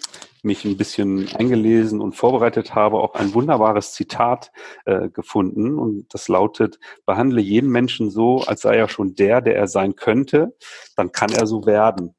mich 0.43 0.65
ein 0.65 0.77
bisschen 0.77 1.29
eingelesen 1.37 2.01
und 2.01 2.15
vorbereitet 2.15 2.75
habe, 2.75 2.99
auch 2.99 3.15
ein 3.15 3.33
wunderbares 3.33 3.93
Zitat 3.93 4.51
äh, 4.85 5.09
gefunden. 5.09 5.79
Und 5.79 6.13
das 6.13 6.29
lautet, 6.29 6.79
behandle 7.07 7.41
jeden 7.41 7.71
Menschen 7.71 8.11
so, 8.11 8.43
als 8.43 8.63
sei 8.63 8.77
er 8.77 8.89
schon 8.89 9.15
der, 9.15 9.41
der 9.41 9.57
er 9.57 9.69
sein 9.69 9.95
könnte, 9.95 10.57
dann 10.97 11.13
kann 11.13 11.31
er 11.31 11.47
so 11.47 11.65
werden. 11.65 12.15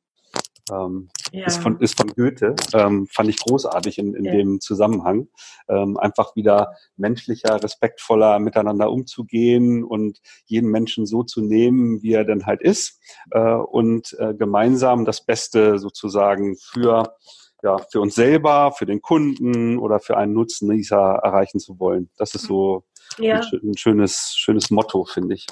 Ähm, 0.72 1.09
ja. 1.32 1.45
ist, 1.45 1.61
von, 1.61 1.80
ist 1.82 1.97
von 1.97 2.07
Goethe, 2.07 2.55
ähm, 2.74 3.07
fand 3.11 3.30
ich 3.30 3.38
großartig 3.38 3.97
in, 3.97 4.14
in 4.14 4.26
ja. 4.26 4.32
dem 4.32 4.61
Zusammenhang. 4.61 5.28
Ähm, 5.68 5.97
einfach 5.97 6.36
wieder 6.36 6.74
menschlicher, 6.95 7.61
respektvoller 7.61 8.39
miteinander 8.39 8.89
umzugehen 8.91 9.84
und 9.84 10.20
jeden 10.45 10.70
Menschen 10.70 11.05
so 11.05 11.24
zu 11.24 11.41
nehmen, 11.41 12.01
wie 12.01 12.14
er 12.14 12.24
denn 12.24 12.45
halt 12.45 12.61
ist 12.61 12.99
äh, 13.32 13.53
und 13.55 14.16
äh, 14.20 14.34
gemeinsam 14.34 15.05
das 15.05 15.26
Beste 15.26 15.80
sozusagen 15.80 16.55
für 16.57 17.14
ja, 17.64 17.78
für 17.89 18.01
uns 18.01 18.16
selber, 18.16 18.74
für 18.78 18.86
den 18.86 19.01
Kunden 19.01 19.80
oder 19.80 19.99
für 19.99 20.18
einen 20.18 20.34
Nutznießer 20.34 21.22
erreichen 21.24 21.59
zu 21.59 21.80
wollen. 21.80 22.09
Das 22.18 22.36
ist 22.36 22.45
so 22.45 22.84
ja. 23.18 23.39
ein, 23.39 23.70
ein 23.72 23.78
schönes, 23.78 24.34
schönes 24.36 24.70
Motto, 24.70 25.05
finde 25.05 25.36
ich. 25.36 25.47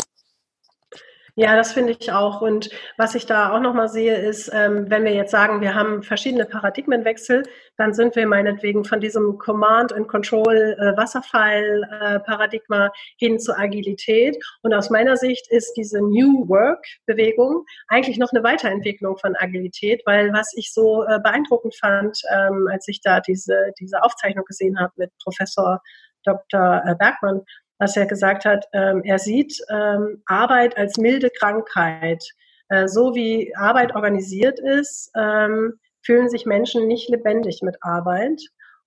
Ja, 1.36 1.56
das 1.56 1.72
finde 1.72 1.96
ich 1.98 2.12
auch. 2.12 2.42
Und 2.42 2.70
was 2.98 3.16
ich 3.16 3.26
da 3.26 3.54
auch 3.54 3.62
nochmal 3.62 3.88
sehe, 3.88 4.16
ist, 4.18 4.52
ähm, 4.54 4.90
wenn 4.90 5.06
wir 5.06 5.14
jetzt 5.14 5.32
sagen, 5.32 5.62
wir 5.62 5.74
haben 5.76 6.04
verschiedene 6.04 6.46
Paradigmenwechsel, 6.46 7.44
dann 7.78 7.94
sind 7.94 8.18
wir 8.18 8.28
meinetwegen 8.28 8.84
von 8.84 9.00
diesem 9.00 9.38
Command 9.38 9.94
and 9.94 10.10
Control 10.10 10.76
äh, 10.78 10.98
Wasserfall 10.98 11.88
äh, 12.02 12.20
Paradigma 12.20 12.92
hin 13.18 13.40
zur 13.40 13.58
Agilität. 13.58 14.38
Und 14.62 14.74
aus 14.74 14.90
meiner 14.90 15.16
Sicht 15.16 15.50
ist 15.50 15.74
diese 15.78 16.00
New 16.00 16.50
Work 16.50 16.86
Bewegung 17.06 17.64
eigentlich 17.88 18.18
noch 18.18 18.32
eine 18.34 18.44
Weiterentwicklung 18.44 19.18
von 19.18 19.36
Agilität, 19.38 20.02
weil 20.06 20.34
was 20.34 20.52
ich 20.56 20.74
so 20.74 21.06
äh, 21.06 21.20
beeindruckend 21.20 21.76
fand, 21.76 22.20
ähm, 22.34 22.68
als 22.70 22.88
ich 22.90 23.00
da 23.02 23.22
diese, 23.22 23.72
diese 23.80 24.04
Aufzeichnung 24.04 24.44
gesehen 24.46 24.78
habe 24.80 24.92
mit 24.98 25.12
Professor 25.24 25.82
Dr. 26.24 26.84
Äh, 26.86 26.96
Bergmann, 26.96 27.42
was 27.82 27.98
er 27.98 28.06
gesagt 28.06 28.46
hat, 28.46 28.66
ähm, 28.74 29.02
er 29.04 29.18
sieht 29.18 29.58
ähm, 29.70 30.22
Arbeit 30.28 30.78
als 30.78 30.98
milde 30.98 31.32
Krankheit. 31.32 32.24
Äh, 32.70 32.88
so 32.88 33.16
wie 33.16 33.56
Arbeit 33.56 33.96
organisiert 33.96 34.60
ist, 34.60 35.10
ähm, 35.18 35.74
fühlen 36.06 36.30
sich 36.30 36.46
Menschen 36.46 36.88
nicht 36.88 37.10
lebendig 37.10 37.62
mit 37.64 37.76
Arbeit. 37.82 38.40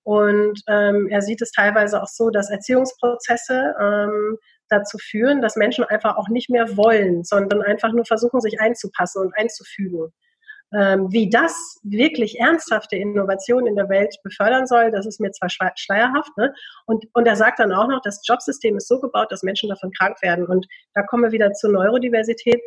Und 0.05 0.61
ähm, 0.69 1.09
er 1.11 1.23
sieht 1.23 1.43
es 1.43 1.51
teilweise 1.51 2.01
auch 2.01 2.07
so, 2.07 2.31
dass 2.31 2.51
Erziehungsprozesse 2.51 3.75
ähm, 3.81 4.39
dazu 4.69 4.97
führen, 4.99 5.43
dass 5.43 5.57
Menschen 5.57 5.83
einfach 5.85 6.17
auch 6.17 6.29
nicht 6.29 6.49
mehr 6.49 6.77
wollen, 6.77 7.25
sondern 7.25 7.63
einfach 7.63 7.93
nur 7.93 8.05
versuchen, 8.05 8.41
sich 8.41 8.61
einzupassen 8.61 9.23
und 9.23 9.37
einzufügen. 9.37 10.13
Ähm, 10.77 11.13
wie 11.13 11.31
das 11.31 11.79
wirklich 11.85 12.41
ernsthafte 12.41 12.97
Innovation 12.97 13.67
in 13.67 13.77
der 13.77 13.89
Welt 13.89 14.17
befördern 14.25 14.67
soll, 14.67 14.91
das 14.91 15.07
ist 15.07 15.21
mir 15.21 15.31
zwar 15.31 15.49
schleierhaft. 15.49 16.37
Ne? 16.37 16.53
Und, 16.87 17.05
und 17.13 17.27
er 17.27 17.37
sagt 17.37 17.61
dann 17.61 17.73
auch 17.73 17.87
noch, 17.87 18.01
das 18.03 18.23
Jobsystem 18.27 18.77
ist 18.77 18.89
so 18.89 18.99
gebaut, 19.01 19.31
dass 19.31 19.45
Menschen 19.45 19.69
davon 19.69 19.93
krank 19.93 20.21
werden. 20.23 20.47
Und 20.47 20.67
da 20.95 21.03
kommen 21.03 21.23
wir 21.23 21.33
wieder 21.33 21.53
zur 21.53 21.71
Neurodiversität. 21.71 22.61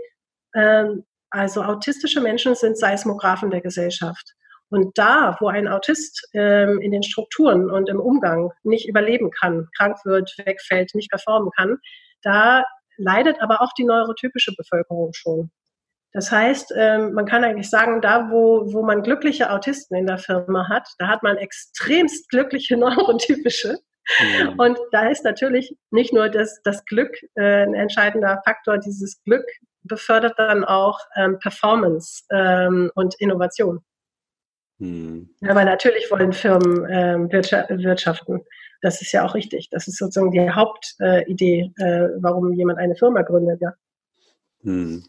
Ähm, 0.55 1.03
also 1.31 1.61
autistische 1.63 2.21
Menschen 2.21 2.55
sind 2.55 2.77
Seismographen 2.77 3.51
der 3.51 3.61
Gesellschaft. 3.61 4.33
Und 4.69 4.97
da, 4.97 5.35
wo 5.39 5.47
ein 5.47 5.67
Autist 5.67 6.29
ähm, 6.33 6.79
in 6.79 6.91
den 6.91 7.03
Strukturen 7.03 7.69
und 7.69 7.89
im 7.89 7.99
Umgang 7.99 8.51
nicht 8.63 8.87
überleben 8.87 9.31
kann, 9.31 9.67
krank 9.77 9.97
wird, 10.05 10.33
wegfällt, 10.45 10.93
nicht 10.93 11.09
performen 11.09 11.51
kann, 11.55 11.77
da 12.21 12.63
leidet 12.97 13.41
aber 13.41 13.61
auch 13.61 13.71
die 13.77 13.85
neurotypische 13.85 14.53
Bevölkerung 14.57 15.11
schon. 15.13 15.51
Das 16.17 16.31
heißt, 16.31 16.73
ähm, 16.75 17.13
man 17.13 17.27
kann 17.27 17.43
eigentlich 17.43 17.69
sagen, 17.69 18.01
da 18.01 18.31
wo, 18.31 18.73
wo 18.73 18.81
man 18.81 19.03
glückliche 19.03 19.51
Autisten 19.51 19.95
in 19.95 20.07
der 20.07 20.17
Firma 20.17 20.67
hat, 20.67 20.89
da 20.97 21.09
hat 21.09 21.21
man 21.21 21.37
extremst 21.37 22.27
glückliche 22.29 22.75
neurotypische. 22.77 23.77
Ja. 24.39 24.51
Und 24.57 24.79
da 24.91 25.09
ist 25.09 25.23
natürlich 25.23 25.77
nicht 25.91 26.13
nur 26.13 26.29
das, 26.29 26.59
das 26.63 26.83
Glück 26.85 27.11
äh, 27.35 27.61
ein 27.61 27.75
entscheidender 27.75 28.41
Faktor, 28.43 28.79
dieses 28.79 29.21
Glück 29.25 29.45
befördert 29.83 30.33
dann 30.39 30.65
auch 30.65 30.99
ähm, 31.15 31.37
Performance 31.37 32.23
ähm, 32.31 32.89
und 32.95 33.13
Innovation. 33.19 33.81
Hm. 34.79 35.29
Aber 35.47 35.65
natürlich 35.65 36.09
wollen 36.09 36.33
Firmen 36.33 36.87
ähm, 36.89 37.31
wirtschaften. 37.31 38.43
Das 38.81 39.03
ist 39.03 39.11
ja 39.11 39.23
auch 39.23 39.35
richtig. 39.35 39.69
Das 39.69 39.87
ist 39.87 39.99
sozusagen 39.99 40.31
die 40.31 40.49
Hauptidee, 40.49 41.71
äh, 41.77 41.83
äh, 41.83 42.09
warum 42.21 42.53
jemand 42.53 42.79
eine 42.79 42.95
Firma 42.95 43.21
gründet. 43.21 43.61
Ja. 43.61 43.75
Hm. 44.63 45.03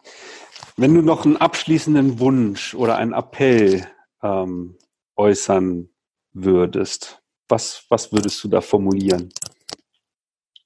Wenn 0.77 0.95
du 0.95 1.03
noch 1.03 1.25
einen 1.25 1.37
abschließenden 1.37 2.21
Wunsch 2.21 2.75
oder 2.75 2.97
einen 2.97 3.13
Appell 3.13 3.87
ähm, 4.23 4.79
äußern 5.17 5.89
würdest, 6.33 7.23
was, 7.49 7.85
was 7.89 8.13
würdest 8.13 8.43
du 8.45 8.49
da 8.49 8.61
formulieren? 8.61 9.31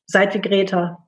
Seid 0.07 0.35
wie 0.35 0.41
Greta. 0.41 0.99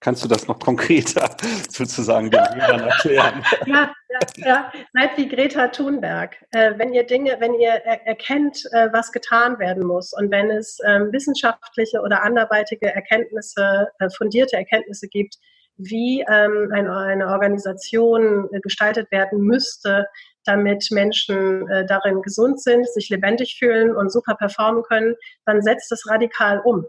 Kannst 0.00 0.24
du 0.24 0.28
das 0.28 0.48
noch 0.48 0.58
konkreter 0.58 1.36
sozusagen 1.68 2.30
den 2.30 2.40
Hörern 2.40 2.80
erklären? 2.80 3.44
ja, 3.66 3.92
ja, 4.08 4.18
ja, 4.36 4.72
seid 4.94 5.16
wie 5.18 5.28
Greta 5.28 5.68
Thunberg. 5.68 6.36
Äh, 6.52 6.72
wenn 6.78 6.94
ihr 6.94 7.04
Dinge, 7.04 7.36
wenn 7.38 7.54
ihr 7.54 7.70
er 7.70 8.06
erkennt, 8.06 8.64
äh, 8.72 8.88
was 8.92 9.12
getan 9.12 9.58
werden 9.58 9.86
muss 9.86 10.14
und 10.14 10.30
wenn 10.30 10.50
es 10.50 10.80
äh, 10.80 11.00
wissenschaftliche 11.12 12.00
oder 12.00 12.22
anderweitige 12.22 12.92
Erkenntnisse, 12.94 13.88
äh, 13.98 14.08
fundierte 14.10 14.56
Erkenntnisse 14.56 15.06
gibt, 15.06 15.36
wie 15.82 16.24
ähm, 16.28 16.70
eine, 16.72 16.96
eine, 16.96 17.28
Organisation 17.28 18.48
äh, 18.52 18.60
gestaltet 18.60 19.10
werden 19.10 19.40
müsste, 19.40 20.06
damit 20.44 20.88
Menschen 20.90 21.68
äh, 21.68 21.86
darin 21.86 22.22
gesund 22.22 22.62
sind, 22.62 22.88
sich 22.88 23.08
lebendig 23.08 23.56
fühlen 23.58 23.94
und 23.94 24.12
super 24.12 24.34
performen 24.34 24.82
können, 24.82 25.14
dann 25.44 25.62
setzt 25.62 25.92
es 25.92 26.08
radikal 26.08 26.60
um. 26.64 26.86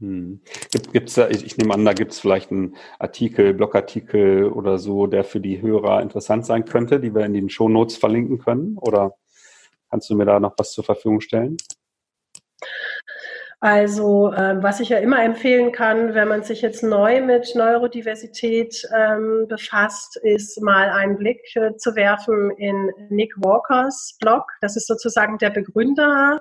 Hm. 0.00 0.42
Gibt, 0.92 1.08
es 1.08 1.14
da, 1.14 1.28
ich, 1.28 1.44
ich, 1.44 1.56
nehme 1.56 1.72
an, 1.72 1.84
da 1.84 1.94
gibt 1.94 2.12
es 2.12 2.20
vielleicht 2.20 2.50
einen 2.50 2.76
Artikel, 2.98 3.54
Blogartikel 3.54 4.44
oder 4.44 4.78
so, 4.78 5.06
der 5.06 5.24
für 5.24 5.40
die 5.40 5.62
Hörer 5.62 6.02
interessant 6.02 6.44
sein 6.44 6.66
könnte, 6.66 7.00
die 7.00 7.14
wir 7.14 7.24
in 7.24 7.32
den 7.32 7.48
Shownotes 7.48 7.96
verlinken 7.96 8.38
können? 8.38 8.76
Oder 8.76 9.16
kannst 9.88 10.10
du 10.10 10.16
mir 10.16 10.26
da 10.26 10.38
noch 10.38 10.54
was 10.58 10.72
zur 10.72 10.84
Verfügung 10.84 11.20
stellen? 11.22 11.56
Also 13.60 14.32
äh, 14.32 14.62
was 14.62 14.80
ich 14.80 14.90
ja 14.90 14.98
immer 14.98 15.22
empfehlen 15.22 15.72
kann, 15.72 16.14
wenn 16.14 16.28
man 16.28 16.42
sich 16.42 16.60
jetzt 16.60 16.82
neu 16.82 17.22
mit 17.22 17.54
Neurodiversität 17.54 18.86
ähm, 18.94 19.46
befasst, 19.48 20.18
ist 20.22 20.60
mal 20.60 20.90
einen 20.90 21.16
Blick 21.16 21.40
äh, 21.56 21.74
zu 21.76 21.96
werfen 21.96 22.50
in 22.58 22.90
Nick 23.08 23.32
Walkers 23.38 24.16
Blog. 24.20 24.44
Das 24.60 24.76
ist 24.76 24.86
sozusagen 24.86 25.38
der 25.38 25.50
Begründer 25.50 26.38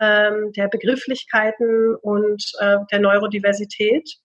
ähm, 0.00 0.52
der 0.52 0.68
Begrifflichkeiten 0.68 1.94
und 1.96 2.44
äh, 2.58 2.78
der 2.90 2.98
Neurodiversität. 3.00 4.18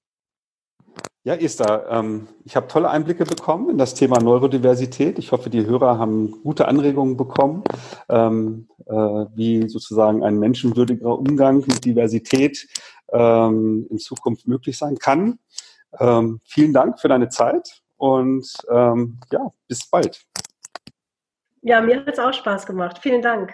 Ja, 1.24 1.36
Esther, 1.36 1.86
ähm, 1.90 2.28
ich 2.46 2.56
habe 2.56 2.68
tolle 2.68 2.90
Einblicke 2.90 3.26
bekommen 3.26 3.70
in 3.70 3.78
das 3.78 3.94
Thema 3.94 4.20
Neurodiversität. 4.20 5.20
Ich 5.20 5.32
hoffe, 5.32 5.52
die 5.52 5.68
Hörer 5.68 6.00
haben 6.00 6.42
gute 6.42 6.68
Anregungen 6.68 7.16
bekommen, 7.16 7.64
ähm, 8.10 8.68
äh, 8.88 8.94
wie 9.36 9.70
sozusagen 9.70 10.24
ein 10.24 10.40
menschenwürdiger 10.40 11.20
Umgang 11.20 11.58
mit 11.58 11.86
Diversität 11.86 12.68
ähm, 13.12 13.86
in 13.92 14.00
Zukunft 14.00 14.48
möglich 14.48 14.78
sein 14.78 14.98
kann. 14.98 15.40
Vielen 16.46 16.72
Dank 16.72 17.02
für 17.02 17.10
deine 17.10 17.28
Zeit 17.28 17.82
und 17.98 18.50
ja, 18.70 19.52
bis 19.68 19.86
bald. 19.90 20.26
Ja, 21.64 21.82
mir 21.82 21.98
hat 21.98 22.08
es 22.08 22.18
auch 22.18 22.34
Spaß 22.34 22.66
gemacht. 22.66 23.00
Vielen 23.00 23.22
Dank. 23.22 23.54